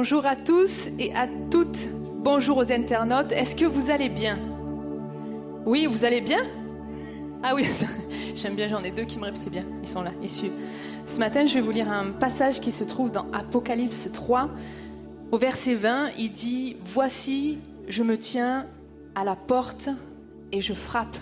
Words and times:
Bonjour 0.00 0.26
à 0.26 0.36
tous 0.36 0.86
et 1.00 1.12
à 1.12 1.26
toutes. 1.50 1.88
Bonjour 2.22 2.58
aux 2.58 2.72
internautes. 2.72 3.32
Est-ce 3.32 3.56
que 3.56 3.64
vous 3.64 3.90
allez 3.90 4.08
bien? 4.08 4.38
Oui, 5.66 5.88
vous 5.90 6.04
allez 6.04 6.20
bien? 6.20 6.38
Ah 7.42 7.56
oui, 7.56 7.66
j'aime 8.36 8.54
bien, 8.54 8.68
j'en 8.68 8.84
ai 8.84 8.92
deux 8.92 9.02
qui 9.02 9.18
me 9.18 9.24
répondent, 9.24 9.42
c'est 9.42 9.50
bien, 9.50 9.64
ils 9.82 9.88
sont 9.88 10.02
là, 10.02 10.12
ils 10.22 10.30
suivent. 10.30 10.52
Ce 11.04 11.18
matin, 11.18 11.48
je 11.48 11.54
vais 11.54 11.60
vous 11.60 11.72
lire 11.72 11.90
un 11.90 12.12
passage 12.12 12.60
qui 12.60 12.70
se 12.70 12.84
trouve 12.84 13.10
dans 13.10 13.26
Apocalypse 13.32 14.08
3. 14.12 14.50
Au 15.32 15.36
verset 15.36 15.74
20, 15.74 16.10
il 16.16 16.30
dit, 16.30 16.76
Voici, 16.84 17.58
je 17.88 18.04
me 18.04 18.16
tiens 18.16 18.66
à 19.16 19.24
la 19.24 19.34
porte 19.34 19.88
et 20.52 20.60
je 20.60 20.74
frappe. 20.74 21.16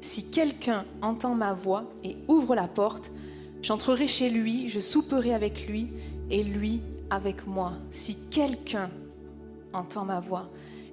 Si 0.00 0.30
quelqu'un 0.30 0.86
entend 1.02 1.34
ma 1.34 1.52
voix 1.52 1.84
et 2.02 2.16
ouvre 2.28 2.54
la 2.54 2.66
porte, 2.66 3.12
j'entrerai 3.60 4.08
chez 4.08 4.30
lui, 4.30 4.70
je 4.70 4.80
souperai 4.80 5.34
avec 5.34 5.68
lui 5.68 5.88
et 6.30 6.42
lui 6.42 6.80
avec 7.10 7.46
moi. 7.46 7.72
Si 7.90 8.16
quelqu'un 8.30 8.90
entend 9.72 10.04
ma 10.04 10.20
voix. 10.20 10.48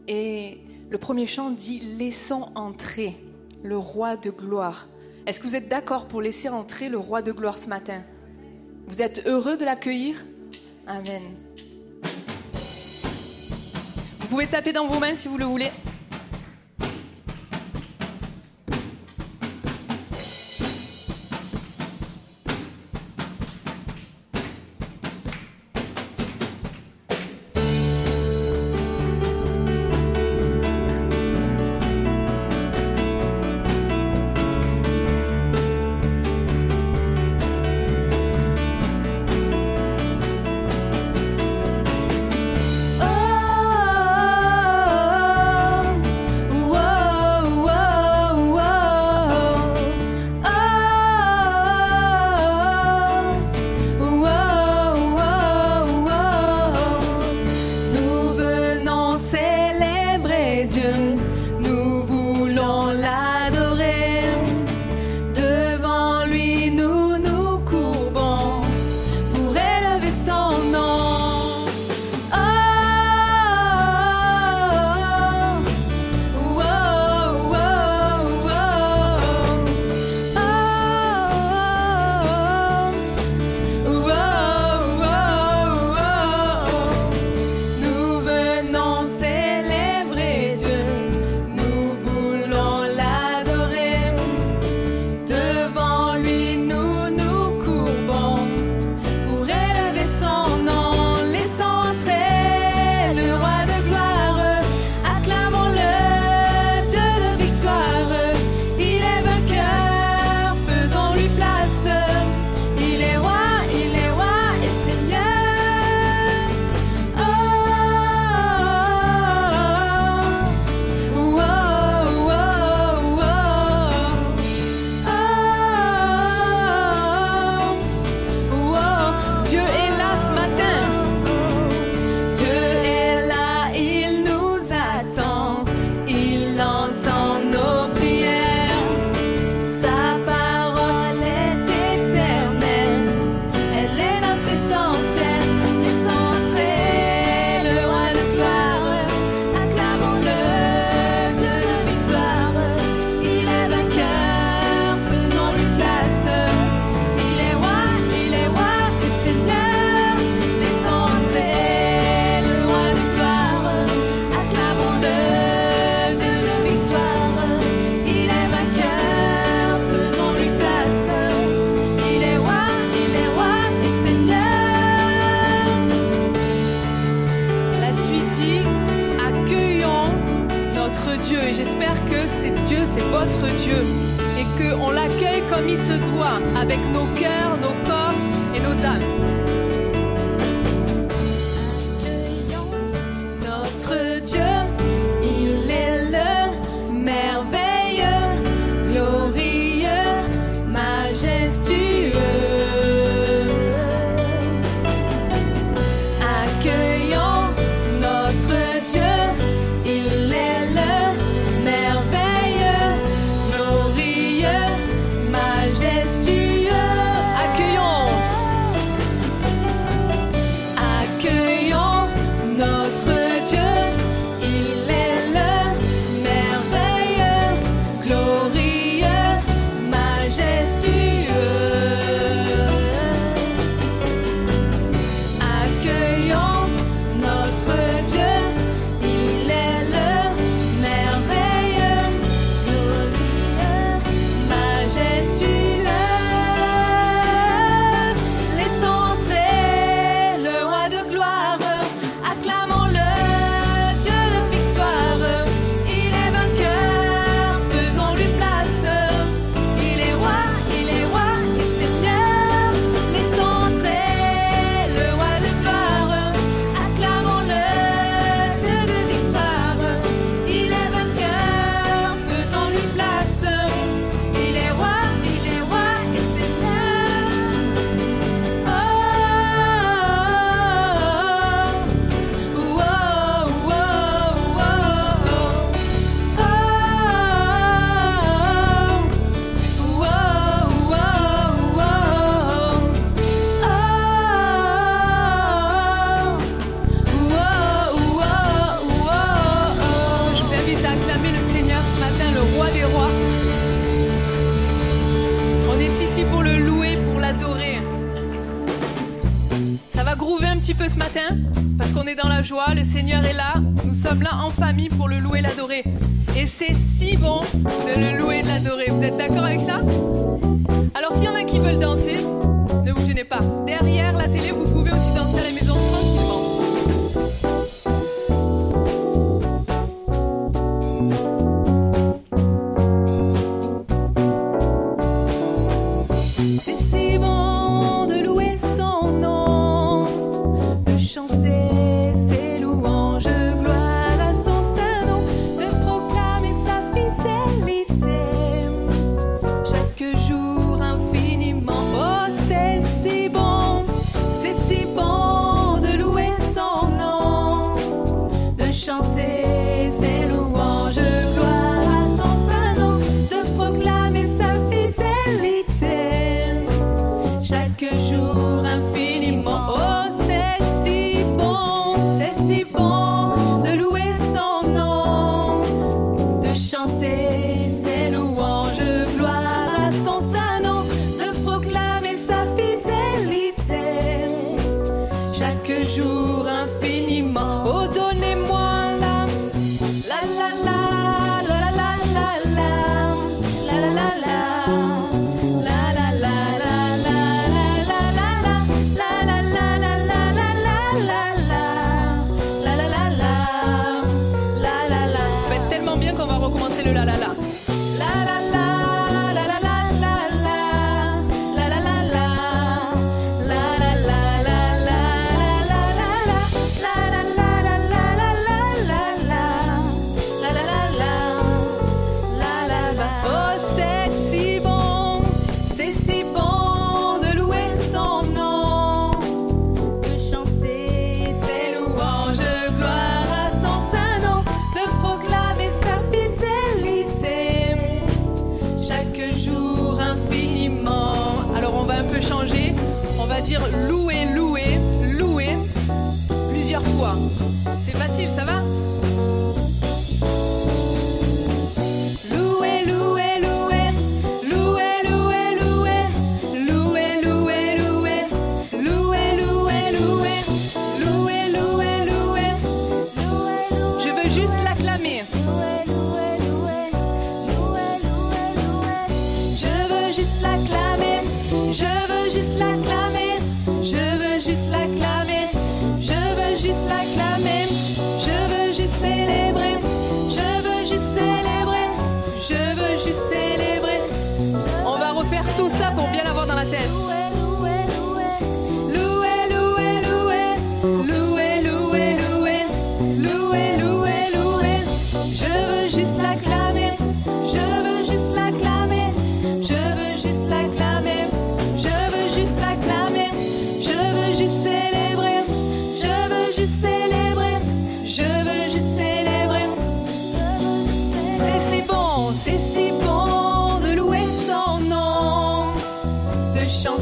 Et 0.08 0.60
le 0.90 0.98
premier 0.98 1.28
chant 1.28 1.50
dit 1.50 1.80
Laissons 1.98 2.50
entrer 2.56 3.18
le 3.64 3.78
roi 3.78 4.18
de 4.18 4.30
gloire. 4.30 4.88
Est-ce 5.26 5.40
que 5.40 5.48
vous 5.48 5.56
êtes 5.56 5.70
d'accord 5.70 6.08
pour 6.08 6.22
laisser 6.22 6.50
entrer 6.50 6.90
le 6.90 6.98
roi 6.98 7.22
de 7.22 7.32
gloire 7.32 7.58
ce 7.58 7.70
matin? 7.70 8.04
Vous 8.88 9.02
êtes 9.02 9.26
heureux 9.26 9.56
de 9.56 9.64
l'accueillir? 9.64 10.24
Amen. 10.86 11.22
Vous 14.20 14.28
pouvez 14.28 14.48
taper 14.48 14.74
dans 14.74 14.88
vos 14.88 15.00
mains 15.00 15.16
si 15.16 15.28
vous 15.28 15.38
le 15.38 15.46
voulez. 15.46 15.72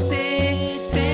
santé. 0.02 1.11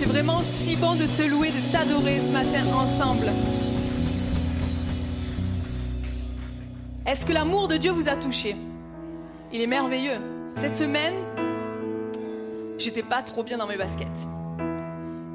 c'est 0.00 0.06
vraiment 0.06 0.40
si 0.42 0.76
bon 0.76 0.94
de 0.94 1.04
te 1.04 1.28
louer, 1.28 1.50
de 1.50 1.72
t'adorer 1.72 2.20
ce 2.20 2.32
matin 2.32 2.64
ensemble. 2.72 3.30
Est-ce 7.04 7.26
que 7.26 7.34
l'amour 7.34 7.68
de 7.68 7.76
Dieu 7.76 7.90
vous 7.90 8.08
a 8.08 8.16
touché? 8.16 8.56
Il 9.52 9.60
est 9.60 9.66
merveilleux. 9.66 10.16
Cette 10.56 10.74
semaine, 10.74 11.16
j'étais 12.78 13.02
pas 13.02 13.20
trop 13.20 13.44
bien 13.44 13.58
dans 13.58 13.66
mes 13.66 13.76
baskets. 13.76 14.26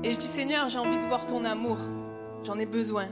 Et 0.04 0.12
je 0.12 0.18
dis 0.18 0.26
Seigneur, 0.26 0.68
j'ai 0.68 0.80
envie 0.80 0.98
de 0.98 1.06
voir 1.06 1.28
ton 1.28 1.46
amour. 1.46 1.78
J'en 2.44 2.58
ai 2.58 2.66
besoin. 2.66 3.06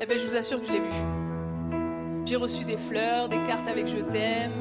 Eh 0.00 0.06
bien, 0.06 0.16
je 0.16 0.24
vous 0.24 0.36
assure 0.36 0.60
que 0.60 0.68
je 0.68 0.72
l'ai 0.74 0.80
vu. 0.80 2.24
J'ai 2.24 2.36
reçu 2.36 2.64
des 2.64 2.76
fleurs, 2.76 3.28
des 3.28 3.38
cartes 3.48 3.68
avec 3.68 3.88
je 3.88 3.96
t'aime. 3.96 4.52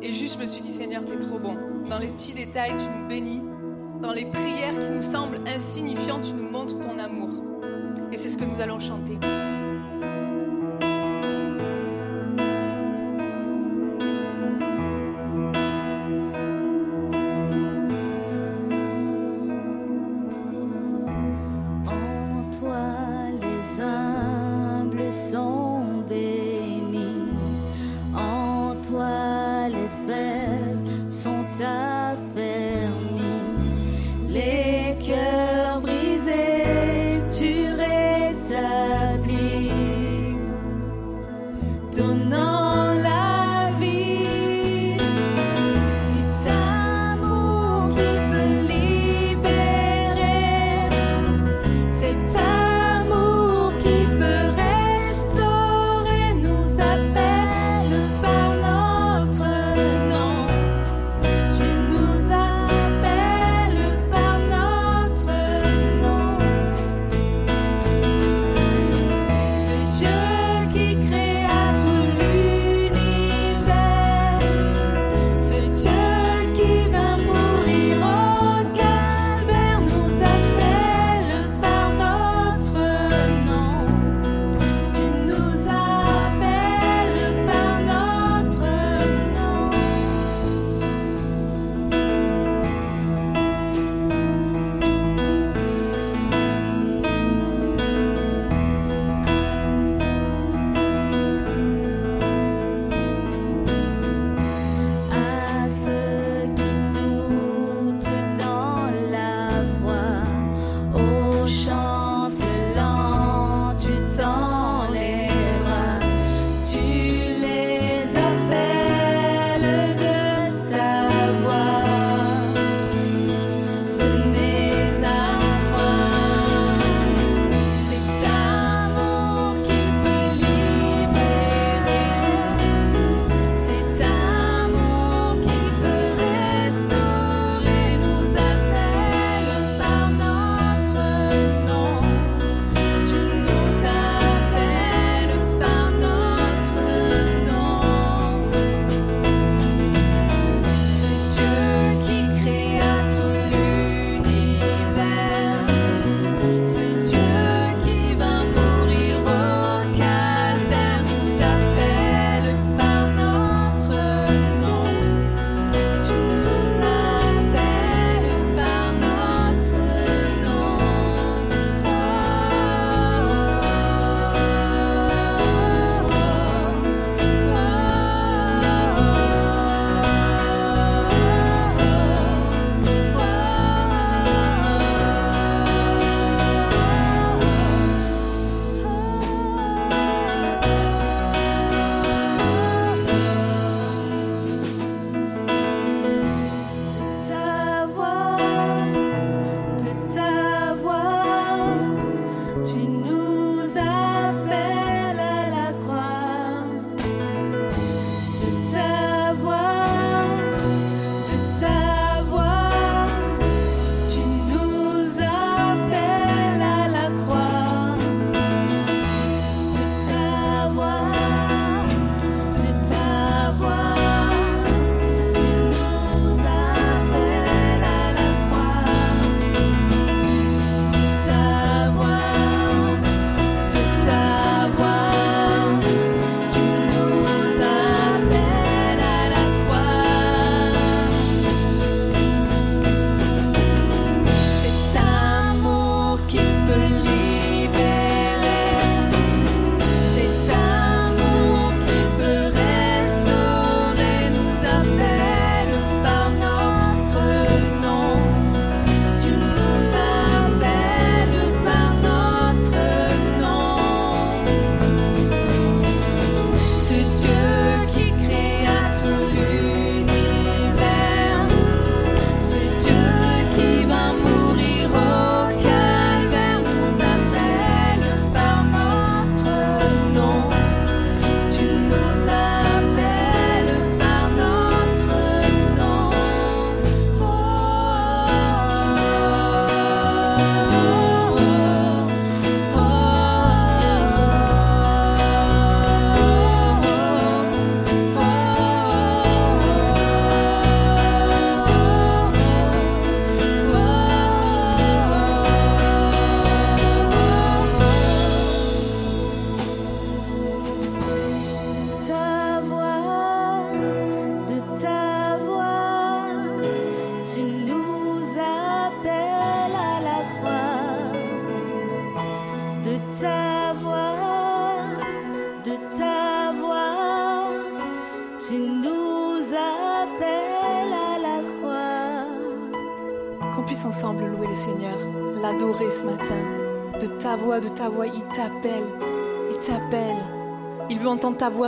Et 0.00 0.14
juste, 0.14 0.38
je 0.38 0.42
me 0.42 0.46
suis 0.46 0.62
dit 0.62 0.72
Seigneur, 0.72 1.04
t'es 1.04 1.18
trop 1.18 1.38
bon. 1.38 1.58
Dans 1.90 1.98
les 1.98 2.06
petits 2.06 2.32
détails, 2.32 2.72
tu 2.78 2.86
nous 2.98 3.06
bénis 3.06 3.49
dans 4.00 4.12
les 4.12 4.26
prières 4.26 4.78
qui 4.78 4.90
nous 4.90 5.02
semblent 5.02 5.40
insignifiantes, 5.46 6.22
tu 6.22 6.34
nous 6.34 6.50
montres 6.50 6.80
ton 6.80 6.98
amour. 6.98 7.30
Et 8.12 8.16
c'est 8.16 8.30
ce 8.30 8.38
que 8.38 8.44
nous 8.44 8.60
allons 8.60 8.80
chanter. 8.80 9.18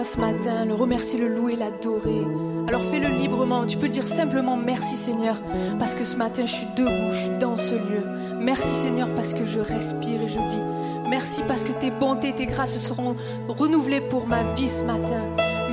Ce 0.02 0.18
matin, 0.18 0.64
le 0.64 0.74
remercier, 0.74 1.18
le 1.18 1.28
louer, 1.28 1.54
l'adorer. 1.54 2.24
Alors 2.66 2.82
fais-le 2.90 3.08
librement. 3.08 3.66
Tu 3.66 3.76
peux 3.76 3.88
dire 3.88 4.08
simplement 4.08 4.56
merci 4.56 4.96
Seigneur, 4.96 5.36
parce 5.78 5.94
que 5.94 6.04
ce 6.04 6.16
matin 6.16 6.46
je 6.46 6.52
suis 6.52 6.66
debout, 6.74 7.12
je 7.12 7.18
suis 7.18 7.38
dans 7.38 7.56
ce 7.56 7.74
lieu. 7.74 8.02
Merci 8.40 8.68
Seigneur, 8.68 9.08
parce 9.14 9.34
que 9.34 9.44
je 9.44 9.60
respire 9.60 10.22
et 10.22 10.28
je 10.28 10.38
vis. 10.38 11.08
Merci 11.10 11.42
parce 11.46 11.62
que 11.62 11.72
tes 11.72 11.90
bontés, 11.90 12.32
tes 12.32 12.46
grâces 12.46 12.78
seront 12.78 13.16
renouvelées 13.48 14.00
pour 14.00 14.26
ma 14.26 14.42
vie 14.54 14.68
ce 14.68 14.82
matin. 14.82 15.22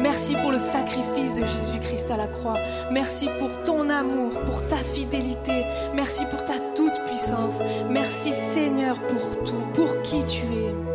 Merci 0.01 0.35
pour 0.41 0.51
le 0.51 0.59
sacrifice 0.59 1.33
de 1.33 1.45
Jésus-Christ 1.45 2.11
à 2.11 2.17
la 2.17 2.27
croix. 2.27 2.57
Merci 2.91 3.29
pour 3.39 3.63
ton 3.63 3.89
amour, 3.89 4.31
pour 4.45 4.67
ta 4.67 4.77
fidélité. 4.77 5.63
Merci 5.95 6.25
pour 6.29 6.43
ta 6.43 6.59
toute 6.75 7.03
puissance. 7.05 7.59
Merci 7.89 8.33
Seigneur 8.33 8.99
pour 8.99 9.43
tout, 9.45 9.63
pour 9.73 10.01
qui 10.01 10.23
tu 10.25 10.45
es. 10.45 10.88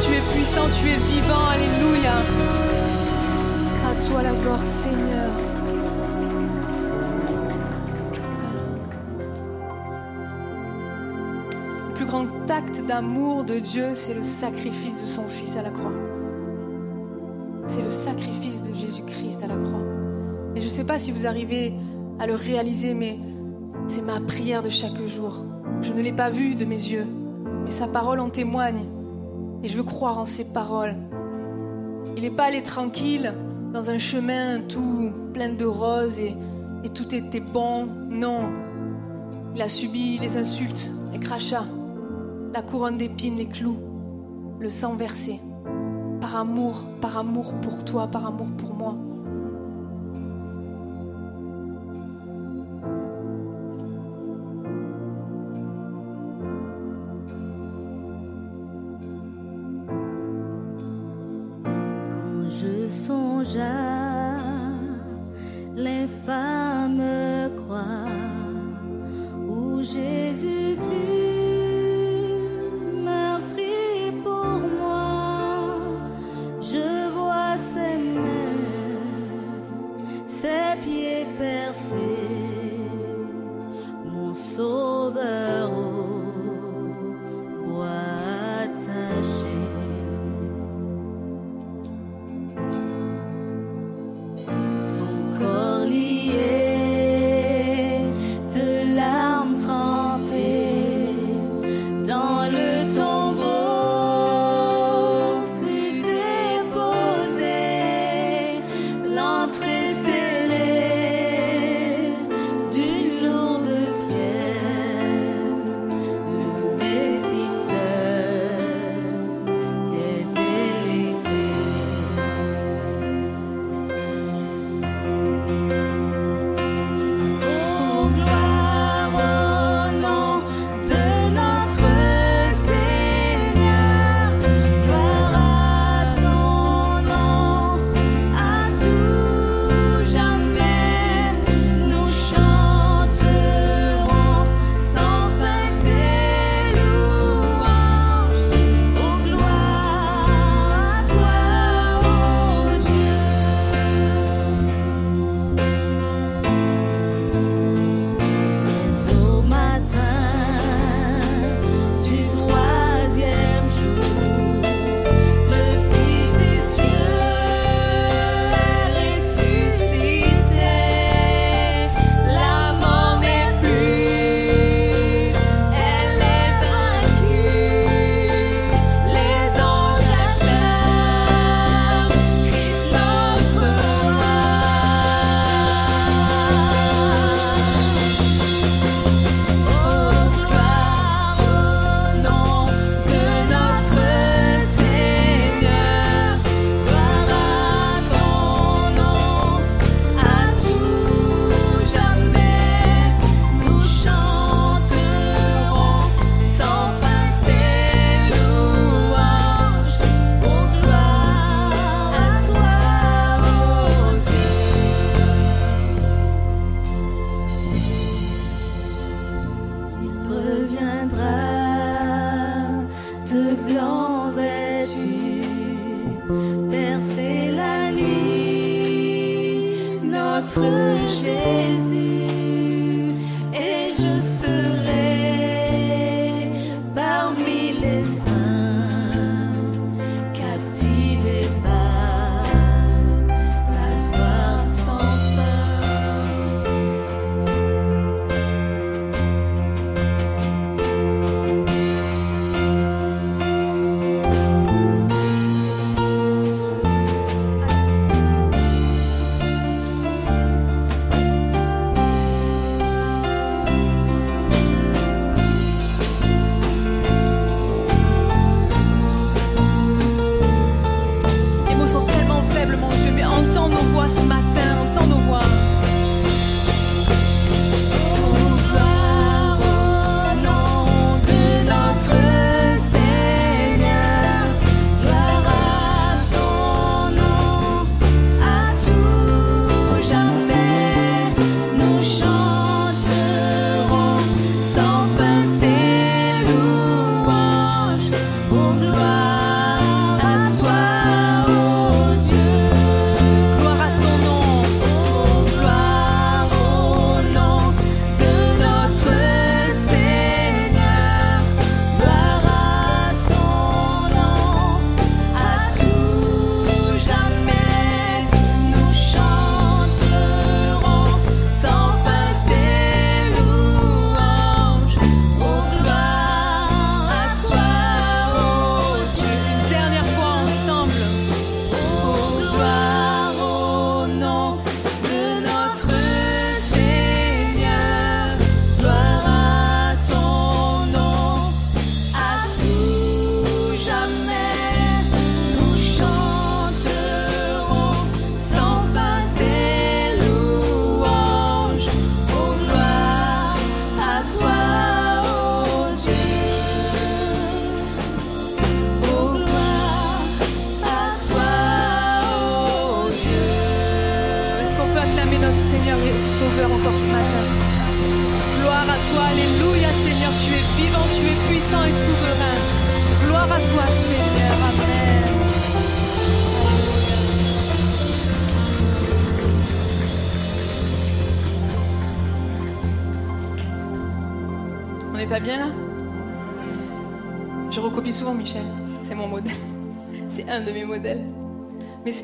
Tu 0.00 0.12
es 0.12 0.20
puissant, 0.34 0.66
tu 0.80 0.88
es 0.88 0.96
vivant. 0.96 1.46
Alléluia. 1.48 2.16
À 3.86 4.08
toi 4.08 4.22
la 4.22 4.34
gloire, 4.34 4.64
Seigneur. 4.64 5.30
Le 11.88 11.94
plus 11.94 12.06
grand 12.06 12.26
acte 12.48 12.82
d'amour 12.86 13.44
de 13.44 13.58
Dieu, 13.58 13.90
c'est 13.94 14.14
le 14.14 14.22
sacrifice 14.22 14.94
de 14.94 15.08
son 15.08 15.28
Fils 15.28 15.56
à 15.56 15.62
la 15.62 15.70
croix. 15.70 15.92
C'est 17.66 17.82
le 17.82 17.90
sacrifice 17.90 18.62
de 18.62 18.74
Jésus-Christ 18.74 19.42
à 19.42 19.48
la 19.48 19.56
croix. 19.56 19.82
Et 20.54 20.60
je 20.60 20.66
ne 20.66 20.70
sais 20.70 20.84
pas 20.84 20.98
si 20.98 21.12
vous 21.12 21.26
arrivez 21.26 21.72
à 22.18 22.26
le 22.26 22.34
réaliser, 22.34 22.94
mais 22.94 23.18
c'est 23.86 24.02
ma 24.02 24.20
prière 24.20 24.62
de 24.62 24.68
chaque 24.68 25.00
jour. 25.06 25.44
Je 25.82 25.92
ne 25.92 26.00
l'ai 26.00 26.12
pas 26.12 26.30
vu 26.30 26.54
de 26.54 26.64
mes 26.64 26.76
yeux, 26.76 27.06
mais 27.64 27.70
sa 27.70 27.86
parole 27.86 28.20
en 28.20 28.30
témoigne. 28.30 28.86
Et 29.62 29.68
je 29.68 29.76
veux 29.76 29.82
croire 29.82 30.18
en 30.18 30.24
ses 30.24 30.44
paroles. 30.44 30.94
Il 32.16 32.22
n'est 32.22 32.30
pas 32.30 32.44
allé 32.44 32.62
tranquille 32.62 33.32
dans 33.72 33.90
un 33.90 33.98
chemin 33.98 34.60
tout 34.60 35.10
plein 35.32 35.48
de 35.48 35.64
roses 35.64 36.18
et, 36.18 36.36
tout 36.92 37.14
était 37.14 37.40
bon. 37.40 37.88
Non. 38.10 38.42
Il 39.54 39.62
a 39.62 39.68
subi 39.68 40.18
les 40.18 40.36
insultes, 40.36 40.90
les 41.12 41.18
crachats, 41.18 41.66
la 42.52 42.62
couronne 42.62 42.98
d'épines, 42.98 43.36
les 43.36 43.46
clous, 43.46 43.78
le 44.60 44.68
sang 44.68 44.94
versé. 44.94 45.40
Par 46.20 46.36
amour, 46.36 46.84
par 47.00 47.16
amour 47.16 47.54
pour 47.54 47.84
toi, 47.84 48.06
par 48.06 48.26
amour 48.26 48.48
pour 48.58 48.74
moi. 48.74 48.96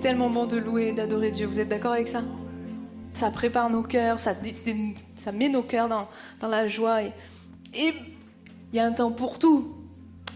Tellement 0.01 0.31
bon 0.31 0.47
de 0.47 0.57
louer 0.57 0.93
d'adorer 0.93 1.31
Dieu. 1.31 1.47
Vous 1.47 1.61
êtes 1.61 1.69
d'accord 1.69 1.93
avec 1.93 2.09
ça? 2.09 2.23
Ça 3.13 3.31
prépare 3.31 3.69
nos 3.71 3.83
cœurs, 3.83 4.19
ça, 4.19 4.35
met 5.33 5.49
nos 5.49 5.63
cœurs 5.63 5.89
dans, 5.89 6.09
dans 6.41 6.49
la 6.49 6.69
joie. 6.69 7.03
Et 7.03 7.13
il 7.75 8.77
y 8.77 8.79
a 8.79 8.87
un 8.87 8.93
temps 8.93 9.13
pour 9.13 9.39
tout. 9.39 9.77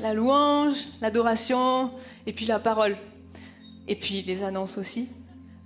La 0.01 0.13
louange, 0.13 0.87
l'adoration, 1.01 1.93
et 2.27 2.33
puis 2.33 2.47
la 2.47 2.59
parole. 2.59 2.97
Et 3.89 3.97
puis 3.97 4.23
les 4.23 4.43
annonces 4.43 4.77
aussi. 4.77 5.09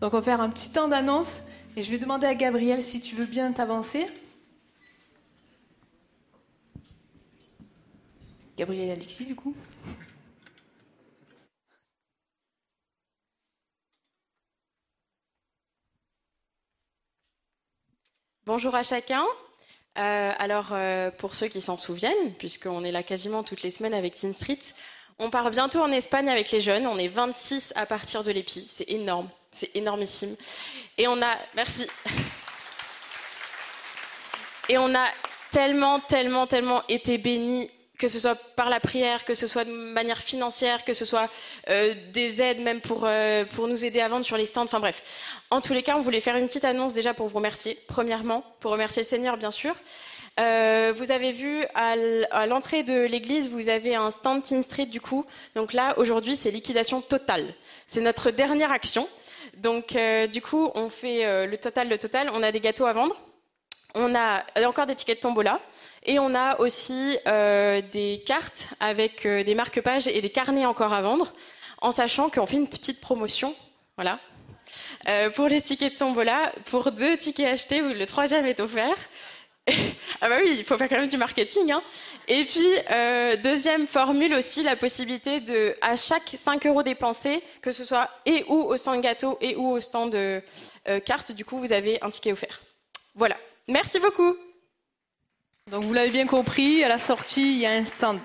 Donc 0.00 0.12
on 0.12 0.18
va 0.18 0.22
faire 0.22 0.40
un 0.40 0.50
petit 0.50 0.70
temps 0.70 0.88
d'annonce. 0.88 1.40
Et 1.76 1.82
je 1.82 1.90
vais 1.90 1.98
demander 1.98 2.26
à 2.26 2.34
Gabriel 2.34 2.82
si 2.82 3.00
tu 3.00 3.16
veux 3.16 3.26
bien 3.26 3.52
t'avancer. 3.52 4.06
Gabriel 8.56 8.88
et 8.88 8.92
Alexis, 8.92 9.24
du 9.24 9.34
coup. 9.34 9.54
Bonjour 18.58 18.74
à 18.74 18.82
chacun. 18.82 19.24
Euh, 20.00 20.32
alors, 20.36 20.70
euh, 20.72 21.12
pour 21.12 21.36
ceux 21.36 21.46
qui 21.46 21.60
s'en 21.60 21.76
souviennent, 21.76 22.34
puisqu'on 22.40 22.82
est 22.82 22.90
là 22.90 23.04
quasiment 23.04 23.44
toutes 23.44 23.62
les 23.62 23.70
semaines 23.70 23.94
avec 23.94 24.16
Teen 24.16 24.34
Street, 24.34 24.58
on 25.20 25.30
part 25.30 25.48
bientôt 25.52 25.78
en 25.78 25.92
Espagne 25.92 26.28
avec 26.28 26.50
les 26.50 26.60
jeunes. 26.60 26.88
On 26.88 26.98
est 26.98 27.06
26 27.06 27.72
à 27.76 27.86
partir 27.86 28.24
de 28.24 28.32
l'épi. 28.32 28.66
C'est 28.68 28.90
énorme. 28.90 29.28
C'est 29.52 29.70
énormissime. 29.76 30.34
Et 30.96 31.06
on 31.06 31.22
a. 31.22 31.36
Merci. 31.54 31.86
Et 34.68 34.76
on 34.76 34.92
a 34.92 35.06
tellement, 35.52 36.00
tellement, 36.00 36.48
tellement 36.48 36.82
été 36.88 37.16
bénis 37.16 37.70
que 37.98 38.06
ce 38.06 38.20
soit 38.20 38.36
par 38.36 38.70
la 38.70 38.78
prière, 38.78 39.24
que 39.24 39.34
ce 39.34 39.48
soit 39.48 39.64
de 39.64 39.72
manière 39.72 40.18
financière, 40.18 40.84
que 40.84 40.94
ce 40.94 41.04
soit 41.04 41.28
euh, 41.68 41.94
des 42.12 42.40
aides 42.40 42.60
même 42.60 42.80
pour, 42.80 43.02
euh, 43.04 43.44
pour 43.44 43.66
nous 43.66 43.84
aider 43.84 44.00
à 44.00 44.08
vendre 44.08 44.24
sur 44.24 44.36
les 44.36 44.46
stands, 44.46 44.62
enfin 44.62 44.78
bref. 44.78 45.02
En 45.50 45.60
tous 45.60 45.72
les 45.72 45.82
cas, 45.82 45.96
on 45.96 46.02
voulait 46.02 46.20
faire 46.20 46.36
une 46.36 46.46
petite 46.46 46.64
annonce 46.64 46.94
déjà 46.94 47.12
pour 47.12 47.26
vous 47.26 47.36
remercier, 47.36 47.76
premièrement, 47.88 48.44
pour 48.60 48.70
remercier 48.70 49.02
le 49.02 49.08
Seigneur 49.08 49.36
bien 49.36 49.50
sûr. 49.50 49.74
Euh, 50.38 50.92
vous 50.96 51.10
avez 51.10 51.32
vu 51.32 51.64
à 51.74 52.46
l'entrée 52.46 52.84
de 52.84 53.06
l'église, 53.06 53.50
vous 53.50 53.68
avez 53.68 53.96
un 53.96 54.12
stand 54.12 54.44
Teen 54.44 54.62
Street 54.62 54.86
du 54.86 55.00
coup. 55.00 55.26
Donc 55.56 55.72
là, 55.72 55.98
aujourd'hui, 55.98 56.36
c'est 56.36 56.52
liquidation 56.52 57.00
totale. 57.00 57.52
C'est 57.88 58.00
notre 58.00 58.30
dernière 58.30 58.70
action. 58.70 59.08
Donc 59.56 59.96
du 60.30 60.40
coup, 60.40 60.70
on 60.76 60.88
fait 60.90 61.48
le 61.48 61.56
total, 61.56 61.88
le 61.88 61.98
total. 61.98 62.30
On 62.34 62.44
a 62.44 62.52
des 62.52 62.60
gâteaux 62.60 62.86
à 62.86 62.92
vendre. 62.92 63.16
On 64.00 64.14
a 64.14 64.44
encore 64.64 64.86
des 64.86 64.94
tickets 64.94 65.16
de 65.16 65.22
tombola 65.22 65.60
et 66.06 66.20
on 66.20 66.32
a 66.32 66.60
aussi 66.60 67.18
euh, 67.26 67.82
des 67.90 68.22
cartes 68.24 68.68
avec 68.78 69.26
euh, 69.26 69.42
des 69.42 69.56
marque-pages 69.56 70.06
et 70.06 70.22
des 70.22 70.30
carnets 70.30 70.66
encore 70.66 70.92
à 70.92 71.02
vendre, 71.02 71.32
en 71.82 71.90
sachant 71.90 72.30
qu'on 72.30 72.46
fait 72.46 72.58
une 72.58 72.68
petite 72.68 73.00
promotion. 73.00 73.56
Voilà. 73.96 74.20
Euh, 75.08 75.30
pour 75.30 75.48
les 75.48 75.60
tickets 75.62 75.94
de 75.94 75.98
tombola, 75.98 76.52
pour 76.66 76.92
deux 76.92 77.16
tickets 77.16 77.48
achetés, 77.48 77.80
le 77.80 78.06
troisième 78.06 78.46
est 78.46 78.60
offert. 78.60 78.94
ah 80.20 80.28
bah 80.28 80.36
oui, 80.44 80.54
il 80.58 80.64
faut 80.64 80.78
faire 80.78 80.88
quand 80.88 81.00
même 81.00 81.08
du 81.08 81.16
marketing. 81.16 81.72
Hein. 81.72 81.82
Et 82.28 82.44
puis, 82.44 83.42
deuxième 83.42 83.88
formule 83.88 84.32
aussi, 84.34 84.62
la 84.62 84.76
possibilité 84.76 85.40
de, 85.40 85.74
à 85.80 85.96
chaque 85.96 86.30
5 86.32 86.64
euros 86.66 86.84
dépensés, 86.84 87.42
que 87.62 87.72
ce 87.72 87.82
soit 87.82 88.08
et 88.26 88.44
ou 88.48 88.62
au 88.62 88.76
stand 88.76 89.00
gâteau 89.00 89.38
et 89.40 89.56
ou 89.56 89.72
au 89.72 89.80
stand 89.80 90.12
de 90.12 90.40
carte, 91.04 91.32
du 91.32 91.44
coup, 91.44 91.58
vous 91.58 91.72
avez 91.72 91.98
un 92.00 92.10
ticket 92.10 92.30
offert. 92.30 92.60
Voilà. 93.16 93.36
Merci 93.68 94.00
beaucoup. 94.00 94.34
Donc 95.70 95.84
vous 95.84 95.92
l'avez 95.92 96.08
bien 96.08 96.26
compris, 96.26 96.82
à 96.82 96.88
la 96.88 96.96
sortie, 96.96 97.52
il 97.52 97.58
y 97.58 97.66
a 97.66 97.72
un 97.72 97.84
stand. 97.84 98.18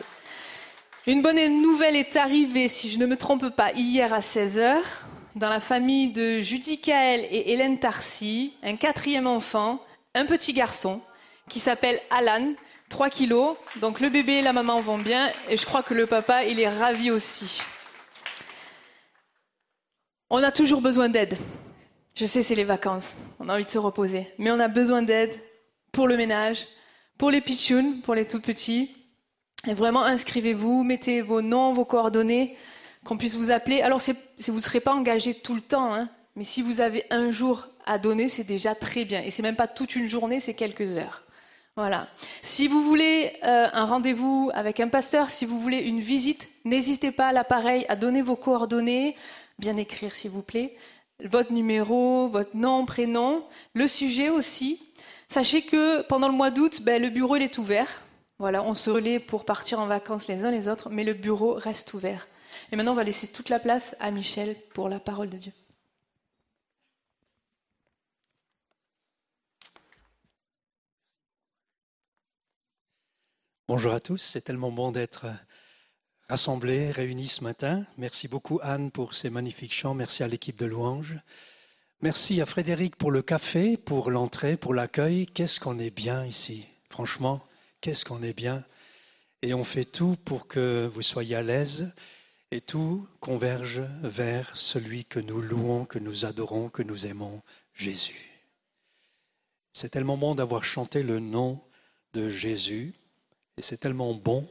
Une 1.06 1.22
bonne 1.22 1.62
nouvelle 1.62 1.98
est 1.98 2.16
arrivée, 2.16 2.70
si 2.70 2.90
je 2.90 2.98
ne 2.98 3.06
me 3.06 3.18
trompe 3.18 3.50
pas, 3.50 3.74
hier 3.74 4.14
à 4.14 4.20
16h, 4.20 4.78
dans 5.36 5.50
la 5.50 5.60
famille 5.60 6.14
de 6.14 6.40
Judy 6.40 6.80
Kael 6.80 7.28
et 7.30 7.52
Hélène 7.52 7.78
Tarsi, 7.78 8.54
un 8.64 8.78
quatrième 8.78 9.28
enfant, 9.28 9.84
un 10.16 10.26
petit 10.26 10.54
garçon, 10.54 11.02
qui 11.50 11.60
s'appelle 11.60 12.00
Alan, 12.10 12.54
3 12.88 13.10
kilos. 13.10 13.58
Donc 13.82 14.00
le 14.00 14.08
bébé 14.08 14.36
et 14.36 14.42
la 14.42 14.54
maman 14.54 14.80
vont 14.80 14.98
bien, 14.98 15.30
et 15.50 15.58
je 15.58 15.66
crois 15.66 15.84
que 15.84 15.94
le 15.94 16.08
papa, 16.08 16.46
il 16.46 16.58
est 16.62 16.70
ravi 16.70 17.12
aussi. 17.12 17.62
On 20.30 20.42
a 20.42 20.54
toujours 20.54 20.80
besoin 20.80 21.10
d'aide. 21.10 21.38
Je 22.16 22.26
sais, 22.26 22.44
c'est 22.44 22.56
les 22.56 22.64
vacances. 22.64 23.16
On 23.40 23.50
a 23.50 23.56
envie 23.56 23.66
de 23.66 23.70
se 23.70 23.80
reposer. 23.80 24.28
Mais 24.38 24.52
on 24.52 24.60
a 24.60 24.68
besoin 24.68 25.02
d'aide 25.02 25.34
pour 25.92 26.08
le 26.08 26.16
ménage, 26.16 26.68
pour 27.18 27.32
les 27.32 27.42
pitchouns, 27.42 28.02
pour 28.04 28.14
les 28.14 28.28
tout 28.28 28.40
petits. 28.40 28.96
Et 29.68 29.74
vraiment, 29.74 30.04
inscrivez-vous, 30.04 30.84
mettez 30.84 31.22
vos 31.22 31.42
noms, 31.42 31.74
vos 31.74 31.86
coordonnées, 31.86 32.56
qu'on 33.04 33.18
puisse 33.18 33.36
vous 33.36 33.50
appeler. 33.50 33.82
Alors, 33.82 34.00
vous 34.00 34.54
ne 34.56 34.62
serez 34.62 34.80
pas 34.80 34.94
engagé 34.94 35.34
tout 35.34 35.56
le 35.56 35.62
temps, 35.62 35.94
hein, 35.94 36.10
mais 36.36 36.44
si 36.44 36.62
vous 36.62 36.82
avez 36.82 37.06
un 37.10 37.32
jour 37.32 37.68
à 37.86 37.98
donner, 37.98 38.30
c'est 38.30 38.44
déjà 38.44 38.76
très 38.76 39.06
bien. 39.06 39.22
Et 39.22 39.32
c'est 39.32 39.44
même 39.44 39.56
pas 39.56 39.68
toute 39.68 39.96
une 39.96 40.08
journée, 40.08 40.40
c'est 40.40 40.54
quelques 40.54 40.98
heures. 40.98 41.24
Voilà. 41.76 42.08
Si 42.44 42.68
vous 42.68 42.84
voulez 42.84 43.34
euh, 43.44 43.68
un 43.74 43.86
rendez-vous 43.86 44.52
avec 44.54 44.80
un 44.80 44.88
pasteur, 44.88 45.32
si 45.32 45.46
vous 45.46 45.60
voulez 45.60 45.80
une 45.80 46.00
visite, 46.00 46.48
n'hésitez 46.66 47.12
pas 47.12 47.28
à 47.28 47.32
l'appareil 47.32 47.86
à 47.90 47.96
donner 47.96 48.22
vos 48.22 48.36
coordonnées, 48.36 49.16
bien 49.58 49.78
écrire 49.78 50.14
s'il 50.14 50.30
vous 50.30 50.44
plaît, 50.44 50.76
votre 51.24 51.52
numéro, 51.52 52.28
votre 52.30 52.56
nom, 52.56 52.86
prénom, 52.86 53.46
le 53.74 53.88
sujet 53.88 54.30
aussi. 54.30 54.82
Sachez 55.30 55.64
que 55.64 56.02
pendant 56.04 56.28
le 56.28 56.36
mois 56.36 56.52
d'août, 56.52 56.82
ben, 56.84 57.02
le 57.02 57.10
bureau 57.10 57.36
il 57.36 57.42
est 57.42 57.58
ouvert. 57.58 58.04
Voilà, 58.40 58.64
on 58.64 58.76
se 58.76 58.90
relaie 58.90 59.20
pour 59.20 59.46
partir 59.46 59.80
en 59.80 59.88
vacances 59.88 60.28
les 60.28 60.44
uns 60.44 60.52
les 60.52 60.68
autres, 60.68 60.90
mais 60.90 61.04
le 61.04 61.14
bureau 61.14 61.54
reste 61.54 61.94
ouvert. 61.94 62.28
Et 62.72 62.76
maintenant, 62.76 62.92
on 62.92 62.96
va 62.96 63.04
laisser 63.04 63.28
toute 63.28 63.50
la 63.50 63.60
place 63.60 63.96
à 64.00 64.12
Michel 64.12 64.56
pour 64.74 64.90
la 64.90 65.00
parole 65.00 65.30
de 65.30 65.38
Dieu. 65.38 65.52
Bonjour 73.68 73.94
à 73.94 74.00
tous, 74.00 74.18
c'est 74.18 74.42
tellement 74.42 74.72
bon 74.72 74.92
d'être 74.92 75.26
rassemblés, 76.30 76.92
réunis 76.92 77.28
ce 77.28 77.44
matin. 77.44 77.86
Merci 77.98 78.28
beaucoup 78.28 78.60
Anne 78.64 78.92
pour 78.92 79.14
ces 79.14 79.30
magnifiques 79.30 79.74
chants, 79.74 79.94
merci 79.94 80.24
à 80.24 80.28
l'équipe 80.28 80.58
de 80.58 80.66
louanges. 80.66 81.18
Merci 82.02 82.42
à 82.42 82.46
Frédéric 82.46 82.96
pour 82.96 83.12
le 83.12 83.22
café, 83.22 83.78
pour 83.78 84.12
l'entrée, 84.12 84.58
pour 84.58 84.74
l'accueil. 84.74 85.26
Qu'est-ce 85.26 85.60
qu'on 85.60 85.80
est 85.80 85.90
bien 85.90 86.26
ici, 86.26 86.66
franchement, 86.90 87.42
qu'est-ce 87.82 88.04
qu'on 88.06 88.24
est 88.24 88.36
bien? 88.36 88.66
Et 89.42 89.54
on 89.54 89.64
fait 89.64 89.86
tout 89.86 90.18
pour 90.26 90.48
que 90.48 90.90
vous 90.94 91.02
soyez 91.02 91.36
à 91.36 91.44
l'aise 91.44 91.94
et 92.52 92.62
tout 92.62 93.08
converge 93.20 93.82
vers 94.02 94.56
celui 94.56 95.06
que 95.06 95.20
nous 95.20 95.42
louons, 95.42 95.86
que 95.86 96.00
nous 96.00 96.26
adorons, 96.26 96.70
que 96.70 96.84
nous 96.84 97.08
aimons, 97.08 97.42
Jésus. 97.74 98.30
C'est 99.74 99.90
tellement 99.90 100.18
bon 100.18 100.36
d'avoir 100.36 100.64
chanté 100.64 101.04
le 101.04 101.20
nom 101.20 101.62
de 102.14 102.30
Jésus 102.30 102.94
et 103.58 103.62
c'est 103.62 103.78
tellement 103.78 104.14
bon 104.14 104.48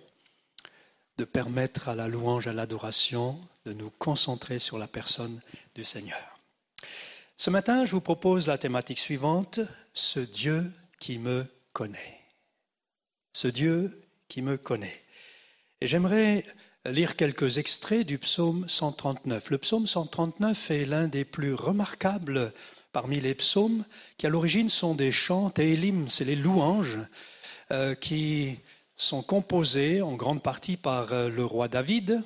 de 1.22 1.24
permettre 1.24 1.88
à 1.88 1.94
la 1.94 2.08
louange, 2.08 2.48
à 2.48 2.52
l'adoration, 2.52 3.38
de 3.64 3.72
nous 3.72 3.90
concentrer 3.90 4.58
sur 4.58 4.76
la 4.76 4.88
personne 4.88 5.40
du 5.76 5.84
Seigneur. 5.84 6.40
Ce 7.36 7.48
matin, 7.48 7.84
je 7.84 7.92
vous 7.92 8.00
propose 8.00 8.48
la 8.48 8.58
thématique 8.58 8.98
suivante, 8.98 9.60
ce 9.92 10.18
Dieu 10.18 10.68
qui 10.98 11.18
me 11.18 11.46
connaît. 11.72 12.18
Ce 13.32 13.46
Dieu 13.46 14.02
qui 14.26 14.42
me 14.42 14.56
connaît. 14.56 15.00
Et 15.80 15.86
j'aimerais 15.86 16.44
lire 16.86 17.14
quelques 17.14 17.58
extraits 17.58 18.04
du 18.04 18.18
psaume 18.18 18.68
139. 18.68 19.50
Le 19.50 19.58
psaume 19.58 19.86
139 19.86 20.72
est 20.72 20.86
l'un 20.86 21.06
des 21.06 21.24
plus 21.24 21.54
remarquables 21.54 22.52
parmi 22.90 23.20
les 23.20 23.36
psaumes 23.36 23.84
qui 24.18 24.26
à 24.26 24.28
l'origine 24.28 24.68
sont 24.68 24.96
des 24.96 25.12
chants, 25.12 25.50
télim, 25.50 26.08
c'est 26.08 26.24
les 26.24 26.34
louanges 26.34 26.98
euh, 27.70 27.94
qui 27.94 28.58
sont 29.02 29.22
composés 29.22 30.00
en 30.00 30.12
grande 30.12 30.42
partie 30.42 30.76
par 30.76 31.12
euh, 31.12 31.28
le 31.28 31.44
roi 31.44 31.66
David. 31.66 32.22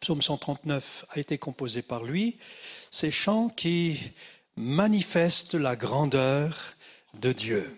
psaume 0.00 0.22
139 0.22 1.04
a 1.10 1.18
été 1.18 1.36
composé 1.36 1.82
par 1.82 2.04
lui. 2.04 2.38
Ces 2.90 3.10
chants 3.10 3.50
qui 3.50 4.00
manifestent 4.56 5.54
la 5.54 5.76
grandeur 5.76 6.74
de 7.20 7.32
Dieu. 7.32 7.70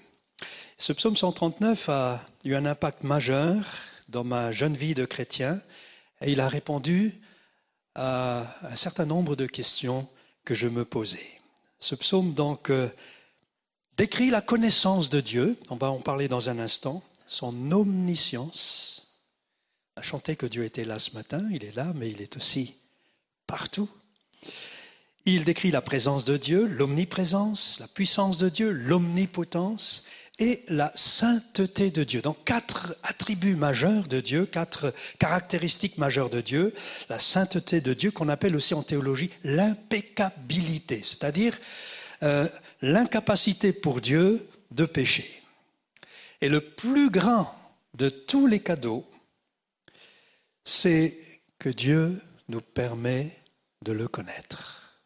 Ce 0.78 0.92
psaume 0.92 1.16
139 1.16 1.88
a 1.88 2.24
eu 2.44 2.54
un 2.54 2.64
impact 2.64 3.02
majeur 3.02 3.64
dans 4.08 4.22
ma 4.22 4.52
jeune 4.52 4.76
vie 4.76 4.94
de 4.94 5.04
chrétien 5.04 5.60
et 6.20 6.30
il 6.30 6.40
a 6.40 6.48
répondu 6.48 7.20
à 7.96 8.46
un 8.62 8.76
certain 8.76 9.06
nombre 9.06 9.34
de 9.34 9.46
questions 9.46 10.06
que 10.44 10.54
je 10.54 10.68
me 10.68 10.84
posais. 10.84 11.40
Ce 11.80 11.96
psaume 11.96 12.34
donc 12.34 12.70
euh, 12.70 12.88
décrit 13.96 14.30
la 14.30 14.42
connaissance 14.42 15.10
de 15.10 15.20
Dieu, 15.20 15.58
on 15.70 15.76
va 15.76 15.90
en 15.90 15.98
parler 15.98 16.28
dans 16.28 16.48
un 16.48 16.60
instant, 16.60 17.02
son 17.26 17.72
omniscience. 17.72 19.08
a 19.96 20.02
chanté 20.02 20.36
que 20.36 20.46
Dieu 20.46 20.64
était 20.64 20.84
là 20.84 20.98
ce 20.98 21.12
matin, 21.12 21.42
il 21.50 21.64
est 21.64 21.74
là, 21.74 21.92
mais 21.94 22.10
il 22.10 22.20
est 22.20 22.36
aussi 22.36 22.74
partout. 23.46 23.88
Il 25.24 25.44
décrit 25.44 25.70
la 25.70 25.80
présence 25.80 26.24
de 26.24 26.36
Dieu, 26.36 26.66
l'omniprésence, 26.66 27.80
la 27.80 27.88
puissance 27.88 28.38
de 28.38 28.48
Dieu, 28.48 28.70
l'omnipotence 28.70 30.04
et 30.38 30.62
la 30.68 30.92
sainteté 30.94 31.90
de 31.90 32.04
Dieu. 32.04 32.20
Donc 32.20 32.36
quatre 32.44 32.94
attributs 33.02 33.56
majeurs 33.56 34.06
de 34.06 34.20
Dieu, 34.20 34.46
quatre 34.46 34.94
caractéristiques 35.18 35.98
majeures 35.98 36.30
de 36.30 36.40
Dieu. 36.40 36.74
La 37.08 37.18
sainteté 37.18 37.80
de 37.80 37.94
Dieu 37.94 38.10
qu'on 38.10 38.28
appelle 38.28 38.54
aussi 38.54 38.74
en 38.74 38.82
théologie 38.82 39.30
l'impeccabilité, 39.44 41.00
c'est-à-dire 41.02 41.58
euh, 42.22 42.46
l'incapacité 42.82 43.72
pour 43.72 44.00
Dieu 44.00 44.46
de 44.70 44.84
pécher. 44.84 45.42
Et 46.40 46.48
le 46.48 46.60
plus 46.60 47.10
grand 47.10 47.54
de 47.94 48.08
tous 48.08 48.46
les 48.46 48.60
cadeaux, 48.60 49.08
c'est 50.64 51.16
que 51.58 51.68
Dieu 51.68 52.20
nous 52.48 52.60
permet 52.60 53.36
de 53.82 53.92
le 53.92 54.08
connaître. 54.08 55.02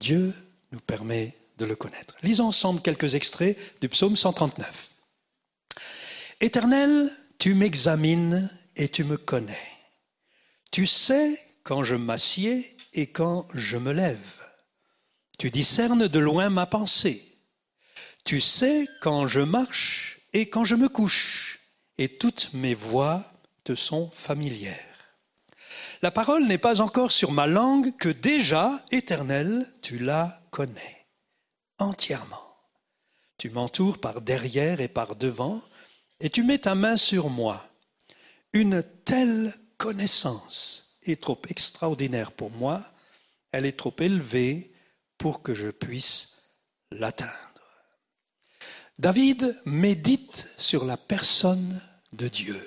Dieu 0.00 0.32
nous 0.72 0.80
permet 0.80 1.36
de 1.58 1.64
le 1.66 1.76
connaître. 1.76 2.16
Lisons 2.22 2.46
ensemble 2.46 2.80
quelques 2.80 3.14
extraits 3.14 3.56
du 3.80 3.88
psaume 3.88 4.16
139. 4.16 4.90
Éternel, 6.40 7.10
tu 7.38 7.54
m'examines 7.54 8.50
et 8.76 8.88
tu 8.88 9.04
me 9.04 9.16
connais. 9.16 9.68
Tu 10.70 10.86
sais 10.86 11.38
quand 11.62 11.84
je 11.84 11.94
m'assieds 11.94 12.76
et 12.94 13.08
quand 13.08 13.46
je 13.52 13.76
me 13.76 13.92
lève. 13.92 14.42
Tu 15.38 15.50
discernes 15.50 16.08
de 16.08 16.18
loin 16.18 16.50
ma 16.50 16.66
pensée. 16.66 17.24
Tu 18.24 18.40
sais 18.40 18.86
quand 19.00 19.26
je 19.26 19.40
marche 19.40 20.20
et 20.32 20.48
quand 20.48 20.64
je 20.64 20.74
me 20.74 20.88
couche, 20.88 21.60
et 21.98 22.08
toutes 22.08 22.52
mes 22.54 22.74
voix 22.74 23.24
te 23.64 23.74
sont 23.74 24.10
familières. 24.10 24.78
La 26.02 26.10
parole 26.10 26.46
n'est 26.46 26.58
pas 26.58 26.80
encore 26.80 27.12
sur 27.12 27.32
ma 27.32 27.46
langue 27.46 27.96
que 27.96 28.08
déjà, 28.08 28.84
éternelle, 28.90 29.72
tu 29.82 29.98
la 29.98 30.42
connais 30.50 31.06
entièrement. 31.78 32.56
Tu 33.38 33.50
m'entoures 33.50 33.98
par 33.98 34.20
derrière 34.20 34.80
et 34.80 34.88
par 34.88 35.16
devant, 35.16 35.60
et 36.20 36.30
tu 36.30 36.42
mets 36.42 36.58
ta 36.58 36.74
main 36.74 36.96
sur 36.96 37.28
moi. 37.28 37.68
Une 38.52 38.82
telle 39.04 39.52
connaissance 39.78 40.98
est 41.02 41.20
trop 41.20 41.40
extraordinaire 41.48 42.32
pour 42.32 42.50
moi, 42.50 42.84
elle 43.50 43.66
est 43.66 43.78
trop 43.78 43.94
élevée 43.98 44.72
pour 45.18 45.42
que 45.42 45.54
je 45.54 45.68
puisse 45.68 46.42
l'atteindre. 46.90 47.51
David 49.02 49.58
médite 49.64 50.48
sur 50.58 50.84
la 50.84 50.96
personne 50.96 51.80
de 52.12 52.28
Dieu. 52.28 52.64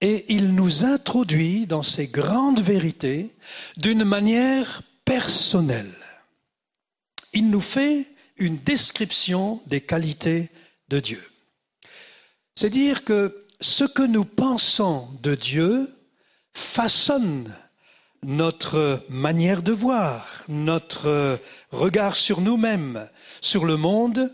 Et 0.00 0.24
il 0.32 0.54
nous 0.54 0.86
introduit 0.86 1.66
dans 1.66 1.82
ces 1.82 2.06
grandes 2.06 2.60
vérités 2.60 3.36
d'une 3.76 4.04
manière 4.04 4.80
personnelle. 5.04 5.92
Il 7.34 7.50
nous 7.50 7.60
fait 7.60 8.06
une 8.38 8.56
description 8.56 9.60
des 9.66 9.82
qualités 9.82 10.48
de 10.88 10.98
Dieu. 10.98 11.22
C'est 12.54 12.70
dire 12.70 13.04
que 13.04 13.44
ce 13.60 13.84
que 13.84 14.04
nous 14.04 14.24
pensons 14.24 15.10
de 15.22 15.34
Dieu 15.34 15.94
façonne 16.54 17.54
notre 18.22 19.04
manière 19.10 19.62
de 19.62 19.72
voir, 19.72 20.42
notre 20.48 21.38
regard 21.70 22.14
sur 22.14 22.40
nous-mêmes, 22.40 23.10
sur 23.42 23.66
le 23.66 23.76
monde 23.76 24.32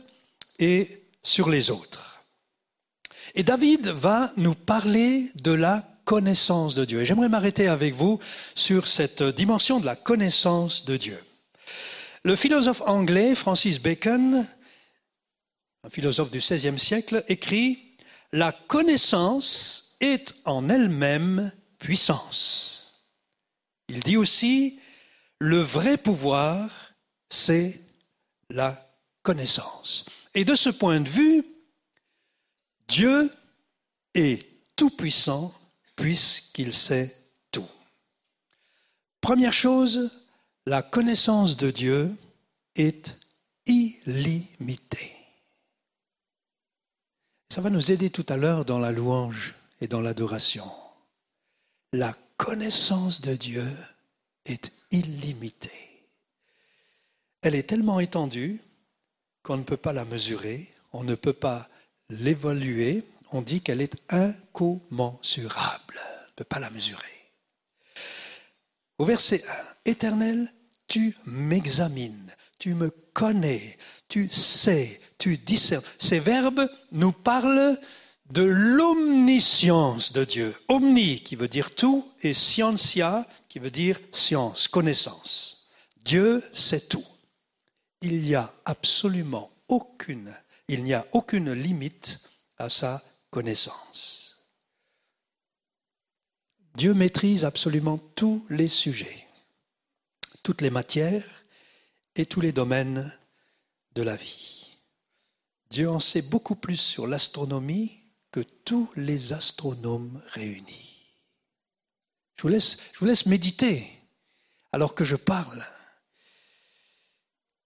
et 0.59 1.07
sur 1.23 1.49
les 1.49 1.71
autres. 1.71 2.25
Et 3.35 3.43
David 3.43 3.89
va 3.89 4.33
nous 4.37 4.55
parler 4.55 5.31
de 5.35 5.53
la 5.53 5.89
connaissance 6.05 6.75
de 6.75 6.85
Dieu. 6.85 7.01
Et 7.01 7.05
j'aimerais 7.05 7.29
m'arrêter 7.29 7.69
avec 7.69 7.95
vous 7.95 8.21
sur 8.55 8.87
cette 8.87 9.23
dimension 9.23 9.81
de 9.81 9.87
la 9.87 9.97
connaissance 9.97 10.85
de 10.85 10.97
Dieu. 10.97 11.19
Le 12.23 12.37
philosophe 12.37 12.83
anglais 12.87 13.35
Francis 13.35 13.81
Bacon, 13.81 14.47
un 15.83 15.91
philosophe 15.91 16.31
du 16.31 16.39
XVIe 16.39 16.79
siècle, 16.79 17.25
écrit 17.29 17.97
La 18.33 18.53
connaissance 18.53 19.97
est 20.01 20.35
en 20.45 20.69
elle-même 20.69 21.53
puissance. 21.79 23.05
Il 23.89 24.01
dit 24.01 24.17
aussi 24.17 24.81
Le 25.39 25.59
vrai 25.59 25.97
pouvoir, 25.97 26.95
c'est 27.29 27.81
la 28.49 28.84
connaissance. 29.25 30.05
Et 30.35 30.45
de 30.45 30.55
ce 30.55 30.71
point 30.71 31.01
de 31.01 31.09
vue, 31.09 31.45
Dieu 32.87 33.29
est 34.15 34.47
tout-puissant 34.77 35.53
puisqu'il 35.97 36.73
sait 36.73 37.17
tout. 37.51 37.67
Première 39.21 39.53
chose, 39.53 40.11
la 40.67 40.83
connaissance 40.83 41.57
de 41.57 41.71
Dieu 41.71 42.15
est 42.77 43.17
illimité. 43.67 45.17
Ça 47.49 47.61
va 47.61 47.71
nous 47.71 47.91
aider 47.91 48.11
tout 48.11 48.27
à 48.29 48.37
l'heure 48.37 48.65
dans 48.65 48.79
la 48.79 48.93
louange 48.93 49.55
et 49.81 49.89
dans 49.89 50.01
l'adoration. 50.01 50.71
La 51.93 52.15
connaissance 52.37 53.21
de 53.21 53.35
Dieu 53.35 53.67
est 54.45 54.73
illimitée. 54.91 55.71
Elle 57.43 57.55
est 57.55 57.69
tellement 57.69 58.01
étendue 58.01 58.61
qu'on 59.45 59.59
ne 59.59 59.63
peut 59.63 59.77
pas 59.77 59.93
la 59.93 60.05
mesurer, 60.05 60.69
on 60.93 61.05
ne 61.05 61.15
peut 61.15 61.35
pas 61.35 61.69
l'évaluer, 62.09 63.05
on 63.31 63.43
dit 63.43 63.61
qu'elle 63.61 63.83
est 63.83 63.97
incommensurable, 64.09 66.01
on 66.01 66.29
ne 66.29 66.35
peut 66.35 66.45
pas 66.45 66.59
la 66.59 66.71
mesurer. 66.71 67.03
Au 68.99 69.05
verset 69.05 69.45
1, 69.87 69.91
Éternel, 69.91 70.53
tu 70.89 71.15
m'examines, 71.27 72.35
tu 72.59 72.75
me 72.75 72.91
connais, 73.13 73.79
tu 74.09 74.29
sais, 74.31 75.01
tu 75.19 75.37
discernes. 75.37 75.85
Ces 75.99 76.21
verbes 76.21 76.69
nous 76.93 77.13
parlent 77.13 77.79
de 78.31 78.43
l'omniscience 78.43 80.13
de 80.13 80.25
Dieu. 80.25 80.57
Omni 80.69 81.23
qui 81.23 81.37
veut 81.37 81.49
dire 81.49 81.75
tout 81.75 82.11
et 82.23 82.33
scientia 82.33 83.27
qui 83.49 83.59
veut 83.59 83.71
dire 83.71 84.01
science, 84.13 84.69
connaissance. 84.69 85.69
Dieu 86.05 86.43
sait 86.53 86.81
tout. 86.81 87.05
Il 88.05 88.21
n'y 88.21 88.35
a 88.35 88.53
absolument 88.67 89.51
aucune, 89.69 90.37
il 90.69 90.85
n'y 90.85 90.93
a 90.93 91.07
aucune 91.13 91.53
limite 91.53 92.21
à 92.59 92.69
sa 92.69 93.03
connaissance. 93.31 94.45
Dieu 96.75 96.93
maîtrise 96.93 97.47
absolument 97.47 97.97
tous 97.97 98.45
les 98.51 98.69
sujets, 98.69 99.27
toutes 100.43 100.61
les 100.61 100.69
matières 100.69 101.47
et 102.15 102.27
tous 102.27 102.43
les 102.43 102.53
domaines 102.53 103.11
de 103.95 104.03
la 104.03 104.17
vie. 104.17 104.77
Dieu 105.71 105.89
en 105.89 105.99
sait 105.99 106.21
beaucoup 106.21 106.57
plus 106.57 106.77
sur 106.77 107.07
l'astronomie 107.07 108.03
que 108.31 108.41
tous 108.41 108.91
les 108.97 109.33
astronomes 109.33 110.23
réunis. 110.27 111.07
Je 112.37 112.43
vous 112.43 112.49
laisse, 112.49 112.77
je 112.93 112.99
vous 112.99 113.07
laisse 113.07 113.25
méditer 113.25 113.91
alors 114.73 114.95
que 114.95 115.05
je 115.05 115.17
parle. 115.17 115.65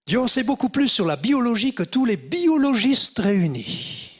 Dieu 0.09 0.19
en 0.19 0.25
sait 0.25 0.41
beaucoup 0.41 0.69
plus 0.69 0.87
sur 0.87 1.05
la 1.05 1.17
biologie 1.17 1.75
que 1.75 1.83
tous 1.83 2.03
les 2.03 2.17
biologistes 2.17 3.19
réunis. 3.19 4.17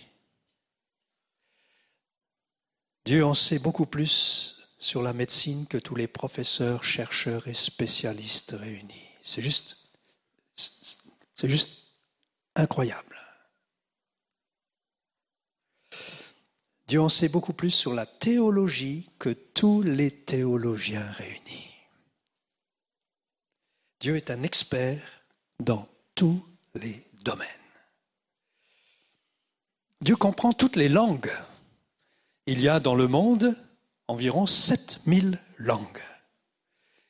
Dieu 3.05 3.25
en 3.25 3.33
sait 3.33 3.57
beaucoup 3.57 3.87
plus 3.87 4.69
sur 4.77 5.01
la 5.01 5.13
médecine 5.13 5.65
que 5.65 5.79
tous 5.79 5.95
les 5.95 6.07
professeurs, 6.07 6.83
chercheurs 6.83 7.47
et 7.47 7.55
spécialistes 7.55 8.51
réunis. 8.51 9.09
C'est 9.23 9.41
juste 9.41 9.87
incroyable. 12.55 13.17
Dieu 16.87 17.01
en 17.01 17.09
sait 17.09 17.29
beaucoup 17.29 17.53
plus 17.53 17.71
sur 17.71 17.95
la 17.95 18.05
théologie 18.05 19.09
que 19.17 19.29
tous 19.29 19.81
les 19.81 20.11
théologiens 20.11 21.11
réunis. 21.13 21.73
Dieu 23.99 24.17
est 24.17 24.29
un 24.29 24.43
expert 24.43 25.18
dans 25.59 25.87
tous 26.15 26.43
les 26.75 27.03
domaines. 27.23 27.47
Dieu 30.01 30.15
comprend 30.15 30.53
toutes 30.53 30.75
les 30.75 30.89
langues. 30.89 31.31
Il 32.45 32.61
y 32.61 32.69
a 32.69 32.79
dans 32.79 32.95
le 32.95 33.07
monde 33.07 33.55
environ 34.07 34.45
7000 34.45 35.39
langues. 35.57 36.03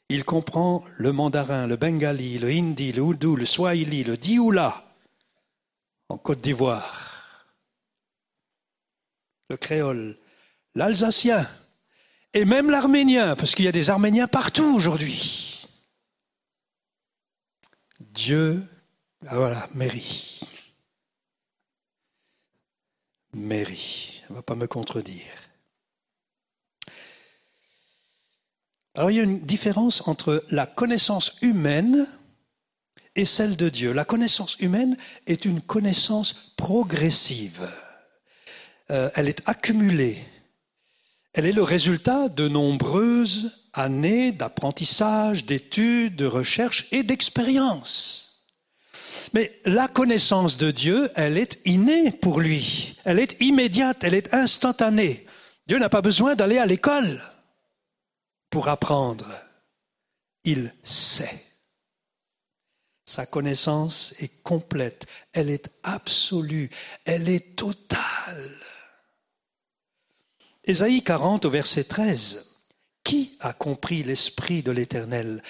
Il 0.09 0.25
comprend 0.25 0.83
le 0.97 1.11
mandarin, 1.11 1.67
le 1.67 1.75
bengali, 1.75 2.39
le 2.39 2.49
hindi, 2.49 2.91
le 2.91 3.01
oudou, 3.01 3.35
le 3.35 3.45
swahili, 3.45 4.03
le 4.03 4.17
dioula 4.17 4.85
en 6.09 6.17
Côte 6.17 6.41
d'Ivoire, 6.41 7.45
le 9.49 9.57
créole, 9.57 10.17
l'alsacien 10.73 11.47
et 12.33 12.45
même 12.45 12.71
l'arménien, 12.71 13.35
parce 13.35 13.53
qu'il 13.53 13.65
y 13.65 13.67
a 13.67 13.71
des 13.71 13.91
arméniens 13.91 14.27
partout 14.27 14.75
aujourd'hui. 14.75 15.58
Dieu, 17.99 18.65
ah 19.27 19.35
voilà, 19.35 19.67
Mary. 19.73 20.39
Mary, 23.33 24.21
elle 24.23 24.31
ne 24.31 24.35
va 24.35 24.41
pas 24.41 24.55
me 24.55 24.67
contredire. 24.67 25.49
Alors 28.95 29.11
il 29.11 29.17
y 29.17 29.19
a 29.19 29.23
une 29.23 29.39
différence 29.39 30.07
entre 30.07 30.43
la 30.49 30.65
connaissance 30.65 31.37
humaine 31.41 32.07
et 33.15 33.25
celle 33.25 33.55
de 33.55 33.69
Dieu. 33.69 33.91
La 33.91 34.05
connaissance 34.05 34.57
humaine 34.59 34.97
est 35.27 35.45
une 35.45 35.61
connaissance 35.61 36.53
progressive. 36.57 37.69
Euh, 38.91 39.09
elle 39.15 39.29
est 39.29 39.47
accumulée. 39.47 40.17
Elle 41.33 41.45
est 41.45 41.51
le 41.51 41.63
résultat 41.63 42.29
de 42.29 42.47
nombreuses 42.47 43.51
années 43.73 44.31
d'apprentissage, 44.31 45.45
d'études, 45.45 46.15
de 46.15 46.25
recherche 46.25 46.87
et 46.91 47.03
d'expérience. 47.03 48.47
Mais 49.33 49.59
la 49.65 49.87
connaissance 49.87 50.57
de 50.57 50.71
Dieu, 50.71 51.11
elle 51.15 51.37
est 51.37 51.59
innée 51.65 52.11
pour 52.11 52.39
lui. 52.39 52.95
Elle 53.05 53.19
est 53.19 53.39
immédiate, 53.41 54.03
elle 54.03 54.15
est 54.15 54.33
instantanée. 54.33 55.25
Dieu 55.67 55.77
n'a 55.77 55.89
pas 55.89 56.01
besoin 56.01 56.35
d'aller 56.35 56.57
à 56.57 56.65
l'école 56.65 57.21
pour 58.49 58.67
apprendre. 58.69 59.27
Il 60.43 60.73
sait. 60.83 61.45
Sa 63.05 63.25
connaissance 63.25 64.13
est 64.19 64.43
complète, 64.43 65.07
elle 65.33 65.49
est 65.49 65.69
absolue, 65.83 66.69
elle 67.05 67.27
est 67.29 67.55
totale. 67.55 68.55
Ésaïe 70.69 71.01
40 71.01 71.45
au 71.45 71.49
verset 71.49 71.83
13. 71.83 72.45
Qui 73.03 73.35
a 73.39 73.53
compris 73.53 74.03
l'Esprit 74.03 74.61
de 74.61 74.69
l'Éternel? 74.69 75.41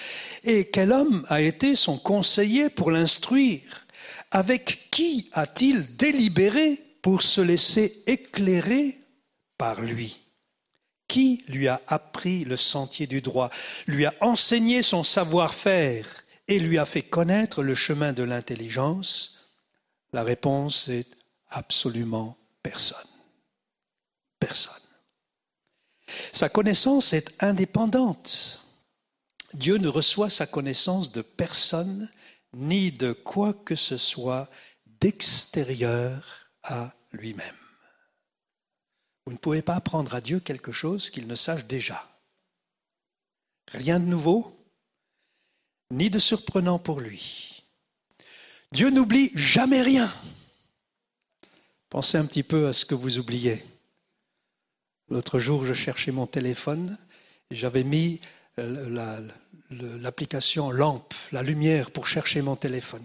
Et 0.44 0.70
quel 0.70 0.92
homme 0.92 1.26
a 1.28 1.42
été 1.42 1.76
son 1.76 1.98
conseiller 1.98 2.70
pour 2.70 2.90
l'instruire? 2.90 3.86
Avec 4.30 4.88
qui 4.90 5.28
a-t-il 5.34 5.94
délibéré 5.96 6.82
pour 7.02 7.20
se 7.22 7.42
laisser 7.42 8.02
éclairer 8.06 8.98
par 9.58 9.82
lui? 9.82 10.20
Qui 11.06 11.44
lui 11.48 11.68
a 11.68 11.82
appris 11.86 12.44
le 12.46 12.56
sentier 12.56 13.06
du 13.06 13.20
droit, 13.20 13.50
lui 13.86 14.06
a 14.06 14.14
enseigné 14.22 14.82
son 14.82 15.02
savoir-faire 15.02 16.06
et 16.48 16.58
lui 16.58 16.78
a 16.78 16.86
fait 16.86 17.02
connaître 17.02 17.62
le 17.62 17.74
chemin 17.74 18.14
de 18.14 18.22
l'intelligence? 18.22 19.50
La 20.14 20.22
réponse 20.22 20.88
est 20.88 21.08
absolument 21.50 22.38
personne. 22.62 22.96
Personne. 24.38 24.80
Sa 26.32 26.48
connaissance 26.48 27.12
est 27.12 27.32
indépendante. 27.42 28.64
Dieu 29.54 29.76
ne 29.78 29.88
reçoit 29.88 30.30
sa 30.30 30.46
connaissance 30.46 31.12
de 31.12 31.22
personne 31.22 32.10
ni 32.52 32.92
de 32.92 33.12
quoi 33.12 33.52
que 33.52 33.74
ce 33.74 33.96
soit 33.96 34.48
d'extérieur 35.00 36.50
à 36.62 36.94
lui-même. 37.12 37.56
Vous 39.26 39.32
ne 39.32 39.38
pouvez 39.38 39.62
pas 39.62 39.76
apprendre 39.76 40.14
à 40.14 40.20
Dieu 40.20 40.40
quelque 40.40 40.72
chose 40.72 41.10
qu'il 41.10 41.26
ne 41.26 41.34
sache 41.34 41.64
déjà. 41.66 42.08
Rien 43.68 44.00
de 44.00 44.06
nouveau, 44.06 44.60
ni 45.90 46.10
de 46.10 46.18
surprenant 46.18 46.78
pour 46.78 47.00
lui. 47.00 47.64
Dieu 48.72 48.90
n'oublie 48.90 49.30
jamais 49.34 49.82
rien. 49.82 50.12
Pensez 51.88 52.18
un 52.18 52.26
petit 52.26 52.44
peu 52.44 52.68
à 52.68 52.72
ce 52.72 52.84
que 52.84 52.94
vous 52.94 53.18
oubliez. 53.18 53.64
L'autre 55.10 55.38
jour, 55.38 55.66
je 55.66 55.72
cherchais 55.72 56.12
mon 56.12 56.26
téléphone 56.26 56.96
et 57.50 57.56
j'avais 57.56 57.82
mis 57.82 58.20
euh, 58.58 59.28
l'application 59.70 60.70
lampe, 60.70 61.14
la 61.32 61.42
lumière 61.42 61.90
pour 61.90 62.06
chercher 62.06 62.42
mon 62.42 62.56
téléphone. 62.56 63.04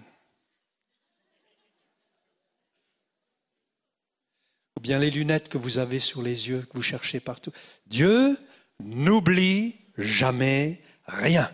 ou 4.77 4.81
bien 4.81 4.99
les 4.99 5.09
lunettes 5.09 5.49
que 5.49 5.57
vous 5.57 5.77
avez 5.77 5.99
sur 5.99 6.21
les 6.21 6.49
yeux, 6.49 6.61
que 6.61 6.75
vous 6.75 6.83
cherchez 6.83 7.19
partout. 7.19 7.51
Dieu 7.87 8.37
n'oublie 8.83 9.77
jamais 9.97 10.81
rien, 11.05 11.49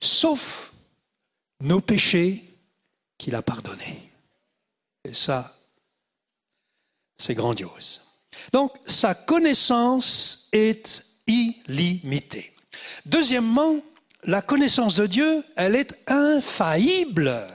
sauf 0.00 0.72
nos 1.60 1.80
péchés 1.80 2.42
qu'il 3.18 3.34
a 3.34 3.42
pardonnés. 3.42 4.10
Et 5.04 5.14
ça, 5.14 5.56
c'est 7.18 7.34
grandiose. 7.34 8.11
Donc, 8.52 8.72
sa 8.86 9.14
connaissance 9.14 10.48
est 10.52 11.04
illimitée. 11.26 12.52
Deuxièmement, 13.06 13.76
la 14.24 14.42
connaissance 14.42 14.96
de 14.96 15.06
Dieu, 15.06 15.44
elle 15.56 15.74
est 15.76 15.94
infaillible. 16.06 17.46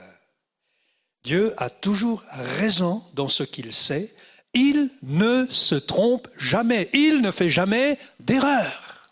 Dieu 1.24 1.54
a 1.56 1.70
toujours 1.70 2.24
raison 2.30 3.02
dans 3.14 3.28
ce 3.28 3.42
qu'il 3.42 3.72
sait 3.72 4.14
il 4.54 4.90
ne 5.02 5.46
se 5.48 5.74
trompe 5.74 6.28
jamais, 6.38 6.88
il 6.92 7.20
ne 7.20 7.30
fait 7.30 7.50
jamais 7.50 7.98
d'erreur. 8.20 9.02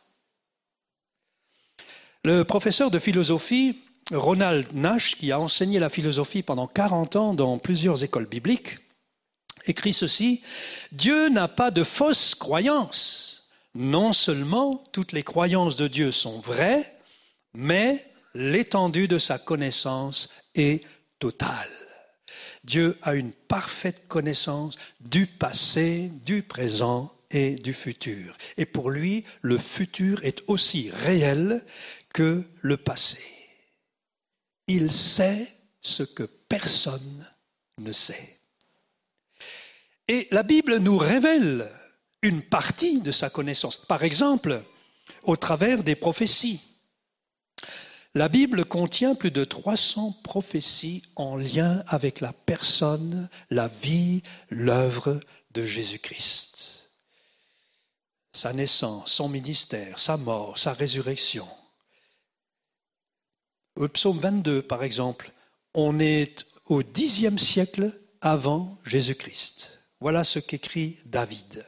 Le 2.24 2.42
professeur 2.42 2.90
de 2.90 2.98
philosophie 2.98 3.78
Ronald 4.12 4.68
Nash, 4.72 5.16
qui 5.16 5.32
a 5.32 5.40
enseigné 5.40 5.78
la 5.78 5.88
philosophie 5.88 6.42
pendant 6.42 6.66
40 6.66 7.16
ans 7.16 7.34
dans 7.34 7.58
plusieurs 7.58 8.02
écoles 8.02 8.26
bibliques, 8.26 8.78
écrit 9.66 9.92
ceci, 9.92 10.42
Dieu 10.92 11.28
n'a 11.28 11.48
pas 11.48 11.70
de 11.70 11.84
fausses 11.84 12.34
croyances. 12.34 13.48
Non 13.74 14.12
seulement 14.12 14.82
toutes 14.92 15.12
les 15.12 15.22
croyances 15.22 15.76
de 15.76 15.86
Dieu 15.86 16.10
sont 16.10 16.40
vraies, 16.40 16.98
mais 17.54 18.10
l'étendue 18.34 19.08
de 19.08 19.18
sa 19.18 19.38
connaissance 19.38 20.30
est 20.54 20.82
totale. 21.18 21.70
Dieu 22.64 22.98
a 23.02 23.14
une 23.14 23.32
parfaite 23.32 24.08
connaissance 24.08 24.76
du 25.00 25.26
passé, 25.26 26.10
du 26.24 26.42
présent 26.42 27.12
et 27.30 27.54
du 27.54 27.72
futur. 27.72 28.36
Et 28.56 28.66
pour 28.66 28.90
lui, 28.90 29.24
le 29.42 29.58
futur 29.58 30.24
est 30.24 30.42
aussi 30.48 30.90
réel 30.90 31.64
que 32.12 32.44
le 32.60 32.76
passé. 32.76 33.22
Il 34.66 34.90
sait 34.90 35.46
ce 35.80 36.02
que 36.02 36.24
personne 36.24 37.26
ne 37.78 37.92
sait. 37.92 38.35
Et 40.08 40.28
la 40.30 40.42
Bible 40.42 40.78
nous 40.78 40.98
révèle 40.98 41.70
une 42.22 42.42
partie 42.42 43.00
de 43.00 43.12
sa 43.12 43.30
connaissance. 43.30 43.76
Par 43.76 44.04
exemple, 44.04 44.62
au 45.22 45.36
travers 45.36 45.82
des 45.82 45.96
prophéties. 45.96 46.60
La 48.14 48.28
Bible 48.28 48.64
contient 48.64 49.14
plus 49.14 49.30
de 49.30 49.44
300 49.44 50.20
prophéties 50.22 51.02
en 51.16 51.36
lien 51.36 51.84
avec 51.86 52.20
la 52.20 52.32
personne, 52.32 53.28
la 53.50 53.68
vie, 53.68 54.22
l'œuvre 54.48 55.20
de 55.50 55.66
Jésus-Christ. 55.66 56.90
Sa 58.32 58.52
naissance, 58.52 59.12
son 59.12 59.28
ministère, 59.28 59.98
sa 59.98 60.16
mort, 60.16 60.56
sa 60.56 60.72
résurrection. 60.72 61.46
Au 63.76 63.88
psaume 63.88 64.18
22, 64.18 64.62
par 64.62 64.82
exemple, 64.82 65.32
on 65.74 66.00
est 66.00 66.46
au 66.64 66.82
dixième 66.82 67.38
siècle 67.38 67.92
avant 68.22 68.78
Jésus-Christ. 68.84 69.75
Voilà 70.00 70.24
ce 70.24 70.38
qu'écrit 70.38 70.98
David. 71.06 71.64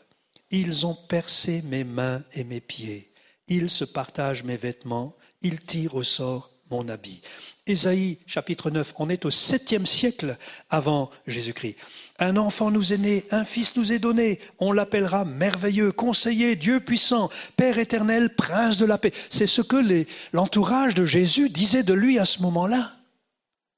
Ils 0.50 0.86
ont 0.86 0.94
percé 0.94 1.62
mes 1.62 1.84
mains 1.84 2.22
et 2.32 2.44
mes 2.44 2.60
pieds. 2.60 3.12
Ils 3.48 3.70
se 3.70 3.84
partagent 3.84 4.44
mes 4.44 4.56
vêtements 4.56 5.16
il 5.42 5.60
tire 5.60 5.94
au 5.94 6.02
sort 6.02 6.50
mon 6.70 6.88
habit. 6.88 7.22
Ésaïe 7.66 8.18
chapitre 8.26 8.70
9, 8.70 8.94
on 8.98 9.08
est 9.08 9.24
au 9.24 9.30
septième 9.30 9.86
siècle 9.86 10.36
avant 10.68 11.10
Jésus-Christ. 11.26 11.76
Un 12.18 12.36
enfant 12.36 12.70
nous 12.70 12.92
est 12.92 12.98
né, 12.98 13.24
un 13.30 13.44
fils 13.44 13.76
nous 13.76 13.92
est 13.92 13.98
donné, 13.98 14.38
on 14.58 14.72
l'appellera 14.72 15.24
merveilleux, 15.24 15.92
conseiller, 15.92 16.56
Dieu 16.56 16.80
puissant, 16.80 17.30
Père 17.56 17.78
éternel, 17.78 18.34
prince 18.34 18.76
de 18.76 18.84
la 18.84 18.98
paix. 18.98 19.12
C'est 19.30 19.46
ce 19.46 19.62
que 19.62 20.04
l'entourage 20.32 20.94
de 20.94 21.06
Jésus 21.06 21.48
disait 21.48 21.82
de 21.82 21.94
lui 21.94 22.18
à 22.18 22.26
ce 22.26 22.42
moment-là. 22.42 22.96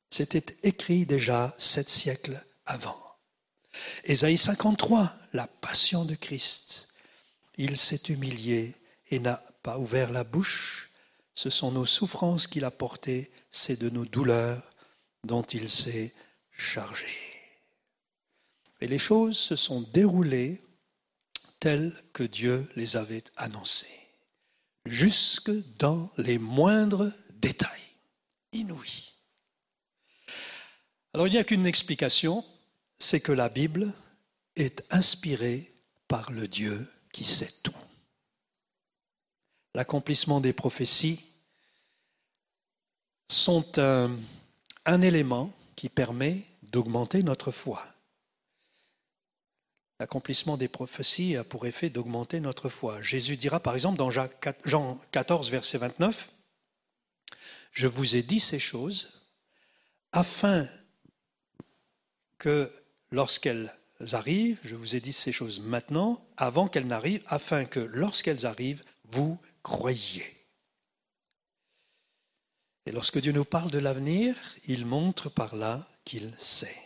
C'était 0.08 0.56
écrit 0.64 1.06
déjà 1.06 1.54
sept 1.58 1.88
siècles 1.88 2.44
avant. 2.66 3.09
Ésaïe 4.04 4.38
53, 4.38 5.14
la 5.32 5.46
passion 5.46 6.04
de 6.04 6.14
Christ. 6.14 6.88
Il 7.56 7.76
s'est 7.76 8.02
humilié 8.08 8.74
et 9.10 9.18
n'a 9.18 9.42
pas 9.62 9.78
ouvert 9.78 10.10
la 10.10 10.24
bouche 10.24 10.90
ce 11.40 11.48
sont 11.48 11.72
nos 11.72 11.86
souffrances 11.86 12.46
qu'il 12.46 12.66
a 12.66 12.70
portées, 12.70 13.30
c'est 13.50 13.80
de 13.80 13.88
nos 13.88 14.04
douleurs 14.04 14.62
dont 15.24 15.40
il 15.42 15.70
s'est 15.70 16.12
chargé. 16.50 17.06
Et 18.82 18.86
les 18.86 18.98
choses 18.98 19.38
se 19.38 19.56
sont 19.56 19.80
déroulées 19.80 20.62
telles 21.58 21.94
que 22.12 22.24
Dieu 22.24 22.70
les 22.76 22.98
avait 22.98 23.24
annoncées, 23.36 24.10
jusque 24.84 25.50
dans 25.78 26.12
les 26.18 26.38
moindres 26.38 27.10
détails, 27.30 27.88
inouïs. 28.52 29.14
Alors 31.14 31.26
il 31.26 31.30
n'y 31.30 31.38
a 31.38 31.44
qu'une 31.44 31.66
explication, 31.66 32.44
c'est 33.00 33.20
que 33.20 33.32
la 33.32 33.48
Bible 33.48 33.92
est 34.54 34.84
inspirée 34.90 35.72
par 36.06 36.30
le 36.30 36.46
Dieu 36.46 36.86
qui 37.12 37.24
sait 37.24 37.52
tout. 37.62 37.74
L'accomplissement 39.74 40.40
des 40.40 40.52
prophéties 40.52 41.24
sont 43.28 43.78
un, 43.78 44.16
élément 45.02 45.52
qui 45.76 45.88
permet 45.88 46.42
d'augmenter 46.62 47.22
notre 47.22 47.50
foi. 47.52 47.86
L'accomplissement 49.98 50.56
des 50.56 50.68
prophéties 50.68 51.36
a 51.36 51.44
pour 51.44 51.66
effet 51.66 51.90
d'augmenter 51.90 52.40
notre 52.40 52.68
foi. 52.68 53.00
Jésus 53.00 53.36
dira 53.36 53.60
par 53.60 53.74
exemple 53.74 53.98
dans 53.98 54.10
Jean 54.10 54.98
14, 55.10 55.50
verset 55.50 55.78
29, 55.78 56.32
Je 57.72 57.86
vous 57.86 58.16
ai 58.16 58.22
dit 58.22 58.40
ces 58.40 58.58
choses 58.58 59.26
afin 60.12 60.68
que 62.38 62.72
lorsqu'elles 63.10 63.72
arrivent, 64.12 64.60
je 64.62 64.74
vous 64.74 64.96
ai 64.96 65.00
dit 65.00 65.12
ces 65.12 65.32
choses 65.32 65.60
maintenant, 65.60 66.24
avant 66.36 66.68
qu'elles 66.68 66.86
n'arrivent, 66.86 67.24
afin 67.26 67.64
que 67.64 67.80
lorsqu'elles 67.80 68.46
arrivent, 68.46 68.84
vous 69.04 69.38
croyez. 69.62 70.36
Et 72.86 72.92
lorsque 72.92 73.20
Dieu 73.20 73.32
nous 73.32 73.44
parle 73.44 73.70
de 73.70 73.78
l'avenir, 73.78 74.36
il 74.66 74.86
montre 74.86 75.28
par 75.28 75.54
là 75.54 75.86
qu'il 76.04 76.32
sait. 76.38 76.80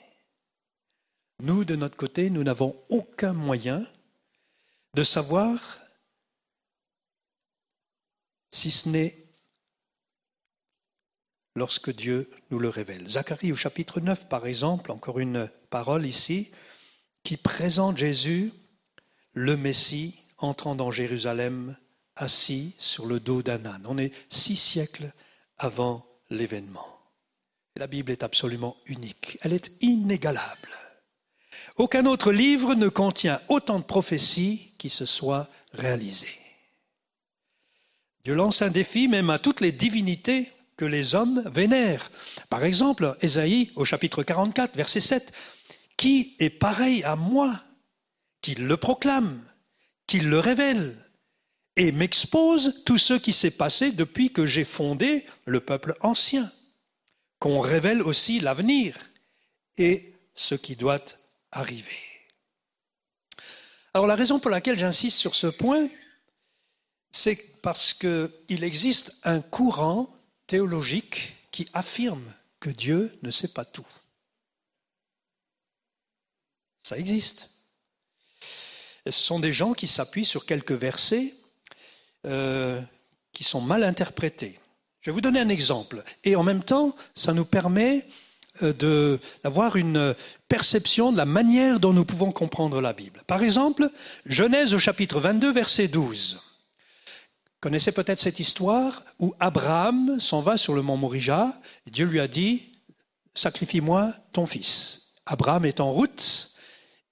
Nous, 1.41 1.65
de 1.65 1.77
notre 1.77 1.97
côté, 1.97 2.31
nous 2.31 2.43
n'avons 2.43 2.77
aucun 2.89 3.33
moyen 3.33 3.85
de 4.95 5.03
savoir 5.03 5.81
si 8.51 8.71
ce 8.71 8.89
n'est 8.89 9.25
lorsque 11.57 11.95
Dieu 11.95 12.29
nous 12.51 12.59
le 12.59 12.69
révèle. 12.69 13.09
Zacharie 13.09 13.53
au 13.53 13.57
chapitre 13.57 14.01
9, 14.01 14.29
par 14.29 14.47
exemple, 14.47 14.93
encore 14.93 15.19
une 15.19 15.51
parole 15.75 16.07
ici, 16.07 16.53
qui 17.25 17.37
présente 17.37 17.99
Jésus, 17.99 18.53
le 19.33 19.57
Messie, 19.57 20.15
entrant 20.39 20.77
dans 20.77 20.93
Jérusalem, 20.93 21.77
assis 22.15 22.77
sur 22.79 23.07
le 23.07 23.19
dos 23.19 23.43
d'un 23.43 23.67
âne. 23.67 23.83
On 23.85 23.99
est 23.99 24.13
six 24.29 24.55
siècles 24.55 25.13
avant 25.59 26.07
l'événement. 26.31 26.87
La 27.75 27.89
Bible 27.89 28.13
est 28.13 28.23
absolument 28.23 28.77
unique, 28.87 29.37
elle 29.43 29.53
est 29.53 29.73
inégalable. 29.81 30.71
Aucun 31.75 32.07
autre 32.07 32.31
livre 32.31 32.77
ne 32.77 32.89
contient 32.89 33.41
autant 33.49 33.81
de 33.81 33.85
prophéties 33.85 34.75
qui 34.79 34.89
se 34.89 35.05
soient 35.05 35.49
réalisées. 35.73 36.39
Dieu 38.23 38.37
lance 38.37 38.63
un 38.63 38.71
défi 38.71 39.09
même 39.09 39.29
à 39.29 39.41
toutes 39.41 39.61
les 39.61 39.73
divinités 39.73 40.53
que 40.77 40.85
les 40.85 41.15
hommes 41.15 41.43
vénèrent. 41.47 42.11
Par 42.49 42.65
exemple, 42.65 43.17
Ésaïe 43.21 43.73
au 43.77 43.85
chapitre 43.85 44.23
44, 44.23 44.77
verset 44.77 45.01
7, 45.01 45.33
Qui 45.97 46.37
est 46.39 46.51
pareil 46.51 47.03
à 47.05 47.17
moi, 47.17 47.63
qu'il 48.41 48.67
le 48.67 48.77
proclame, 48.77 49.43
qu'il 50.07 50.29
le 50.29 50.39
révèle 50.39 50.97
et 51.77 51.93
m'expose 51.93 52.83
tout 52.85 52.99
ce 52.99 53.15
qui 53.15 53.33
s'est 53.33 53.51
passé 53.51 53.91
depuis 53.91 54.33
que 54.33 54.47
j'ai 54.47 54.65
fondé 54.65 55.27
le 55.45 55.61
peuple 55.61 55.97
ancien, 56.01 56.53
qu'on 57.39 57.61
révèle 57.61 58.03
aussi 58.03 58.41
l'avenir 58.41 58.97
et 59.77 60.13
ce 60.35 60.55
qui 60.55 60.77
doit 60.77 61.05
arriver. 61.51 62.03
Alors 63.93 64.07
la 64.07 64.17
raison 64.17 64.41
pour 64.41 64.51
laquelle 64.51 64.79
j'insiste 64.79 65.19
sur 65.19 65.35
ce 65.35 65.47
point, 65.47 65.89
c'est 67.13 67.61
parce 67.63 67.95
qu'il 67.95 68.65
existe 68.65 69.17
un 69.23 69.41
courant 69.41 70.09
théologique 70.47 71.37
qui 71.51 71.69
affirme 71.73 72.25
que 72.61 72.71
Dieu 72.71 73.17
ne 73.23 73.31
sait 73.31 73.53
pas 73.53 73.65
tout. 73.65 73.87
Ça 76.85 76.99
existe. 76.99 77.51
ce 79.07 79.11
sont 79.11 79.41
des 79.41 79.53
gens 79.53 79.73
qui 79.73 79.89
s'appuient 79.89 80.27
sur 80.27 80.45
quelques 80.45 80.73
versets 80.73 81.35
euh, 82.27 82.81
qui 83.33 83.43
sont 83.43 83.63
mal 83.63 83.83
interprétés. 83.83 84.61
Je 85.01 85.11
vais 85.11 85.15
vous 85.15 85.23
donner 85.23 85.41
un 85.41 85.49
exemple. 85.49 86.05
Et 86.25 86.37
en 86.37 86.43
même 86.43 86.63
temps, 86.63 86.95
ça 87.15 87.33
nous 87.33 87.47
permet 87.47 88.07
euh, 88.63 89.19
d'avoir 89.43 89.77
une 89.77 90.15
perception 90.47 91.11
de 91.11 91.17
la 91.17 91.25
manière 91.25 91.81
dont 91.81 91.93
nous 91.93 92.05
pouvons 92.05 92.33
comprendre 92.33 92.81
la 92.81 92.93
Bible. 92.93 93.23
Par 93.27 93.43
exemple, 93.43 93.91
Genèse 94.27 94.75
au 94.75 94.79
chapitre 94.79 95.21
22, 95.21 95.53
verset 95.53 95.89
12. 95.89 96.35
Vous 96.37 97.51
connaissez 97.61 97.93
peut-être 97.93 98.21
cette 98.21 98.41
histoire 98.41 99.05
où 99.19 99.35
Abraham 99.41 100.21
s'en 100.21 100.43
va 100.43 100.59
sur 100.59 100.75
le 100.75 100.83
mont 100.83 100.99
Morija 100.99 101.59
Dieu 101.91 102.05
lui 102.05 102.21
a 102.21 102.29
dit 102.29 102.73
Sacrifie-moi 103.35 104.13
ton 104.33 104.47
fils. 104.47 105.15
Abraham 105.27 105.65
est 105.65 105.81
en 105.81 105.91
route, 105.91 106.54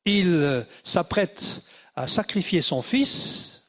il 0.04 0.66
s'apprête 0.82 1.62
à 1.94 2.06
sacrifier 2.06 2.62
son 2.62 2.82
fils, 2.82 3.62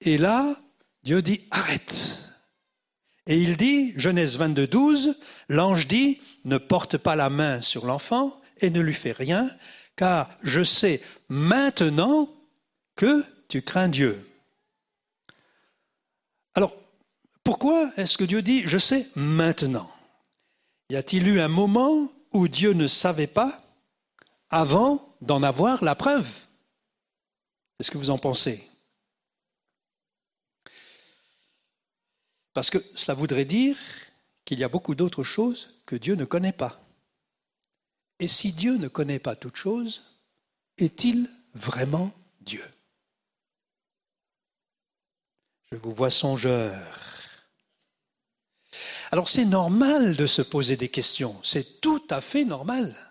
et 0.00 0.18
là, 0.18 0.56
Dieu 1.02 1.22
dit 1.22 1.46
arrête. 1.50 2.24
Et 3.26 3.38
il 3.38 3.56
dit, 3.56 3.92
Genèse 3.96 4.38
22, 4.38 4.66
12, 4.66 5.18
l'ange 5.48 5.86
dit, 5.86 6.20
ne 6.44 6.56
porte 6.56 6.96
pas 6.96 7.14
la 7.14 7.30
main 7.30 7.60
sur 7.60 7.84
l'enfant 7.84 8.32
et 8.60 8.70
ne 8.70 8.80
lui 8.80 8.94
fais 8.94 9.12
rien, 9.12 9.48
car 9.96 10.30
je 10.42 10.62
sais 10.62 11.02
maintenant 11.28 12.28
que 12.96 13.22
tu 13.48 13.62
crains 13.62 13.88
Dieu. 13.88 14.26
Alors, 16.54 16.74
pourquoi 17.44 17.92
est-ce 17.96 18.18
que 18.18 18.24
Dieu 18.24 18.42
dit, 18.42 18.62
je 18.66 18.78
sais 18.78 19.06
maintenant? 19.14 19.90
Y 20.90 20.96
a-t-il 20.96 21.28
eu 21.28 21.40
un 21.40 21.48
moment 21.48 22.10
où 22.32 22.48
Dieu 22.48 22.72
ne 22.72 22.86
savait 22.86 23.26
pas 23.26 23.62
avant 24.50 25.16
d'en 25.20 25.42
avoir 25.42 25.84
la 25.84 25.94
preuve 25.94 26.48
Qu'est-ce 27.78 27.92
que 27.92 27.98
vous 27.98 28.10
en 28.10 28.18
pensez? 28.18 28.68
Parce 32.52 32.70
que 32.70 32.78
cela 32.96 33.14
voudrait 33.14 33.44
dire 33.44 33.78
qu'il 34.44 34.58
y 34.58 34.64
a 34.64 34.68
beaucoup 34.68 34.96
d'autres 34.96 35.22
choses 35.22 35.80
que 35.86 35.94
Dieu 35.94 36.16
ne 36.16 36.24
connaît 36.24 36.52
pas. 36.52 36.80
Et 38.18 38.26
si 38.26 38.52
Dieu 38.52 38.76
ne 38.78 38.88
connaît 38.88 39.20
pas 39.20 39.36
toutes 39.36 39.54
choses, 39.54 40.02
est-il 40.76 41.30
vraiment 41.54 42.12
Dieu? 42.40 42.64
Je 45.70 45.76
vous 45.76 45.92
vois 45.92 46.10
songeur. 46.10 46.82
Alors 49.12 49.28
c'est 49.28 49.44
normal 49.44 50.16
de 50.16 50.26
se 50.26 50.42
poser 50.42 50.76
des 50.76 50.88
questions, 50.88 51.38
c'est 51.44 51.80
tout 51.80 52.02
à 52.10 52.20
fait 52.20 52.44
normal. 52.44 53.07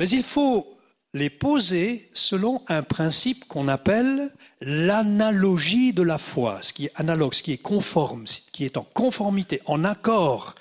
Mais 0.00 0.08
il 0.08 0.22
faut 0.22 0.78
les 1.12 1.28
poser 1.28 2.08
selon 2.14 2.64
un 2.68 2.82
principe 2.82 3.44
qu'on 3.48 3.68
appelle 3.68 4.34
l'analogie 4.62 5.92
de 5.92 6.02
la 6.02 6.16
foi, 6.16 6.60
ce 6.62 6.72
qui 6.72 6.86
est 6.86 6.92
analogue, 6.94 7.34
ce 7.34 7.42
qui 7.42 7.52
est 7.52 7.58
conforme, 7.58 8.26
ce 8.26 8.40
qui 8.50 8.64
est 8.64 8.78
en 8.78 8.82
conformité, 8.82 9.60
en 9.66 9.84
accord 9.84 10.54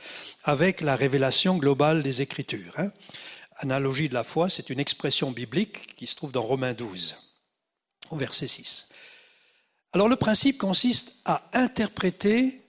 avec 0.44 0.82
la 0.82 0.98
révélation 0.98 1.56
globale 1.56 2.04
des 2.04 2.22
Écritures. 2.22 2.74
Hein. 2.78 2.92
Analogie 3.56 4.10
de 4.10 4.14
la 4.14 4.26
foi, 4.26 4.50
c'est 4.50 4.70
une 4.70 4.80
expression 4.80 5.32
biblique 5.32 5.96
qui 5.96 6.06
se 6.06 6.18
trouve 6.18 6.34
dans 6.34 6.42
Romains 6.42 6.74
12, 6.74 7.16
au 8.10 8.18
verset 8.18 8.48
6. 8.48 8.90
Alors 9.94 10.10
le 10.10 10.18
principe 10.18 10.58
consiste 10.58 11.22
à 11.24 11.50
interpréter 11.54 12.62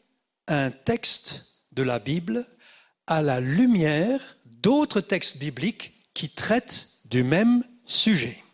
un 0.47 0.71
texte 0.71 1.47
de 1.73 1.83
la 1.83 1.99
Bible 1.99 2.47
à 3.09 3.23
la 3.23 3.41
lumière 3.41 4.37
d'autres 4.45 5.01
textes 5.01 5.39
bibliques 5.39 6.00
qui 6.21 6.29
traitent 6.29 6.91
du 7.07 7.23
même 7.23 7.65
sujet. 7.87 8.45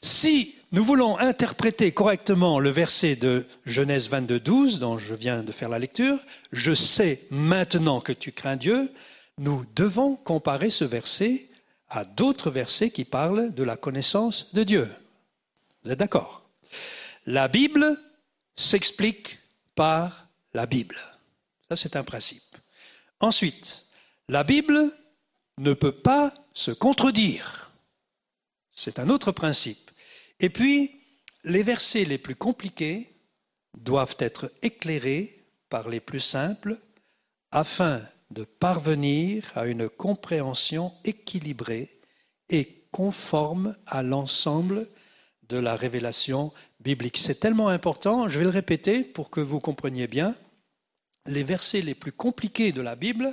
Si 0.00 0.54
nous 0.72 0.82
voulons 0.82 1.18
interpréter 1.18 1.92
correctement 1.92 2.58
le 2.58 2.70
verset 2.70 3.16
de 3.16 3.44
Genèse 3.66 4.08
22, 4.08 4.40
12, 4.40 4.78
dont 4.78 4.96
je 4.96 5.14
viens 5.14 5.42
de 5.42 5.52
faire 5.52 5.68
la 5.68 5.78
lecture, 5.78 6.18
je 6.52 6.72
sais 6.72 7.20
maintenant 7.30 8.00
que 8.00 8.12
tu 8.12 8.32
crains 8.32 8.56
Dieu, 8.56 8.90
nous 9.36 9.66
devons 9.76 10.16
comparer 10.16 10.70
ce 10.70 10.86
verset 10.86 11.50
à 11.90 12.06
d'autres 12.06 12.50
versets 12.50 12.90
qui 12.90 13.04
parlent 13.04 13.52
de 13.52 13.62
la 13.62 13.76
connaissance 13.76 14.54
de 14.54 14.64
Dieu. 14.64 14.88
Vous 15.84 15.90
êtes 15.90 15.98
d'accord? 15.98 16.48
La 17.26 17.48
Bible 17.48 17.94
s'explique 18.56 19.38
par 19.74 20.28
la 20.54 20.64
Bible. 20.64 20.96
Ça, 21.68 21.76
c'est 21.76 21.96
un 21.96 22.04
principe. 22.04 22.56
Ensuite, 23.20 23.84
la 24.30 24.44
Bible 24.44 24.90
ne 25.58 25.74
peut 25.74 25.92
pas 25.92 26.32
se 26.54 26.70
contredire. 26.70 27.72
C'est 28.72 28.98
un 28.98 29.10
autre 29.10 29.32
principe. 29.32 29.90
Et 30.40 30.48
puis, 30.48 30.92
les 31.44 31.62
versets 31.62 32.04
les 32.04 32.18
plus 32.18 32.36
compliqués 32.36 33.10
doivent 33.76 34.16
être 34.18 34.50
éclairés 34.62 35.44
par 35.68 35.88
les 35.88 36.00
plus 36.00 36.20
simples 36.20 36.78
afin 37.50 38.02
de 38.30 38.44
parvenir 38.44 39.50
à 39.54 39.66
une 39.66 39.88
compréhension 39.88 40.92
équilibrée 41.04 42.00
et 42.48 42.86
conforme 42.90 43.76
à 43.86 44.02
l'ensemble 44.02 44.88
de 45.48 45.58
la 45.58 45.76
révélation 45.76 46.52
biblique. 46.80 47.18
C'est 47.18 47.40
tellement 47.40 47.68
important, 47.68 48.28
je 48.28 48.38
vais 48.38 48.44
le 48.44 48.50
répéter 48.50 49.02
pour 49.02 49.30
que 49.30 49.40
vous 49.40 49.60
compreniez 49.60 50.06
bien, 50.06 50.34
les 51.26 51.42
versets 51.42 51.82
les 51.82 51.94
plus 51.94 52.12
compliqués 52.12 52.72
de 52.72 52.80
la 52.80 52.96
Bible 52.96 53.32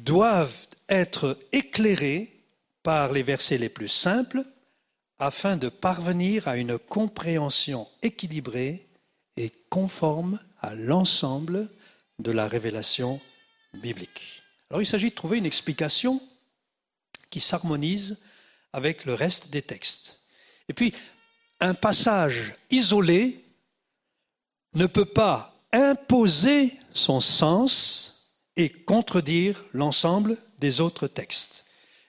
doivent 0.00 0.66
être 0.88 1.38
éclairés 1.52 2.32
par 2.82 3.12
les 3.12 3.22
versets 3.22 3.58
les 3.58 3.68
plus 3.68 3.88
simples 3.88 4.44
afin 5.18 5.56
de 5.56 5.68
parvenir 5.68 6.48
à 6.48 6.56
une 6.56 6.78
compréhension 6.78 7.88
équilibrée 8.02 8.86
et 9.36 9.52
conforme 9.68 10.38
à 10.60 10.74
l'ensemble 10.74 11.68
de 12.18 12.30
la 12.30 12.48
révélation 12.48 13.20
biblique. 13.74 14.42
Alors 14.70 14.82
il 14.82 14.86
s'agit 14.86 15.10
de 15.10 15.14
trouver 15.14 15.38
une 15.38 15.46
explication 15.46 16.20
qui 17.30 17.40
s'harmonise 17.40 18.18
avec 18.72 19.04
le 19.04 19.14
reste 19.14 19.50
des 19.50 19.62
textes. 19.62 20.20
Et 20.68 20.74
puis, 20.74 20.94
un 21.60 21.74
passage 21.74 22.54
isolé 22.70 23.44
ne 24.74 24.86
peut 24.86 25.06
pas 25.06 25.54
imposer 25.72 26.72
son 26.92 27.20
sens 27.20 28.17
et 28.58 28.70
contredire 28.70 29.64
l'ensemble 29.72 30.36
des 30.58 30.80
autres 30.80 31.06
textes. 31.06 31.64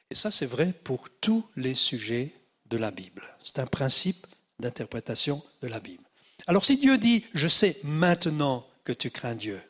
Et 0.10 0.16
ça, 0.16 0.32
c'est 0.32 0.48
vrai 0.48 0.74
pour 0.84 1.10
tous 1.22 1.46
les 1.56 1.76
sujets 1.76 2.34
de 2.66 2.76
la 2.76 2.92
Bible. 2.92 3.24
C'est 3.44 3.60
un 3.60 3.68
principe 3.68 4.26
d'interprétation 4.60 5.44
de 5.62 5.68
la 5.68 5.80
Bible. 5.80 6.04
Alors 6.48 6.66
si 6.66 6.78
Dieu 6.78 6.98
dit, 6.98 7.24
je 7.34 7.48
sais 7.48 7.80
maintenant 7.84 8.68
que 8.84 8.92
tu 8.92 9.12
crains 9.12 9.36
Dieu, 9.36 9.62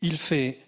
il 0.00 0.16
fait 0.16 0.60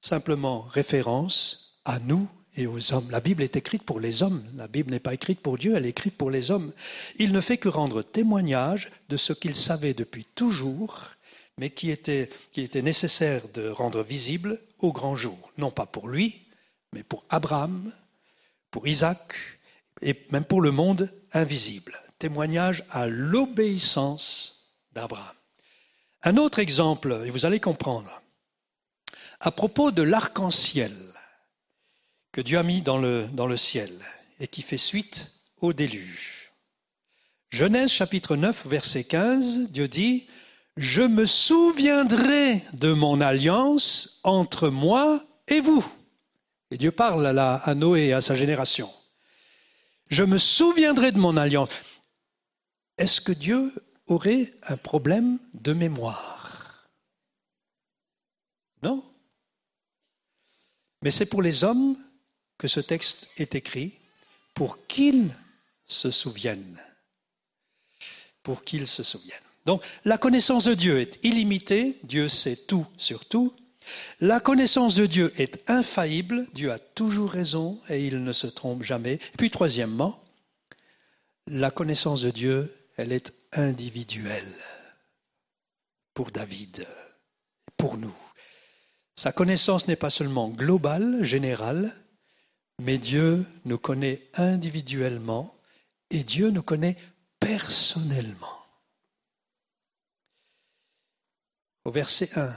simplement 0.00 0.62
référence 0.62 1.78
à 1.84 2.00
nous 2.00 2.28
et 2.56 2.66
aux 2.66 2.92
hommes. 2.92 3.10
La 3.10 3.20
Bible 3.20 3.42
est 3.42 3.56
écrite 3.56 3.82
pour 3.82 4.00
les 4.00 4.22
hommes. 4.22 4.44
La 4.56 4.68
Bible 4.68 4.90
n'est 4.90 5.00
pas 5.00 5.14
écrite 5.14 5.40
pour 5.40 5.58
Dieu, 5.58 5.74
elle 5.76 5.86
est 5.86 5.90
écrite 5.90 6.16
pour 6.16 6.30
les 6.30 6.50
hommes. 6.50 6.72
Il 7.18 7.32
ne 7.32 7.40
fait 7.40 7.58
que 7.58 7.68
rendre 7.68 8.02
témoignage 8.02 8.90
de 9.08 9.16
ce 9.16 9.32
qu'il 9.32 9.54
savait 9.54 9.94
depuis 9.94 10.24
toujours 10.34 11.10
mais 11.58 11.70
qui 11.70 11.90
était, 11.90 12.30
était 12.56 12.82
nécessaire 12.82 13.48
de 13.48 13.68
rendre 13.68 14.02
visible 14.02 14.60
au 14.78 14.92
grand 14.92 15.16
jour, 15.16 15.52
non 15.56 15.70
pas 15.70 15.86
pour 15.86 16.08
lui, 16.08 16.46
mais 16.92 17.02
pour 17.02 17.24
Abraham, 17.28 17.92
pour 18.70 18.86
Isaac 18.88 19.34
et 20.02 20.26
même 20.30 20.44
pour 20.44 20.60
le 20.60 20.70
monde 20.70 21.10
invisible. 21.32 22.00
Témoignage 22.18 22.84
à 22.90 23.06
l'obéissance 23.06 24.74
d'Abraham. 24.92 25.34
Un 26.22 26.36
autre 26.38 26.58
exemple, 26.58 27.22
et 27.26 27.30
vous 27.30 27.46
allez 27.46 27.60
comprendre, 27.60 28.22
à 29.40 29.50
propos 29.50 29.90
de 29.90 30.02
l'arc-en-ciel 30.02 30.94
que 32.34 32.40
Dieu 32.40 32.58
a 32.58 32.64
mis 32.64 32.82
dans 32.82 32.98
le, 32.98 33.56
ciel 33.56 33.92
et 34.40 34.48
qui 34.48 34.62
fait 34.62 34.76
suite 34.76 35.30
au 35.60 35.72
déluge. 35.72 36.50
Genèse 37.50 37.92
chapitre 37.92 38.34
9, 38.34 38.66
verset 38.66 39.04
15, 39.04 39.70
Dieu 39.70 39.86
dit, 39.86 40.26
je 40.76 41.02
me 41.02 41.26
souviendrai 41.26 42.64
de 42.72 42.92
mon 42.92 43.20
alliance 43.20 44.18
entre 44.24 44.68
moi 44.68 45.22
et 45.46 45.60
vous. 45.60 45.86
Et 46.72 46.76
Dieu 46.76 46.90
parle 46.90 47.24
à 47.38 47.74
Noé 47.76 48.06
et 48.06 48.12
à 48.12 48.20
sa 48.20 48.34
génération. 48.34 48.90
Je 50.08 50.24
me 50.24 50.38
souviendrai 50.38 51.12
de 51.12 51.20
mon 51.20 51.36
alliance. 51.36 51.70
Est-ce 52.98 53.20
que 53.20 53.30
Dieu 53.30 53.72
aurait 54.08 54.52
un 54.64 54.76
problème 54.76 55.38
de 55.54 55.72
mémoire? 55.72 56.88
Non. 58.82 59.04
Mais 61.00 61.12
c'est 61.12 61.26
pour 61.26 61.40
les 61.40 61.62
hommes 61.62 61.96
que 62.58 62.68
ce 62.68 62.80
texte 62.80 63.28
est 63.36 63.54
écrit, 63.54 63.92
pour 64.54 64.86
qu'ils 64.86 65.34
se 65.86 66.10
souviennent. 66.10 66.80
Pour 68.42 68.64
qu'ils 68.64 68.86
se 68.86 69.02
souviennent. 69.02 69.38
Donc 69.66 69.82
la 70.04 70.18
connaissance 70.18 70.64
de 70.64 70.74
Dieu 70.74 71.00
est 71.00 71.18
illimitée, 71.22 71.98
Dieu 72.04 72.28
sait 72.28 72.56
tout 72.56 72.86
sur 72.96 73.24
tout. 73.24 73.54
La 74.20 74.40
connaissance 74.40 74.94
de 74.94 75.06
Dieu 75.06 75.32
est 75.36 75.62
infaillible, 75.68 76.46
Dieu 76.54 76.72
a 76.72 76.78
toujours 76.78 77.30
raison 77.30 77.80
et 77.88 78.06
il 78.06 78.22
ne 78.22 78.32
se 78.32 78.46
trompe 78.46 78.82
jamais. 78.82 79.14
Et 79.14 79.36
puis 79.36 79.50
troisièmement, 79.50 80.22
la 81.46 81.70
connaissance 81.70 82.22
de 82.22 82.30
Dieu, 82.30 82.74
elle 82.96 83.12
est 83.12 83.32
individuelle 83.52 84.54
pour 86.14 86.30
David, 86.30 86.86
pour 87.76 87.98
nous. 87.98 88.14
Sa 89.16 89.32
connaissance 89.32 89.86
n'est 89.86 89.96
pas 89.96 90.10
seulement 90.10 90.48
globale, 90.48 91.22
générale, 91.22 91.92
mais 92.82 92.98
Dieu 92.98 93.44
nous 93.64 93.78
connaît 93.78 94.22
individuellement 94.34 95.54
et 96.10 96.22
Dieu 96.22 96.50
nous 96.50 96.62
connaît 96.62 96.96
personnellement. 97.40 98.64
au 101.84 101.90
verset 101.90 102.30
1. 102.36 102.56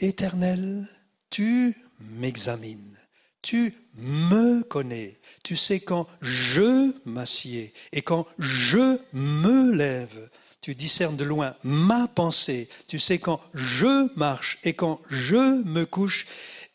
Éternel, 0.00 0.88
tu 1.28 1.76
m'examines, 2.00 2.96
tu 3.42 3.74
me 3.94 4.62
connais, 4.62 5.20
tu 5.44 5.56
sais 5.56 5.80
quand 5.80 6.06
je 6.22 6.92
m'assieds 7.04 7.74
et 7.92 8.02
quand 8.02 8.26
je 8.38 8.98
me 9.12 9.72
lève. 9.72 10.30
Tu 10.62 10.74
discernes 10.74 11.16
de 11.16 11.24
loin 11.24 11.56
ma 11.62 12.06
pensée, 12.06 12.68
tu 12.86 12.98
sais 12.98 13.18
quand 13.18 13.40
je 13.54 14.14
marche 14.18 14.58
et 14.62 14.74
quand 14.74 15.00
je 15.08 15.62
me 15.64 15.86
couche, 15.86 16.26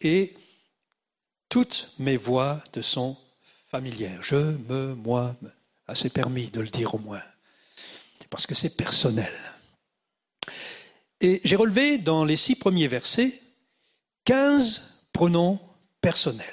et 0.01 0.34
toutes 1.56 1.93
mes 1.99 2.18
voix 2.18 2.62
te 2.74 2.82
sont 2.82 3.16
familières. 3.68 4.22
Je 4.22 4.36
me, 4.36 4.93
moi, 4.93 5.38
assez 5.88 6.10
permis 6.10 6.47
de 6.47 6.60
le 6.60 6.68
dire 6.68 6.95
au 6.95 6.97
moins, 6.97 7.24
parce 8.30 8.45
que 8.45 8.53
c'est 8.53 8.76
personnel. 8.76 9.32
Et 11.22 11.39
j'ai 11.45 11.56
relevé 11.56 11.97
dans 11.97 12.26
les 12.26 12.36
six 12.36 12.58
premiers 12.58 12.89
versets 12.89 13.41
15 14.26 15.06
pronoms 15.14 15.62
personnels. 16.01 16.45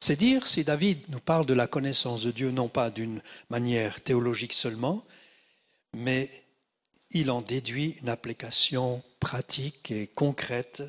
C'est 0.00 0.16
dire 0.16 0.48
si 0.48 0.64
David 0.64 1.08
nous 1.08 1.20
parle 1.20 1.46
de 1.46 1.54
la 1.54 1.68
connaissance 1.68 2.24
de 2.24 2.32
Dieu, 2.32 2.50
non 2.50 2.68
pas 2.68 2.90
d'une 2.90 3.22
manière 3.48 4.00
théologique 4.00 4.54
seulement, 4.54 5.04
mais 5.94 6.32
il 7.12 7.30
en 7.30 7.42
déduit 7.42 7.94
une 8.02 8.08
application 8.08 9.04
pratique 9.20 9.92
et 9.92 10.08
concrète 10.08 10.82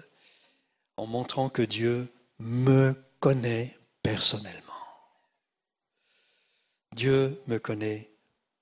en 0.98 1.08
montrant 1.08 1.50
que 1.50 1.62
Dieu 1.62 2.12
me 2.40 2.94
connaît 3.20 3.78
personnellement. 4.02 4.62
Dieu 6.94 7.42
me 7.48 7.58
connaît 7.58 8.12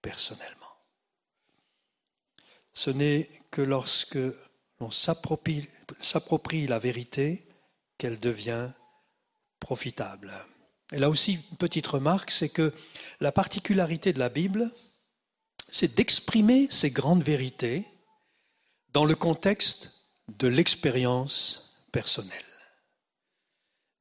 personnellement. 0.01 0.57
Ce 2.73 2.89
n'est 2.89 3.29
que 3.51 3.61
lorsque 3.61 4.19
l'on 4.79 4.91
s'approprie 4.91 6.67
la 6.67 6.79
vérité 6.79 7.47
qu'elle 7.97 8.19
devient 8.19 8.69
profitable. 9.59 10.33
Et 10.91 10.99
là 10.99 11.09
aussi, 11.09 11.33
une 11.51 11.57
petite 11.57 11.87
remarque, 11.87 12.31
c'est 12.31 12.49
que 12.49 12.73
la 13.19 13.31
particularité 13.31 14.13
de 14.13 14.19
la 14.19 14.29
Bible, 14.29 14.71
c'est 15.69 15.95
d'exprimer 15.95 16.67
ces 16.69 16.91
grandes 16.91 17.23
vérités 17.23 17.85
dans 18.89 19.05
le 19.05 19.15
contexte 19.15 19.93
de 20.39 20.47
l'expérience 20.47 21.70
personnelle. 21.91 22.43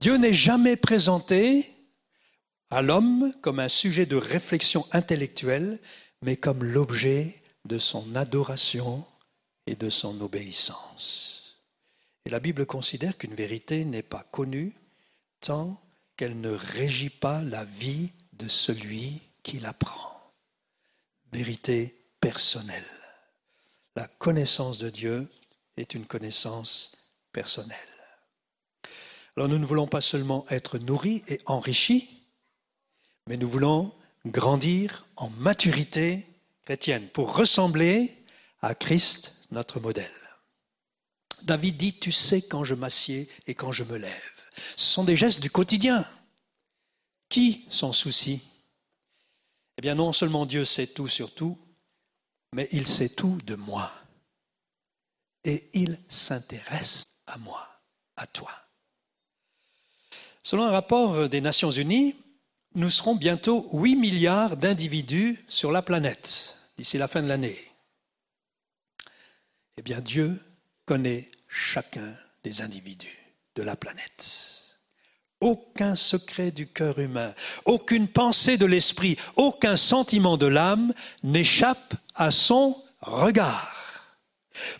Dieu 0.00 0.16
n'est 0.16 0.34
jamais 0.34 0.76
présenté 0.76 1.74
à 2.70 2.82
l'homme 2.82 3.32
comme 3.42 3.60
un 3.60 3.68
sujet 3.68 4.06
de 4.06 4.16
réflexion 4.16 4.86
intellectuelle, 4.92 5.78
mais 6.22 6.36
comme 6.36 6.64
l'objet 6.64 7.42
de 7.64 7.78
son 7.78 8.14
adoration 8.14 9.04
et 9.66 9.74
de 9.74 9.90
son 9.90 10.20
obéissance. 10.20 11.58
Et 12.24 12.30
la 12.30 12.40
Bible 12.40 12.66
considère 12.66 13.18
qu'une 13.18 13.34
vérité 13.34 13.84
n'est 13.84 14.02
pas 14.02 14.24
connue 14.30 14.74
tant 15.40 15.80
qu'elle 16.16 16.40
ne 16.40 16.50
régit 16.50 17.10
pas 17.10 17.42
la 17.42 17.64
vie 17.64 18.12
de 18.34 18.48
celui 18.48 19.22
qui 19.42 19.58
l'apprend. 19.58 20.32
Vérité 21.32 21.94
personnelle. 22.20 22.84
La 23.96 24.06
connaissance 24.06 24.78
de 24.78 24.90
Dieu 24.90 25.28
est 25.76 25.94
une 25.94 26.06
connaissance 26.06 26.99
personnelle. 27.32 27.78
Alors 29.36 29.48
nous 29.48 29.58
ne 29.58 29.66
voulons 29.66 29.86
pas 29.86 30.00
seulement 30.00 30.44
être 30.50 30.78
nourris 30.78 31.22
et 31.28 31.40
enrichis, 31.46 32.24
mais 33.26 33.36
nous 33.36 33.48
voulons 33.48 33.94
grandir 34.26 35.06
en 35.16 35.30
maturité 35.30 36.26
chrétienne 36.64 37.08
pour 37.08 37.36
ressembler 37.36 38.16
à 38.60 38.74
Christ, 38.74 39.34
notre 39.50 39.80
modèle. 39.80 40.10
David 41.42 41.76
dit, 41.76 41.98
tu 41.98 42.12
sais 42.12 42.42
quand 42.42 42.64
je 42.64 42.74
m'assieds 42.74 43.28
et 43.46 43.54
quand 43.54 43.72
je 43.72 43.84
me 43.84 43.96
lève. 43.96 44.46
Ce 44.76 44.90
sont 44.90 45.04
des 45.04 45.16
gestes 45.16 45.40
du 45.40 45.50
quotidien. 45.50 46.06
Qui 47.28 47.66
s'en 47.70 47.92
soucie? 47.92 48.42
Eh 49.78 49.82
bien, 49.82 49.94
non 49.94 50.12
seulement 50.12 50.44
Dieu 50.44 50.64
sait 50.64 50.88
tout 50.88 51.08
sur 51.08 51.34
tout, 51.34 51.58
mais 52.52 52.68
il 52.72 52.86
sait 52.86 53.08
tout 53.08 53.38
de 53.46 53.54
moi. 53.54 53.90
Et 55.44 55.70
il 55.72 55.98
s'intéresse 56.08 57.04
à 57.30 57.38
moi, 57.38 57.66
à 58.16 58.26
toi. 58.26 58.50
Selon 60.42 60.64
un 60.64 60.70
rapport 60.70 61.28
des 61.28 61.40
Nations 61.40 61.70
Unies, 61.70 62.14
nous 62.74 62.90
serons 62.90 63.14
bientôt 63.14 63.68
8 63.72 63.96
milliards 63.96 64.56
d'individus 64.56 65.44
sur 65.48 65.72
la 65.72 65.82
planète 65.82 66.56
d'ici 66.76 66.98
la 66.98 67.08
fin 67.08 67.22
de 67.22 67.28
l'année. 67.28 67.58
Eh 69.76 69.82
bien, 69.82 70.00
Dieu 70.00 70.40
connaît 70.86 71.30
chacun 71.48 72.14
des 72.42 72.62
individus 72.62 73.18
de 73.54 73.62
la 73.62 73.76
planète. 73.76 74.78
Aucun 75.40 75.96
secret 75.96 76.50
du 76.50 76.66
cœur 76.66 76.98
humain, 76.98 77.34
aucune 77.64 78.08
pensée 78.08 78.58
de 78.58 78.66
l'esprit, 78.66 79.16
aucun 79.36 79.76
sentiment 79.76 80.36
de 80.36 80.46
l'âme 80.46 80.92
n'échappe 81.22 81.94
à 82.14 82.30
son 82.30 82.82
regard. 83.00 83.79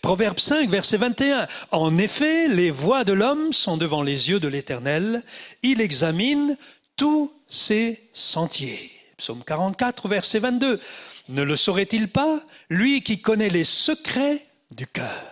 Proverbe 0.02 0.38
5, 0.38 0.68
verset 0.68 0.96
21. 0.96 1.46
En 1.70 1.96
effet, 1.98 2.48
les 2.48 2.70
voies 2.70 3.04
de 3.04 3.12
l'homme 3.12 3.52
sont 3.52 3.76
devant 3.76 4.02
les 4.02 4.30
yeux 4.30 4.40
de 4.40 4.48
l'Éternel. 4.48 5.22
Il 5.62 5.80
examine 5.80 6.56
tous 6.96 7.32
ses 7.48 8.10
sentiers. 8.12 8.90
Psaume 9.16 9.44
44, 9.44 10.08
verset 10.08 10.38
22. 10.38 10.80
Ne 11.28 11.42
le 11.42 11.56
saurait-il 11.56 12.08
pas, 12.08 12.40
lui 12.68 13.02
qui 13.02 13.20
connaît 13.20 13.48
les 13.48 13.64
secrets 13.64 14.44
du 14.70 14.86
cœur? 14.86 15.24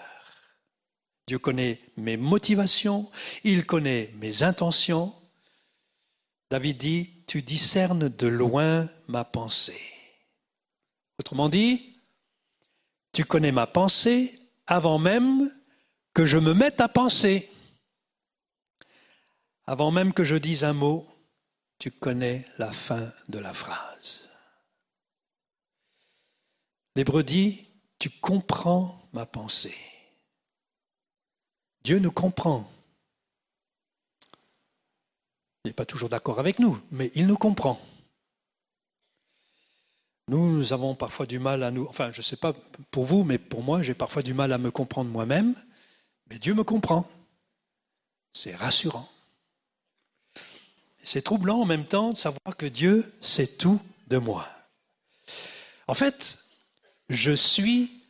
Dieu 1.27 1.39
connaît 1.39 1.81
mes 1.97 2.17
motivations, 2.17 3.11
il 3.45 3.67
connaît 3.67 4.11
mes 4.19 4.43
intentions. 4.43 5.15
David 6.51 6.79
dit, 6.79 7.11
tu 7.27 7.43
discernes 7.43 8.09
de 8.09 8.27
loin 8.27 8.89
ma 9.09 9.25
pensée. 9.25 9.81
Autrement 11.19 11.51
dit, 11.51 11.98
tu 13.13 13.25
connais 13.25 13.53
ma 13.53 13.67
pensée 13.67 14.39
avant 14.67 14.99
même 14.99 15.51
que 16.15 16.27
je 16.27 16.39
me 16.39 16.55
mette 16.55 16.81
à 16.81 16.89
penser. 16.89 17.51
Avant 19.67 19.91
même 19.91 20.13
que 20.13 20.25
je 20.25 20.37
dise 20.37 20.65
un 20.65 20.73
mot, 20.73 21.07
tu 21.79 21.91
connais 21.91 22.45
la 22.59 22.73
fin 22.73 23.13
de 23.29 23.39
la 23.39 23.53
phrase. 23.53 24.29
L'hébreu 26.97 27.23
dit, 27.23 27.69
tu 27.99 28.11
comprends 28.11 29.09
ma 29.13 29.27
pensée. 29.27 29.77
Dieu 31.85 31.99
nous 31.99 32.11
comprend. 32.11 32.71
Il 35.65 35.69
n'est 35.69 35.75
pas 35.75 35.87
toujours 35.87 36.09
d'accord 36.09 36.41
avec 36.41 36.59
nous, 36.59 36.81
mais 36.91 37.13
il 37.15 37.27
nous 37.27 37.37
comprend. 37.37 37.81
Nous, 40.29 40.75
avons 40.75 40.95
parfois 40.95 41.25
du 41.25 41.39
mal 41.39 41.63
à 41.63 41.71
nous, 41.71 41.87
enfin 41.89 42.13
je 42.13 42.19
ne 42.19 42.23
sais 42.23 42.37
pas 42.37 42.55
pour 42.91 43.07
vous, 43.07 43.25
mais 43.25 43.39
pour 43.39 43.63
moi, 43.63 43.81
j'ai 43.81 43.95
parfois 43.95 44.23
du 44.23 44.35
mal 44.35 44.53
à 44.53 44.59
me 44.59 44.71
comprendre 44.71 45.11
moi-même, 45.11 45.55
mais 46.29 46.39
Dieu 46.39 46.53
me 46.53 46.65
comprend. 46.65 47.09
C'est 48.35 48.55
rassurant. 48.55 49.09
C'est 51.03 51.23
troublant 51.23 51.61
en 51.61 51.65
même 51.65 51.87
temps 51.87 52.13
de 52.13 52.19
savoir 52.19 52.59
que 52.59 52.67
Dieu 52.67 53.11
sait 53.23 53.47
tout 53.47 53.81
de 54.09 54.19
moi. 54.19 54.47
En 55.87 55.95
fait, 55.95 56.39
je 57.09 57.33
suis 57.33 58.03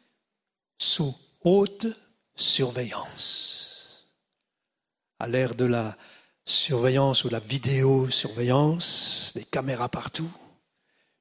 sous 0.79 1.17
haute 1.45 1.87
surveillance. 2.35 4.09
À 5.21 5.29
l'ère 5.29 5.55
de 5.55 5.65
la 5.65 5.97
surveillance 6.45 7.23
ou 7.23 7.29
la 7.29 7.39
vidéosurveillance, 7.39 9.33
des 9.37 9.45
caméras 9.45 9.89
partout, 9.89 10.31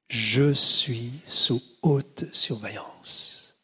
je 0.08 0.52
suis 0.54 1.12
sous 1.26 1.62
haute 1.82 2.24
surveillance. 2.32 3.56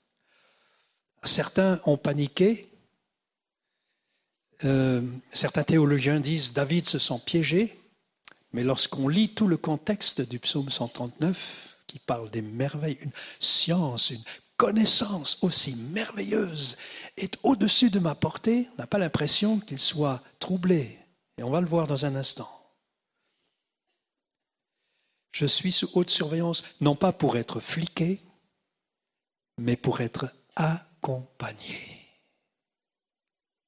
Certains 1.22 1.80
ont 1.86 1.96
paniqué. 1.96 2.70
Euh, 4.64 5.02
certains 5.32 5.64
théologiens 5.64 6.20
disent 6.20 6.52
David 6.52 6.86
se 6.86 6.98
sent 6.98 7.20
piégé, 7.24 7.78
mais 8.52 8.62
lorsqu'on 8.62 9.08
lit 9.08 9.30
tout 9.30 9.46
le 9.46 9.56
contexte 9.56 10.20
du 10.20 10.38
psaume 10.38 10.70
139, 10.70 11.78
qui 11.86 11.98
parle 11.98 12.30
des 12.30 12.42
merveilles, 12.42 12.98
une 13.00 13.12
science, 13.40 14.10
une 14.10 14.22
connaissance 14.56 15.38
aussi 15.42 15.74
merveilleuse 15.74 16.76
est 17.16 17.38
au-dessus 17.42 17.90
de 17.90 17.98
ma 17.98 18.14
portée, 18.14 18.68
on 18.72 18.82
n'a 18.82 18.86
pas 18.86 18.98
l'impression 18.98 19.60
qu'il 19.60 19.78
soit 19.78 20.22
troublé. 20.38 20.98
Et 21.36 21.42
on 21.42 21.50
va 21.50 21.60
le 21.60 21.66
voir 21.66 21.88
dans 21.88 22.06
un 22.06 22.14
instant. 22.14 22.63
Je 25.34 25.46
suis 25.46 25.72
sous 25.72 25.90
haute 25.94 26.10
surveillance, 26.10 26.62
non 26.80 26.94
pas 26.94 27.10
pour 27.12 27.36
être 27.36 27.58
fliqué, 27.58 28.20
mais 29.58 29.74
pour 29.74 30.00
être 30.00 30.28
accompagné. 30.54 31.80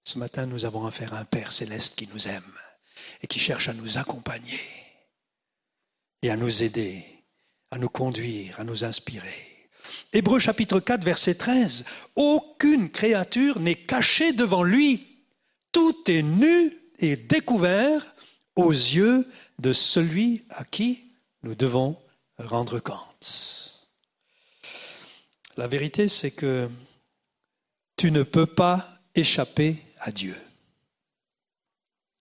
Ce 0.04 0.16
matin, 0.16 0.46
nous 0.46 0.64
avons 0.64 0.86
affaire 0.86 1.12
à 1.12 1.18
un 1.18 1.24
Père 1.24 1.50
céleste 1.50 1.96
qui 1.96 2.06
nous 2.06 2.28
aime 2.28 2.52
et 3.20 3.26
qui 3.26 3.40
cherche 3.40 3.68
à 3.68 3.74
nous 3.74 3.98
accompagner 3.98 4.60
et 6.22 6.30
à 6.30 6.36
nous 6.36 6.62
aider, 6.62 7.04
à 7.72 7.78
nous 7.78 7.88
conduire, 7.88 8.60
à 8.60 8.64
nous 8.64 8.84
inspirer. 8.84 9.68
Hébreu 10.12 10.38
chapitre 10.38 10.78
4, 10.78 11.02
verset 11.02 11.34
13. 11.34 11.84
Aucune 12.14 12.90
créature 12.90 13.58
n'est 13.58 13.74
cachée 13.74 14.32
devant 14.32 14.62
lui. 14.62 15.24
Tout 15.72 16.08
est 16.08 16.22
nu 16.22 16.78
et 17.00 17.16
découvert 17.16 18.14
aux 18.54 18.70
yeux 18.70 19.28
de 19.58 19.72
celui 19.72 20.44
à 20.50 20.62
qui 20.62 21.05
nous 21.46 21.54
devons 21.54 21.96
rendre 22.38 22.80
compte. 22.80 23.88
La 25.56 25.68
vérité, 25.68 26.08
c'est 26.08 26.32
que 26.32 26.68
tu 27.96 28.10
ne 28.10 28.24
peux 28.24 28.46
pas 28.46 28.98
échapper 29.14 29.80
à 30.00 30.10
Dieu. 30.10 30.36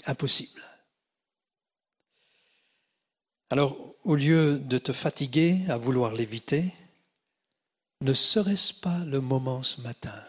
Impossible. 0.05 0.61
Alors, 3.49 3.75
au 4.03 4.13
lieu 4.13 4.59
de 4.59 4.77
te 4.77 4.93
fatiguer 4.93 5.59
à 5.69 5.77
vouloir 5.77 6.13
l'éviter, 6.13 6.71
ne 8.01 8.13
serait-ce 8.13 8.75
pas 8.75 8.99
le 9.05 9.21
moment 9.21 9.63
ce 9.63 9.81
matin 9.81 10.23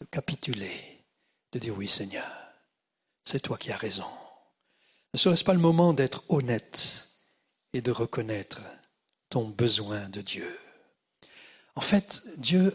de 0.00 0.04
capituler, 0.06 1.04
de 1.52 1.60
dire 1.60 1.76
oui 1.76 1.86
Seigneur, 1.86 2.32
c'est 3.24 3.40
toi 3.40 3.56
qui 3.56 3.70
as 3.70 3.76
raison. 3.76 4.10
Ne 5.14 5.20
serait-ce 5.20 5.44
pas 5.44 5.54
le 5.54 5.60
moment 5.60 5.92
d'être 5.92 6.24
honnête 6.28 7.09
et 7.72 7.82
de 7.82 7.90
reconnaître 7.90 8.62
ton 9.28 9.48
besoin 9.48 10.08
de 10.08 10.20
Dieu 10.20 10.58
En 11.76 11.80
fait, 11.80 12.22
Dieu 12.36 12.74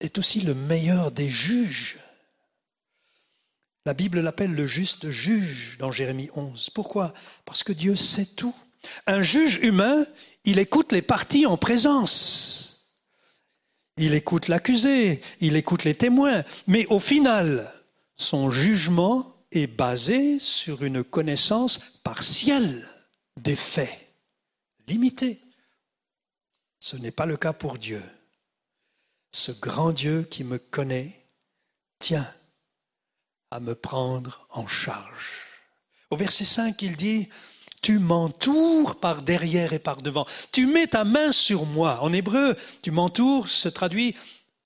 est 0.00 0.18
aussi 0.18 0.40
le 0.40 0.54
meilleur 0.54 1.10
des 1.10 1.28
juges. 1.28 1.98
La 3.84 3.94
Bible 3.94 4.20
l'appelle 4.20 4.54
le 4.54 4.66
juste 4.66 5.10
juge 5.10 5.76
dans 5.78 5.90
Jérémie 5.90 6.30
11. 6.34 6.70
Pourquoi? 6.70 7.12
Parce 7.44 7.64
que 7.64 7.72
Dieu 7.72 7.96
sait 7.96 8.26
tout. 8.26 8.54
Un 9.06 9.22
juge 9.22 9.56
humain, 9.56 10.06
il 10.44 10.58
écoute 10.58 10.92
les 10.92 11.02
parties 11.02 11.46
en 11.46 11.56
présence. 11.56 12.94
Il 13.96 14.14
écoute 14.14 14.46
l'accusé, 14.46 15.20
il 15.40 15.56
écoute 15.56 15.82
les 15.82 15.96
témoins, 15.96 16.44
mais 16.68 16.86
au 16.86 17.00
final, 17.00 17.68
son 18.16 18.50
jugement 18.50 19.26
est 19.50 19.66
basé 19.66 20.38
sur 20.38 20.84
une 20.84 21.02
connaissance 21.02 21.80
partielle 22.04 22.86
des 23.38 23.56
faits, 23.56 23.98
limitée. 24.86 25.40
Ce 26.80 26.96
n'est 26.96 27.10
pas 27.10 27.26
le 27.26 27.36
cas 27.36 27.52
pour 27.52 27.78
Dieu. 27.78 28.02
Ce 29.32 29.52
grand 29.52 29.92
Dieu 29.92 30.22
qui 30.22 30.44
me 30.44 30.58
connaît 30.58 31.26
tient 31.98 32.32
à 33.50 33.60
me 33.60 33.74
prendre 33.74 34.46
en 34.50 34.66
charge. 34.66 35.46
Au 36.10 36.16
verset 36.16 36.44
5, 36.44 36.80
il 36.82 36.96
dit, 36.96 37.28
tu 37.82 37.98
m'entoures 37.98 38.98
par 38.98 39.22
derrière 39.22 39.72
et 39.72 39.78
par 39.78 39.98
devant. 39.98 40.26
Tu 40.52 40.66
mets 40.66 40.86
ta 40.86 41.04
main 41.04 41.32
sur 41.32 41.66
moi. 41.66 42.02
En 42.02 42.12
hébreu, 42.12 42.56
tu 42.82 42.90
m'entoures 42.90 43.48
se 43.48 43.68
traduit 43.68 44.14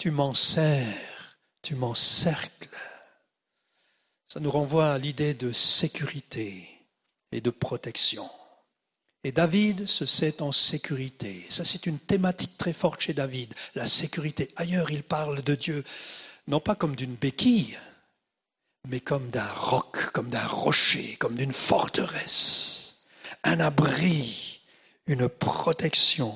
tu 0.03 0.11
m'en 0.11 0.35
sers, 0.35 1.39
tu 1.63 1.77
m'encercles. 1.77 2.77
Ça 4.27 4.41
nous 4.41 4.51
renvoie 4.51 4.95
à 4.95 4.99
l'idée 4.99 5.33
de 5.33 5.53
sécurité 5.53 6.69
et 7.31 7.41
de 7.41 7.51
protection. 7.51 8.29
Et 9.25 9.33
David 9.33 9.87
se 9.87 10.05
sait 10.05 10.43
en 10.43 10.51
sécurité. 10.51 11.47
Ça, 11.49 11.65
c'est 11.65 11.87
une 11.87 11.99
thématique 12.01 12.59
très 12.59 12.73
forte 12.73 13.01
chez 13.01 13.15
David, 13.15 13.55
la 13.75 13.87
sécurité. 13.87 14.51
Ailleurs, 14.57 14.91
il 14.91 15.05
parle 15.05 15.43
de 15.43 15.55
Dieu, 15.55 15.85
non 16.49 16.59
pas 16.59 16.75
comme 16.75 16.97
d'une 16.97 17.15
béquille, 17.15 17.79
mais 18.89 19.01
comme 19.01 19.31
d'un 19.31 19.53
roc, 19.55 20.11
comme 20.13 20.29
d'un 20.29 20.47
rocher, 20.47 21.17
comme 21.21 21.37
d'une 21.37 21.53
forteresse, 21.53 23.05
un 23.45 23.61
abri, 23.61 24.61
une 25.07 25.29
protection. 25.29 26.35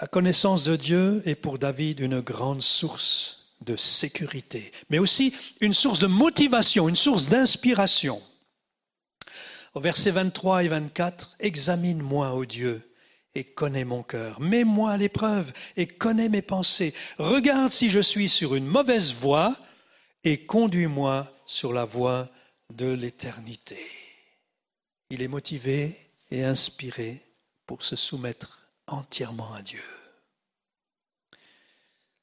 La 0.00 0.08
connaissance 0.08 0.64
de 0.64 0.74
Dieu 0.74 1.22
est 1.24 1.36
pour 1.36 1.58
David 1.58 2.00
une 2.00 2.20
grande 2.20 2.62
source 2.62 3.52
de 3.60 3.76
sécurité, 3.76 4.72
mais 4.90 4.98
aussi 4.98 5.32
une 5.60 5.72
source 5.72 6.00
de 6.00 6.08
motivation, 6.08 6.88
une 6.88 6.96
source 6.96 7.28
d'inspiration. 7.28 8.20
Au 9.74 9.80
verset 9.80 10.12
23 10.12 10.62
et 10.62 10.68
24, 10.68 11.36
Examine-moi, 11.40 12.32
ô 12.34 12.44
Dieu, 12.44 12.88
et 13.34 13.42
connais 13.42 13.84
mon 13.84 14.04
cœur. 14.04 14.40
Mets-moi 14.40 14.92
à 14.92 14.96
l'épreuve 14.96 15.52
et 15.76 15.88
connais 15.88 16.28
mes 16.28 16.42
pensées. 16.42 16.94
Regarde 17.18 17.70
si 17.70 17.90
je 17.90 17.98
suis 17.98 18.28
sur 18.28 18.54
une 18.54 18.66
mauvaise 18.66 19.12
voie 19.12 19.56
et 20.22 20.46
conduis-moi 20.46 21.32
sur 21.44 21.72
la 21.72 21.84
voie 21.84 22.30
de 22.72 22.86
l'éternité. 22.86 23.78
Il 25.10 25.22
est 25.22 25.28
motivé 25.28 25.98
et 26.30 26.44
inspiré 26.44 27.20
pour 27.66 27.82
se 27.82 27.96
soumettre 27.96 28.68
entièrement 28.86 29.54
à 29.54 29.62
Dieu. 29.62 29.82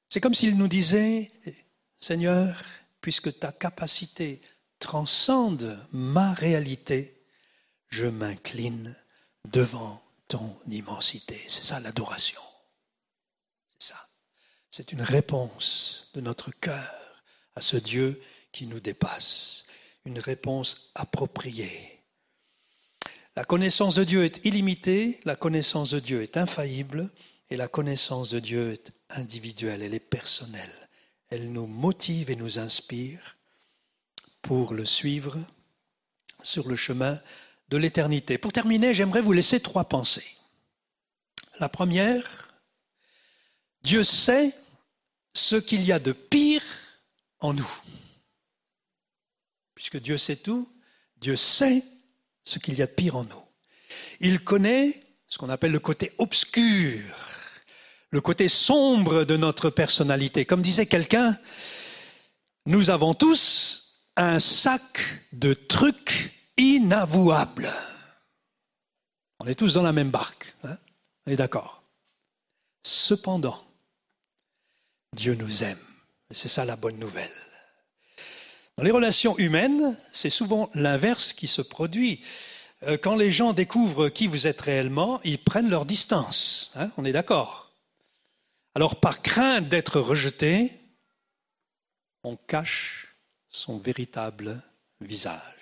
C'est 0.08 0.22
comme 0.22 0.34
s'il 0.34 0.58
nous 0.58 0.68
disait, 0.70 1.32
Seigneur, 2.00 2.64
puisque 3.02 3.40
ta 3.40 3.52
capacité 3.52 4.42
transcende 4.80 5.80
ma 5.92 6.34
réalité, 6.34 7.21
je 7.92 8.08
m'incline 8.08 8.96
devant 9.46 10.02
ton 10.28 10.58
immensité. 10.70 11.40
C'est 11.48 11.64
ça 11.64 11.80
l'adoration. 11.80 12.42
C'est 13.78 13.90
ça. 13.90 14.08
C'est 14.72 14.92
une 14.92 15.02
réponse 15.02 16.10
de 16.14 16.22
notre 16.22 16.52
cœur 16.52 16.96
à 17.56 17.62
ce 17.62 17.78
Dieu 17.78 18.22
qui 18.52 18.66
nous 18.66 18.80
dépasse, 18.80 19.66
une 20.06 20.20
réponse 20.20 20.92
appropriée. 20.96 22.00
La 23.36 23.44
connaissance 23.44 23.96
de 23.96 24.04
Dieu 24.04 24.24
est 24.24 24.44
illimitée, 24.46 25.20
la 25.26 25.36
connaissance 25.36 25.92
de 25.92 26.00
Dieu 26.00 26.22
est 26.22 26.38
infaillible 26.38 27.10
et 27.50 27.58
la 27.58 27.68
connaissance 27.68 28.30
de 28.32 28.40
Dieu 28.40 28.72
est 28.72 28.92
individuelle, 29.10 29.84
elle 29.84 29.94
est 29.94 30.00
personnelle. 30.00 30.90
Elle 31.30 31.52
nous 31.52 31.68
motive 31.68 32.30
et 32.30 32.36
nous 32.36 32.60
inspire 32.60 33.38
pour 34.42 34.74
le 34.74 34.86
suivre 34.86 35.38
sur 36.44 36.68
le 36.68 36.76
chemin 36.76 37.22
de 37.72 37.78
l'éternité. 37.78 38.38
Pour 38.38 38.52
terminer, 38.52 38.94
j'aimerais 38.94 39.22
vous 39.22 39.32
laisser 39.32 39.62
trois 39.62 39.86
pensées. 39.86 40.38
La 41.60 41.70
première, 41.70 42.50
Dieu 43.82 44.04
sait 44.04 44.54
ce 45.34 45.56
qu'il 45.56 45.84
y 45.84 45.94
a 45.94 46.00
de 46.00 46.12
pire 46.12 46.64
en 47.40 47.54
nous. 47.54 47.72
Puisque 49.74 50.00
Dieu 50.00 50.18
sait 50.18 50.36
tout, 50.36 50.70
Dieu 51.18 51.38
sait 51.38 51.84
ce 52.44 52.60
qu'il 52.60 52.78
y 52.78 52.82
a 52.82 52.88
de 52.88 52.92
pire 52.92 53.16
en 53.16 53.24
nous. 53.24 53.44
Il 54.20 54.44
connaît 54.44 55.02
ce 55.28 55.38
qu'on 55.38 55.50
appelle 55.50 55.72
le 55.72 55.80
côté 55.80 56.12
obscur, 56.18 57.02
le 58.10 58.22
côté 58.22 58.50
sombre 58.50 59.24
de 59.24 59.38
notre 59.38 59.70
personnalité. 59.70 60.46
Comme 60.46 60.62
disait 60.62 60.88
quelqu'un, 60.88 61.40
nous 62.66 62.90
avons 62.90 63.14
tous 63.14 64.04
un 64.18 64.40
sac 64.40 65.00
de 65.32 65.54
trucs 65.54 66.41
inavouables. 66.62 67.72
On 69.40 69.48
est 69.48 69.56
tous 69.56 69.74
dans 69.74 69.84
la 69.84 69.92
même 69.92 70.12
barque, 70.12 70.56
hein 70.64 70.78
on 71.26 71.32
est 71.32 71.36
d'accord. 71.36 71.84
Cependant, 72.84 73.64
Dieu 75.14 75.34
nous 75.36 75.64
aime. 75.64 75.80
C'est 76.32 76.48
ça 76.48 76.64
la 76.64 76.76
bonne 76.76 76.98
nouvelle. 76.98 77.32
Dans 78.78 78.84
les 78.84 78.92
relations 78.92 79.38
humaines, 79.38 79.98
c'est 80.12 80.30
souvent 80.30 80.70
l'inverse 80.74 81.34
qui 81.34 81.48
se 81.48 81.62
produit. 81.62 82.24
Euh, 82.84 82.98
quand 82.98 83.16
les 83.16 83.30
gens 83.30 83.54
découvrent 83.54 84.10
qui 84.10 84.28
vous 84.28 84.48
êtes 84.48 84.62
réellement, 84.62 85.20
ils 85.24 85.44
prennent 85.44 85.70
leur 85.70 85.86
distance. 85.86 86.72
Hein, 86.76 86.90
on 86.98 87.06
est 87.06 87.12
d'accord. 87.12 87.72
Alors 88.74 89.00
par 89.00 89.22
crainte 89.22 89.68
d'être 89.68 90.00
rejeté, 90.00 90.72
on 92.24 92.38
cache 92.38 93.16
son 93.50 93.78
véritable 93.78 94.62
visage. 95.02 95.61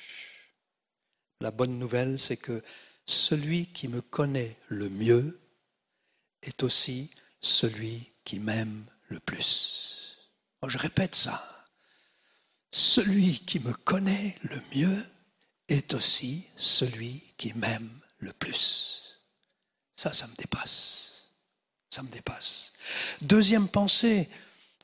La 1.41 1.51
bonne 1.51 1.79
nouvelle, 1.79 2.19
c'est 2.19 2.37
que 2.37 2.61
celui 3.05 3.67
qui 3.67 3.87
me 3.87 4.01
connaît 4.01 4.57
le 4.67 4.89
mieux 4.89 5.39
est 6.43 6.63
aussi 6.63 7.11
celui 7.41 8.11
qui 8.25 8.39
m'aime 8.39 8.85
le 9.07 9.19
plus. 9.19 10.17
Je 10.67 10.77
répète 10.77 11.15
ça. 11.15 11.65
Celui 12.71 13.39
qui 13.39 13.59
me 13.59 13.73
connaît 13.73 14.35
le 14.43 14.61
mieux 14.75 15.05
est 15.69 15.93
aussi 15.93 16.45
celui 16.55 17.23
qui 17.37 17.53
m'aime 17.53 17.89
le 18.19 18.33
plus. 18.33 19.21
Ça, 19.95 20.11
ça 20.13 20.27
me 20.27 20.35
dépasse. 20.35 21.31
Ça 21.89 22.03
me 22.03 22.09
dépasse. 22.09 22.73
Deuxième 23.21 23.67
pensée 23.67 24.29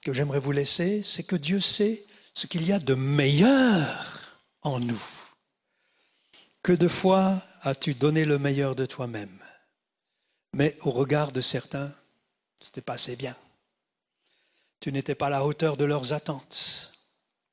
que 0.01 0.13
j'aimerais 0.13 0.39
vous 0.39 0.51
laisser, 0.51 1.03
c'est 1.03 1.23
que 1.23 1.35
Dieu 1.35 1.59
sait 1.59 2.05
ce 2.33 2.47
qu'il 2.47 2.65
y 2.65 2.71
a 2.71 2.79
de 2.79 2.95
meilleur 2.95 4.39
en 4.61 4.79
nous. 4.79 5.01
Que 6.65 6.73
de 6.73 6.87
fois 6.87 7.43
as-tu 7.61 7.93
donné 7.93 8.25
le 8.25 8.39
meilleur 8.39 8.73
de 8.73 8.87
toi-même? 8.87 9.37
Mais 10.51 10.75
au 10.81 10.89
regard 10.89 11.31
de 11.31 11.39
certains, 11.39 11.93
c'était 12.59 12.81
pas 12.81 12.93
assez 12.93 13.15
bien. 13.15 13.35
Tu 14.79 14.91
n'étais 14.91 15.13
pas 15.13 15.27
à 15.27 15.29
la 15.29 15.45
hauteur 15.45 15.77
de 15.77 15.85
leurs 15.85 16.13
attentes. 16.13 16.91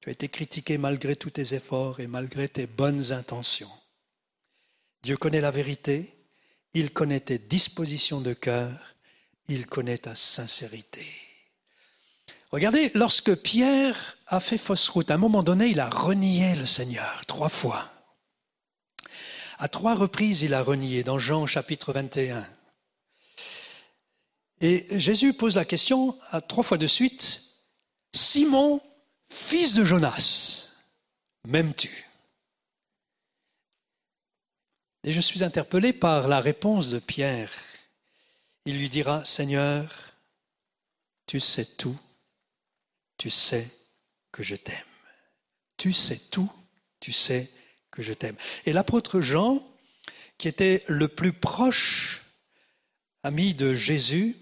Tu 0.01 0.09
as 0.09 0.13
été 0.13 0.31
critiqué 0.31 0.79
malgré 0.79 1.15
tous 1.15 1.29
tes 1.29 1.53
efforts 1.53 2.01
et 2.01 2.07
malgré 2.07 2.49
tes 2.49 2.67
bonnes 2.67 3.13
intentions. 3.13 3.71
Dieu 5.03 5.19
connaît 5.19 5.43
la 5.43 5.51
vérité, 5.51 6.17
il 6.73 6.91
connaît 6.91 7.21
tes 7.21 7.37
dispositions 7.37 8.23
de 8.23 8.33
cœur, 8.33 8.95
il 9.47 9.67
connaît 9.67 9.99
ta 9.99 10.15
sincérité. 10.15 11.05
Regardez, 12.51 12.91
lorsque 12.95 13.35
Pierre 13.43 14.17
a 14.27 14.41
fait 14.41 14.57
fausse 14.57 14.89
route, 14.89 15.11
à 15.11 15.17
un 15.17 15.19
moment 15.19 15.43
donné, 15.43 15.67
il 15.67 15.81
a 15.81 15.91
renié 15.91 16.55
le 16.55 16.65
Seigneur 16.65 17.27
trois 17.27 17.51
fois. 17.51 17.92
À 19.63 19.69
trois 19.69 19.95
reprises, 19.95 20.43
il 20.43 20.55
a 20.55 20.63
renié 20.65 21.05
dans 21.05 21.21
Jean 21.21 21.47
chapitre 21.47 21.93
21. 21.93 22.45
Et 24.61 24.89
Jésus 24.99 25.35
pose 25.35 25.55
la 25.55 25.65
question 25.65 26.19
à 26.33 26.41
trois 26.41 26.65
fois 26.65 26.79
de 26.79 26.89
suite, 26.89 27.45
Simon, 28.13 28.81
fils 29.29 29.75
de 29.75 29.85
Jonas, 29.85 30.73
m'aimes-tu? 31.47 32.11
Et 35.05 35.13
je 35.13 35.21
suis 35.21 35.45
interpellé 35.45 35.93
par 35.93 36.27
la 36.27 36.41
réponse 36.41 36.91
de 36.91 36.99
Pierre. 36.99 37.53
il 38.65 38.79
lui 38.79 38.89
dira, 38.89 39.25
Seigneur, 39.25 40.17
tu 41.25 41.39
sais 41.39 41.67
tout, 41.67 42.01
tu 43.17 43.31
sais 43.31 43.69
que 44.33 44.43
je 44.43 44.57
t'aime. 44.57 44.75
Tu 45.77 45.93
sais 45.93 46.19
tout, 46.19 46.51
tu 46.99 47.13
sais 47.13 47.49
que 47.93 48.03
je 48.03 48.13
t'aime. 48.13 48.35
Et 48.67 48.73
l'apôtre 48.73 49.21
Jean, 49.21 49.63
qui 50.39 50.49
était 50.49 50.83
le 50.89 51.07
plus 51.07 51.33
proche 51.33 52.23
ami 53.23 53.55
de 53.55 53.75
Jésus, 53.75 54.37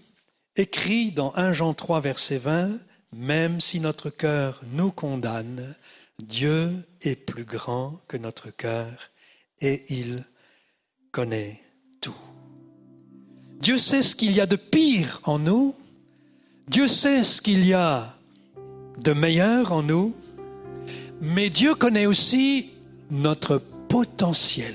écrit 0.55 1.11
dans 1.11 1.35
1 1.35 1.53
Jean 1.53 1.73
3, 1.73 2.01
verset 2.01 2.39
20, 2.39 2.71
Même 3.13 3.61
si 3.61 3.79
notre 3.79 4.09
cœur 4.09 4.61
nous 4.71 4.91
condamne, 4.91 5.75
Dieu 6.17 6.71
est 7.01 7.15
plus 7.15 7.45
grand 7.45 8.01
que 8.07 8.17
notre 8.17 8.49
cœur 8.49 9.11
et 9.59 9.83
il 9.89 10.23
connaît 11.11 11.61
tout. 11.99 12.15
Dieu 13.59 13.77
sait 13.77 14.01
ce 14.01 14.15
qu'il 14.15 14.31
y 14.31 14.41
a 14.41 14.45
de 14.45 14.55
pire 14.55 15.19
en 15.23 15.37
nous, 15.37 15.75
Dieu 16.67 16.87
sait 16.87 17.23
ce 17.23 17.41
qu'il 17.41 17.65
y 17.65 17.73
a 17.73 18.17
de 19.03 19.13
meilleur 19.13 19.71
en 19.71 19.83
nous, 19.83 20.15
mais 21.21 21.49
Dieu 21.49 21.75
connaît 21.75 22.07
aussi 22.07 22.70
notre 23.11 23.61
potentiel, 23.89 24.73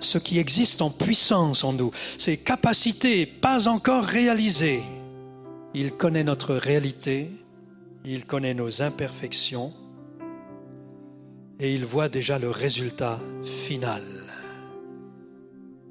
ce 0.00 0.18
qui 0.18 0.38
existe 0.38 0.82
en 0.82 0.90
puissance 0.90 1.64
en 1.64 1.72
nous, 1.72 1.92
ces 2.18 2.36
capacités 2.36 3.24
pas 3.24 3.68
encore 3.68 4.04
réalisées. 4.04 4.82
Il 5.74 5.92
connaît 5.92 6.24
notre 6.24 6.54
réalité, 6.54 7.30
il 8.04 8.26
connaît 8.26 8.54
nos 8.54 8.82
imperfections 8.82 9.72
et 11.60 11.74
il 11.74 11.84
voit 11.84 12.08
déjà 12.08 12.38
le 12.38 12.50
résultat 12.50 13.18
final. 13.66 14.02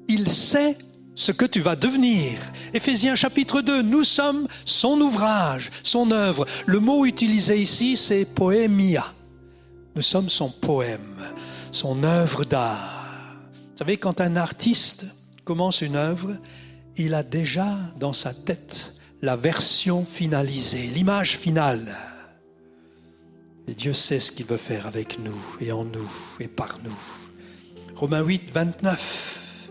Il 0.08 0.30
sait 0.30 0.76
ce 1.14 1.32
que 1.32 1.44
tu 1.44 1.60
vas 1.60 1.76
devenir. 1.76 2.38
Éphésiens 2.72 3.14
chapitre 3.14 3.60
2, 3.60 3.82
nous 3.82 4.04
sommes 4.04 4.46
son 4.64 5.00
ouvrage, 5.00 5.70
son 5.82 6.10
œuvre. 6.10 6.46
Le 6.66 6.80
mot 6.80 7.04
utilisé 7.04 7.60
ici, 7.60 7.96
c'est 7.96 8.24
poémia. 8.24 9.04
Nous 9.96 10.02
sommes 10.02 10.30
son 10.30 10.48
poème, 10.48 11.16
son 11.72 12.02
œuvre 12.02 12.44
d'art. 12.44 13.04
Vous 13.52 13.76
savez, 13.76 13.96
quand 13.96 14.20
un 14.20 14.36
artiste 14.36 15.06
commence 15.44 15.82
une 15.82 15.96
œuvre, 15.96 16.36
il 16.96 17.14
a 17.14 17.22
déjà 17.22 17.76
dans 17.98 18.12
sa 18.12 18.34
tête 18.34 18.94
la 19.22 19.36
version 19.36 20.04
finalisée, 20.04 20.86
l'image 20.86 21.36
finale. 21.36 21.94
Et 23.66 23.74
Dieu 23.74 23.92
sait 23.92 24.20
ce 24.20 24.32
qu'il 24.32 24.46
veut 24.46 24.56
faire 24.56 24.86
avec 24.86 25.18
nous 25.18 25.38
et 25.60 25.72
en 25.72 25.84
nous 25.84 26.10
et 26.40 26.48
par 26.48 26.78
nous. 26.84 26.98
Romains 27.94 28.22
8, 28.22 28.50
29. 28.52 29.70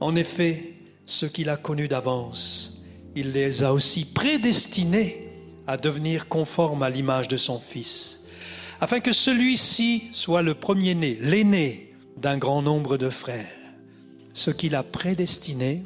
En 0.00 0.16
effet, 0.16 0.74
ceux 1.06 1.28
qu'il 1.28 1.48
a 1.48 1.56
connus 1.56 1.88
d'avance, 1.88 2.82
il 3.14 3.32
les 3.32 3.62
a 3.62 3.72
aussi 3.72 4.04
prédestinés 4.04 5.28
à 5.66 5.76
devenir 5.76 6.28
conformes 6.28 6.82
à 6.82 6.90
l'image 6.90 7.28
de 7.28 7.36
son 7.36 7.58
Fils, 7.58 8.19
afin 8.80 9.00
que 9.00 9.12
celui-ci 9.12 10.08
soit 10.12 10.42
le 10.42 10.54
premier-né, 10.54 11.18
l'aîné 11.20 11.94
d'un 12.16 12.38
grand 12.38 12.62
nombre 12.62 12.96
de 12.96 13.10
frères. 13.10 13.46
Ceux 14.32 14.52
qu'il 14.52 14.74
a 14.74 14.82
prédestinés, 14.82 15.82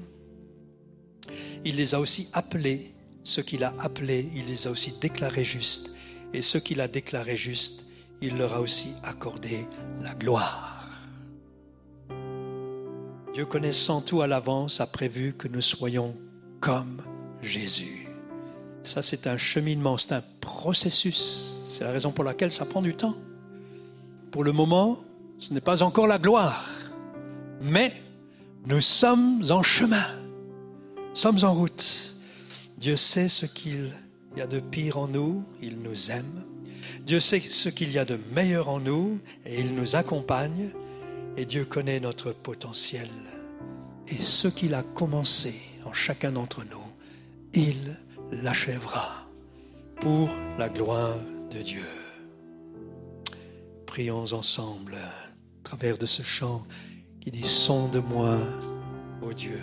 il 1.65 1.77
les 1.77 1.95
a 1.95 2.01
aussi 2.01 2.29
appelés. 2.33 2.93
Ceux 3.25 3.43
qu'il 3.43 3.65
a 3.65 3.75
appelés, 3.81 4.29
il 4.35 4.47
les 4.47 4.67
a 4.67 4.71
aussi 4.71 4.95
déclarés 5.01 5.45
justes. 5.45 5.93
Et 6.33 6.43
ceux 6.43 6.61
qu'il 6.61 6.81
a 6.81 6.89
déclarés 6.89 7.37
justes, 7.37 7.87
il 8.21 8.37
leur 8.37 8.55
a 8.55 8.61
aussi 8.61 8.93
accordé 9.03 9.67
la 10.01 10.15
gloire. 10.15 10.89
Dieu 13.33 13.47
connaissant 13.47 14.01
tout 14.01 14.23
à 14.23 14.27
l'avance 14.29 14.81
a 14.81 14.87
prévu 14.87 15.35
que 15.37 15.49
nous 15.49 15.61
soyons 15.61 16.15
comme 16.61 17.03
Jésus. 17.43 18.09
Ça, 18.85 19.03
c'est 19.03 19.27
un 19.27 19.37
cheminement, 19.37 19.99
c'est 19.99 20.13
un 20.13 20.23
processus. 20.41 21.64
C'est 21.77 21.83
la 21.83 21.91
raison 21.91 22.13
pour 22.13 22.23
laquelle 22.23 22.53
ça 22.53 22.65
prend 22.65 22.83
du 22.83 22.95
temps. 22.95 23.17
Pour 24.31 24.45
le 24.45 24.53
moment, 24.53 24.97
ce 25.41 25.53
n'est 25.53 25.61
pas 25.61 25.83
encore 25.83 26.07
la 26.07 26.21
gloire, 26.21 26.69
mais 27.63 27.93
nous 28.67 28.81
sommes 28.81 29.43
en 29.51 29.65
chemin, 29.65 30.07
sommes 31.15 31.43
en 31.43 31.53
route. 31.53 32.15
Dieu 32.79 32.95
sait 32.95 33.29
ce 33.29 33.45
qu'il 33.45 33.91
y 34.37 34.41
a 34.41 34.47
de 34.47 34.61
pire 34.61 34.99
en 34.99 35.09
nous, 35.09 35.45
il 35.61 35.81
nous 35.81 36.13
aime. 36.13 36.45
Dieu 37.05 37.19
sait 37.19 37.41
ce 37.41 37.69
qu'il 37.71 37.91
y 37.91 37.99
a 37.99 38.05
de 38.05 38.21
meilleur 38.37 38.69
en 38.69 38.79
nous 38.79 39.19
et 39.45 39.59
il 39.59 39.75
nous 39.75 39.97
accompagne. 39.97 40.71
Et 41.37 41.45
Dieu 41.45 41.65
connaît 41.65 41.99
notre 41.99 42.31
potentiel. 42.31 43.09
Et 44.07 44.23
ce 44.23 44.47
qu'il 44.47 44.75
a 44.75 44.85
commencé 44.85 45.57
en 45.85 45.93
chacun 45.93 46.31
d'entre 46.31 46.63
nous, 46.71 46.87
il 47.53 47.99
l'achèvera 48.31 49.27
pour 50.01 50.29
la 50.57 50.69
gloire 50.69 51.17
de 51.55 51.63
Dieu. 51.63 51.85
Prions 53.87 54.33
ensemble 54.33 54.97
à 54.97 55.63
travers 55.63 55.99
de 55.99 56.07
ce 56.07 56.23
chant 56.23 56.67
qui 57.21 57.31
dit 57.31 57.47
Sonde-moi, 57.47 58.39
ô 59.23 59.33
Dieu. 59.33 59.61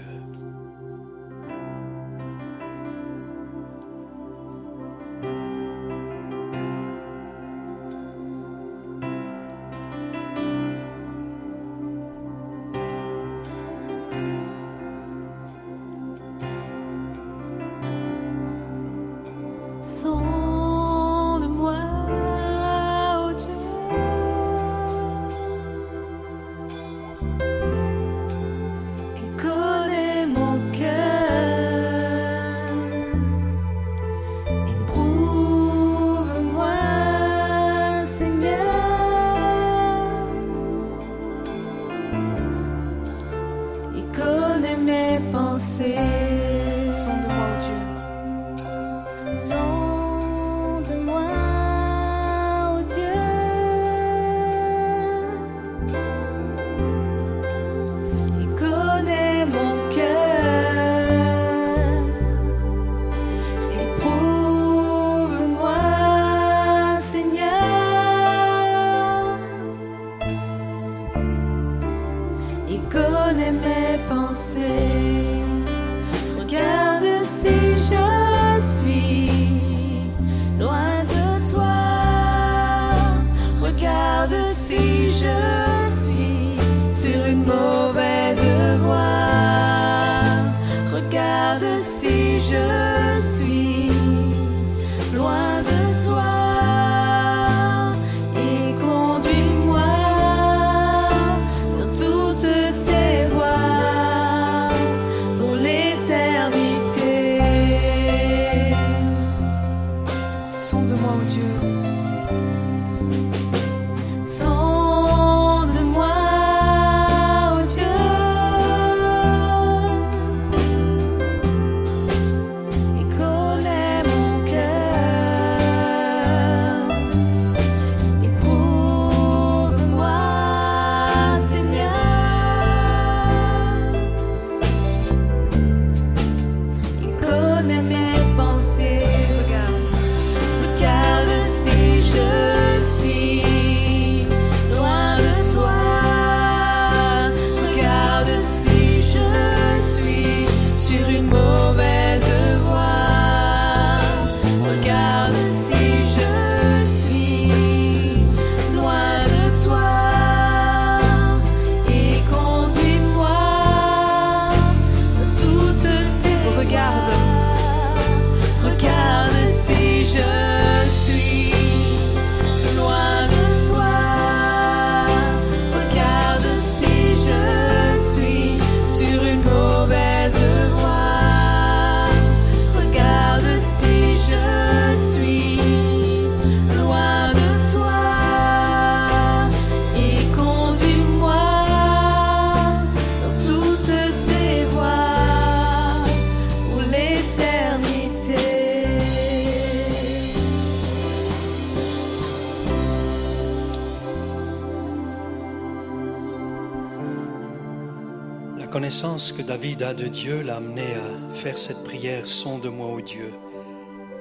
Connaissance 208.72 209.34
que 209.34 209.42
David 209.42 209.84
a 209.84 209.94
de 209.94 210.06
Dieu 210.06 210.42
l'a 210.42 210.56
amené 210.56 210.94
à 210.94 211.34
faire 211.34 211.58
cette 211.58 211.84
prière 211.84 212.26
Sonde-moi, 212.26 212.88
ô 212.88 213.02
Dieu, 213.02 213.34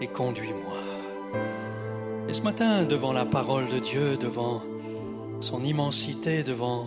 et 0.01 0.09
conduis-moi. 0.09 0.77
Et 2.29 2.33
ce 2.33 2.43
matin, 2.43 2.83
devant 2.83 3.13
la 3.13 3.25
parole 3.25 3.69
de 3.69 3.79
Dieu, 3.79 4.17
devant 4.17 4.61
son 5.39 5.63
immensité, 5.63 6.43
devant 6.43 6.87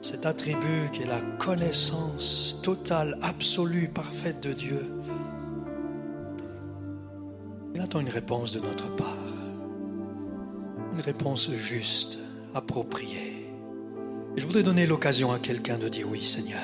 cet 0.00 0.26
attribut 0.26 0.90
qui 0.92 1.02
est 1.02 1.06
la 1.06 1.20
connaissance 1.38 2.58
totale, 2.64 3.16
absolue, 3.22 3.86
parfaite 3.86 4.42
de 4.42 4.52
Dieu, 4.52 4.92
il 7.76 7.80
attend 7.80 8.00
une 8.00 8.08
réponse 8.08 8.52
de 8.52 8.60
notre 8.60 8.94
part, 8.96 9.16
une 10.94 11.00
réponse 11.00 11.48
juste, 11.52 12.18
appropriée. 12.54 13.45
Je 14.36 14.44
voudrais 14.44 14.62
donner 14.62 14.84
l'occasion 14.84 15.32
à 15.32 15.38
quelqu'un 15.38 15.78
de 15.78 15.88
dire 15.88 16.06
oui 16.10 16.22
Seigneur, 16.22 16.60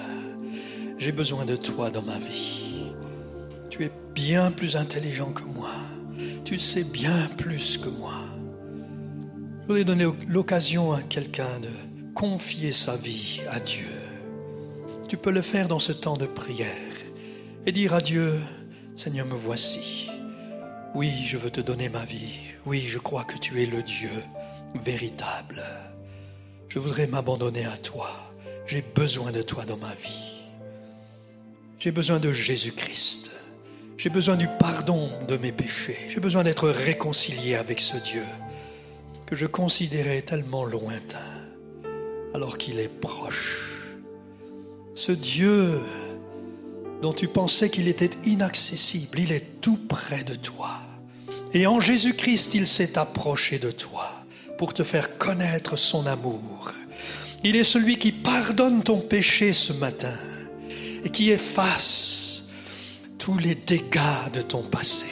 j'ai 0.99 1.11
besoin 1.13 1.47
de 1.47 1.57
toi 1.57 1.91
dans 1.91 2.03
ma 2.03 2.19
vie. 2.19 2.93
Tu 3.71 3.85
es 3.85 3.91
bien 4.15 4.51
plus 4.51 4.77
intelligent 4.77 5.33
que 5.33 5.45
moi. 5.45 5.71
Tu 6.45 6.59
sais 6.59 6.85
bien 6.85 7.29
plus 7.39 7.79
que 7.79 7.89
moi. 7.89 8.15
Je 9.63 9.67
voudrais 9.67 9.85
donner 9.85 10.07
l'occasion 10.29 10.93
à 10.93 11.01
quelqu'un 11.01 11.61
de 11.61 11.71
confier 12.15 12.73
sa 12.73 12.97
vie 12.97 13.41
à 13.51 13.59
Dieu. 13.59 13.89
Tu 15.09 15.17
peux 15.17 15.31
le 15.31 15.43
faire 15.43 15.67
dans 15.67 15.79
ce 15.79 15.93
temps 15.93 16.17
de 16.17 16.27
prière 16.27 16.69
et 17.65 17.73
dire 17.73 17.95
à 17.95 18.01
Dieu, 18.03 18.35
Seigneur, 18.97 19.25
me 19.25 19.35
voici. 19.35 20.11
Oui, 20.95 21.11
je 21.25 21.39
veux 21.39 21.51
te 21.51 21.63
donner 21.63 21.89
ma 21.89 22.05
vie. 22.05 22.39
Oui, 22.67 22.81
je 22.81 22.99
crois 22.99 23.25
que 23.25 23.39
tu 23.39 23.63
es 23.63 23.67
le 23.67 23.83
Dieu 23.83 24.11
véritable. 24.85 25.63
Je 26.73 26.79
voudrais 26.79 27.07
m'abandonner 27.07 27.67
à 27.67 27.77
toi. 27.77 28.09
J'ai 28.65 28.81
besoin 28.81 29.31
de 29.31 29.43
toi 29.43 29.67
dans 29.67 29.77
ma 29.77 29.93
vie. 29.93 30.47
J'ai 31.79 31.91
besoin 31.91 32.19
de 32.19 32.33
Jésus-Christ. 32.33 33.31
J'ai 33.99 34.09
besoin 34.09 34.37
du 34.37 34.49
pardon 34.59 35.07
de 35.29 35.37
mes 35.37 35.53
péchés. 35.53 35.99
J'ai 36.09 36.19
besoin 36.19 36.45
d'être 36.45 36.71
réconcilié 36.71 37.57
avec 37.57 37.79
ce 37.79 37.99
Dieu 37.99 38.25
que 39.27 39.37
je 39.37 39.45
considérais 39.45 40.23
tellement 40.23 40.65
lointain 40.65 41.19
alors 42.33 42.57
qu'il 42.57 42.79
est 42.79 42.89
proche. 42.89 43.99
Ce 44.95 45.13
Dieu 45.13 45.79
dont 47.03 47.13
tu 47.13 47.29
pensais 47.29 47.69
qu'il 47.69 47.87
était 47.87 48.17
inaccessible, 48.25 49.19
il 49.21 49.33
est 49.33 49.61
tout 49.61 49.79
près 49.91 50.25
de 50.25 50.35
toi. 50.35 50.81
Et 51.53 51.67
en 51.67 51.81
Jésus-Christ, 51.81 52.55
il 52.55 52.67
s'est 52.67 52.97
approché 52.97 53.59
de 53.59 53.71
toi 53.71 54.22
pour 54.63 54.75
te 54.75 54.85
faire 54.85 55.19
connaître 55.19 55.75
son 55.75 56.07
amour. 56.07 56.71
Il 57.43 57.57
est 57.57 57.65
celui 57.65 57.99
qui 57.99 58.13
pardonne 58.13 58.85
ton 58.85 59.01
péché 59.01 59.53
ce 59.53 59.73
matin 59.73 60.17
et 61.05 61.11
qui 61.11 61.33
efface 61.33 62.45
tous 63.19 63.37
les 63.39 63.57
dégâts 63.57 64.31
de 64.33 64.41
ton 64.41 64.63
passé. 64.63 65.09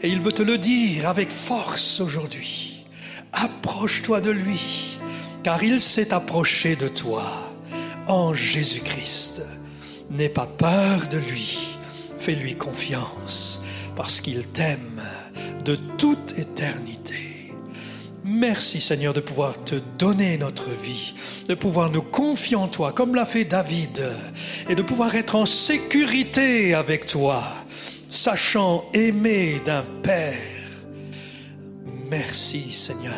Et 0.00 0.08
il 0.08 0.22
veut 0.22 0.32
te 0.32 0.42
le 0.42 0.56
dire 0.56 1.06
avec 1.06 1.30
force 1.30 2.00
aujourd'hui. 2.00 2.86
Approche-toi 3.34 4.22
de 4.22 4.30
lui 4.30 4.96
car 5.42 5.62
il 5.62 5.78
s'est 5.78 6.14
approché 6.14 6.74
de 6.74 6.88
toi 6.88 7.30
en 8.06 8.32
Jésus-Christ. 8.32 9.42
N'aie 10.08 10.30
pas 10.30 10.46
peur 10.46 11.08
de 11.10 11.18
lui, 11.18 11.76
fais-lui 12.16 12.54
confiance, 12.54 13.60
parce 13.96 14.22
qu'il 14.22 14.46
t'aime 14.46 15.02
de 15.62 15.74
toute 15.98 16.38
éternité. 16.38 16.91
Merci 18.24 18.80
Seigneur 18.80 19.14
de 19.14 19.20
pouvoir 19.20 19.64
te 19.64 19.74
donner 19.98 20.38
notre 20.38 20.70
vie, 20.70 21.14
de 21.48 21.54
pouvoir 21.54 21.90
nous 21.90 22.02
confier 22.02 22.56
en 22.56 22.68
toi 22.68 22.92
comme 22.92 23.16
l'a 23.16 23.26
fait 23.26 23.44
David, 23.44 24.00
et 24.68 24.76
de 24.76 24.82
pouvoir 24.82 25.16
être 25.16 25.34
en 25.34 25.44
sécurité 25.44 26.72
avec 26.72 27.06
toi, 27.06 27.42
sachant 28.08 28.84
aimer 28.94 29.60
d'un 29.64 29.82
Père. 30.02 30.36
Merci 32.08 32.70
Seigneur 32.70 33.12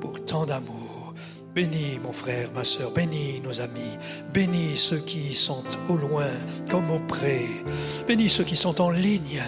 pour 0.00 0.24
tant 0.24 0.46
d'amour. 0.46 1.14
Bénis 1.54 1.98
mon 2.02 2.12
frère, 2.12 2.50
ma 2.54 2.64
soeur, 2.64 2.92
bénis 2.92 3.40
nos 3.42 3.60
amis, 3.60 3.96
bénis 4.32 4.76
ceux 4.76 4.98
qui 4.98 5.34
sont 5.34 5.64
au 5.88 5.96
loin 5.96 6.28
comme 6.70 6.90
au 6.90 7.00
près, 7.00 7.46
bénis 8.06 8.28
ceux 8.28 8.44
qui 8.44 8.56
sont 8.56 8.80
en 8.80 8.90
ligne. 8.90 9.42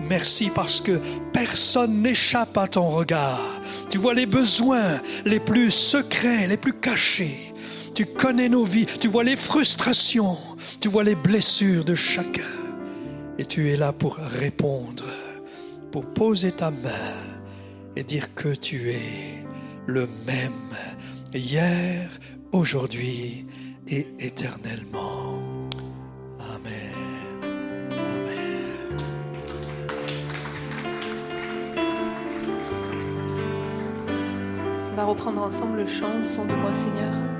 Merci 0.00 0.50
parce 0.54 0.80
que 0.80 1.00
personne 1.32 2.02
n'échappe 2.02 2.56
à 2.56 2.68
ton 2.68 2.88
regard. 2.90 3.53
Tu 3.88 3.98
vois 3.98 4.14
les 4.14 4.26
besoins 4.26 5.00
les 5.24 5.40
plus 5.40 5.70
secrets, 5.70 6.46
les 6.46 6.56
plus 6.56 6.72
cachés. 6.72 7.52
Tu 7.94 8.06
connais 8.06 8.48
nos 8.48 8.64
vies, 8.64 8.86
tu 8.86 9.08
vois 9.08 9.24
les 9.24 9.36
frustrations, 9.36 10.36
tu 10.80 10.88
vois 10.88 11.04
les 11.04 11.14
blessures 11.14 11.84
de 11.84 11.94
chacun. 11.94 12.42
Et 13.38 13.44
tu 13.44 13.70
es 13.70 13.76
là 13.76 13.92
pour 13.92 14.16
répondre, 14.16 15.04
pour 15.92 16.06
poser 16.06 16.52
ta 16.52 16.70
main 16.70 17.14
et 17.96 18.02
dire 18.02 18.34
que 18.34 18.54
tu 18.54 18.90
es 18.90 19.44
le 19.86 20.08
même 20.26 20.52
hier, 21.32 22.08
aujourd'hui 22.52 23.46
et 23.88 24.06
éternellement. 24.18 25.13
Reprendre 35.04 35.42
ensemble 35.42 35.78
le 35.78 35.86
chant, 35.86 36.24
son 36.24 36.44
de 36.44 36.54
moi 36.54 36.74
Seigneur. 36.74 37.33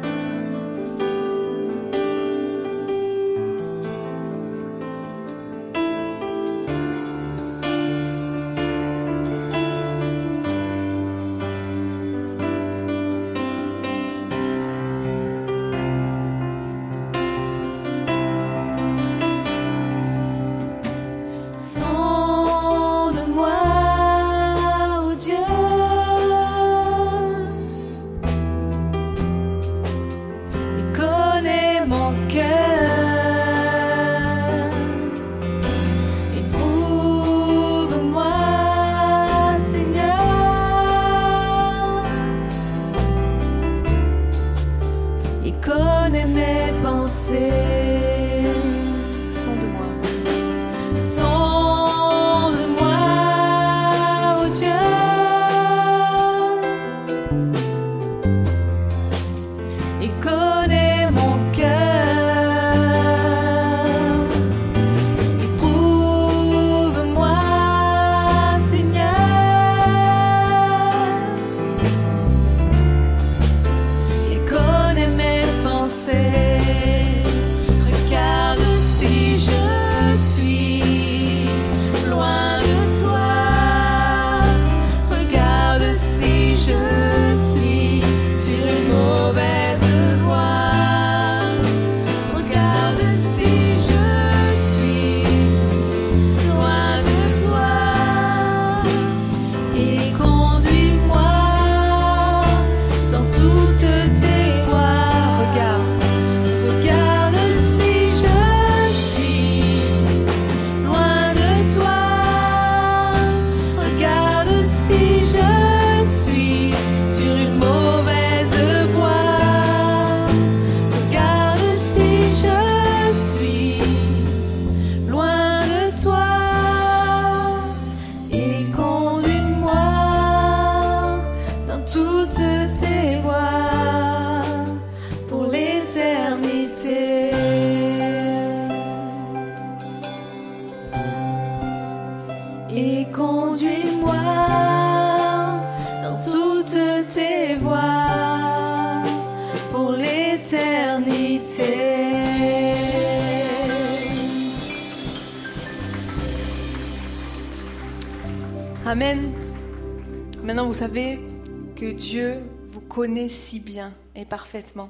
Connaît 163.04 163.28
si 163.28 163.60
bien 163.60 163.92
et 164.14 164.24
parfaitement. 164.24 164.88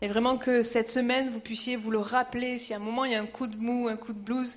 Et 0.00 0.08
vraiment 0.08 0.38
que 0.38 0.62
cette 0.62 0.88
semaine, 0.88 1.28
vous 1.28 1.40
puissiez 1.40 1.76
vous 1.76 1.90
le 1.90 1.98
rappeler. 1.98 2.56
Si 2.56 2.72
à 2.72 2.76
un 2.76 2.80
moment 2.80 3.04
il 3.04 3.12
y 3.12 3.14
a 3.14 3.20
un 3.20 3.26
coup 3.26 3.46
de 3.48 3.56
mou, 3.58 3.86
un 3.88 3.98
coup 3.98 4.14
de 4.14 4.18
blues, 4.18 4.56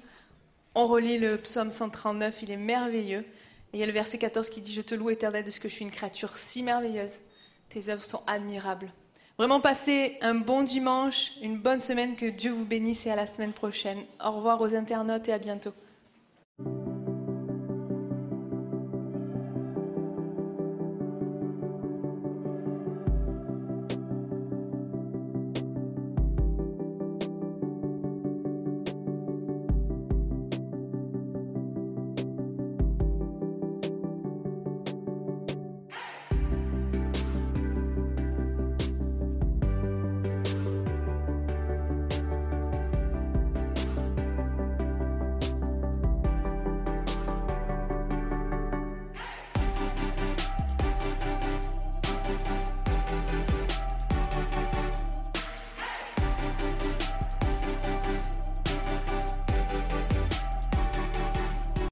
on 0.74 0.88
relit 0.88 1.18
le 1.20 1.38
psaume 1.38 1.70
139, 1.70 2.44
il 2.44 2.52
est 2.52 2.56
merveilleux. 2.56 3.20
Et 3.20 3.74
il 3.74 3.80
y 3.82 3.84
a 3.84 3.86
le 3.86 3.92
verset 3.92 4.20
14 4.20 4.50
qui 4.50 4.62
dit 4.62 4.72
Je 4.72 4.82
te 4.82 4.96
loue 4.96 5.10
éternel 5.10 5.44
de 5.44 5.52
ce 5.52 5.60
que 5.60 5.68
je 5.68 5.74
suis 5.74 5.84
une 5.84 5.92
créature 5.92 6.38
si 6.38 6.64
merveilleuse. 6.64 7.20
Tes 7.68 7.90
œuvres 7.90 8.06
sont 8.06 8.22
admirables. 8.26 8.94
Vraiment 9.38 9.60
passez 9.60 10.18
un 10.22 10.36
bon 10.36 10.64
dimanche, 10.64 11.32
une 11.42 11.58
bonne 11.58 11.82
semaine, 11.82 12.16
que 12.16 12.28
Dieu 12.28 12.54
vous 12.54 12.64
bénisse 12.64 13.06
et 13.06 13.12
à 13.12 13.18
la 13.18 13.28
semaine 13.28 13.52
prochaine. 13.52 14.06
Au 14.24 14.32
revoir 14.32 14.62
aux 14.62 14.74
internautes 14.74 15.28
et 15.28 15.34
à 15.34 15.40
bientôt. 15.40 15.74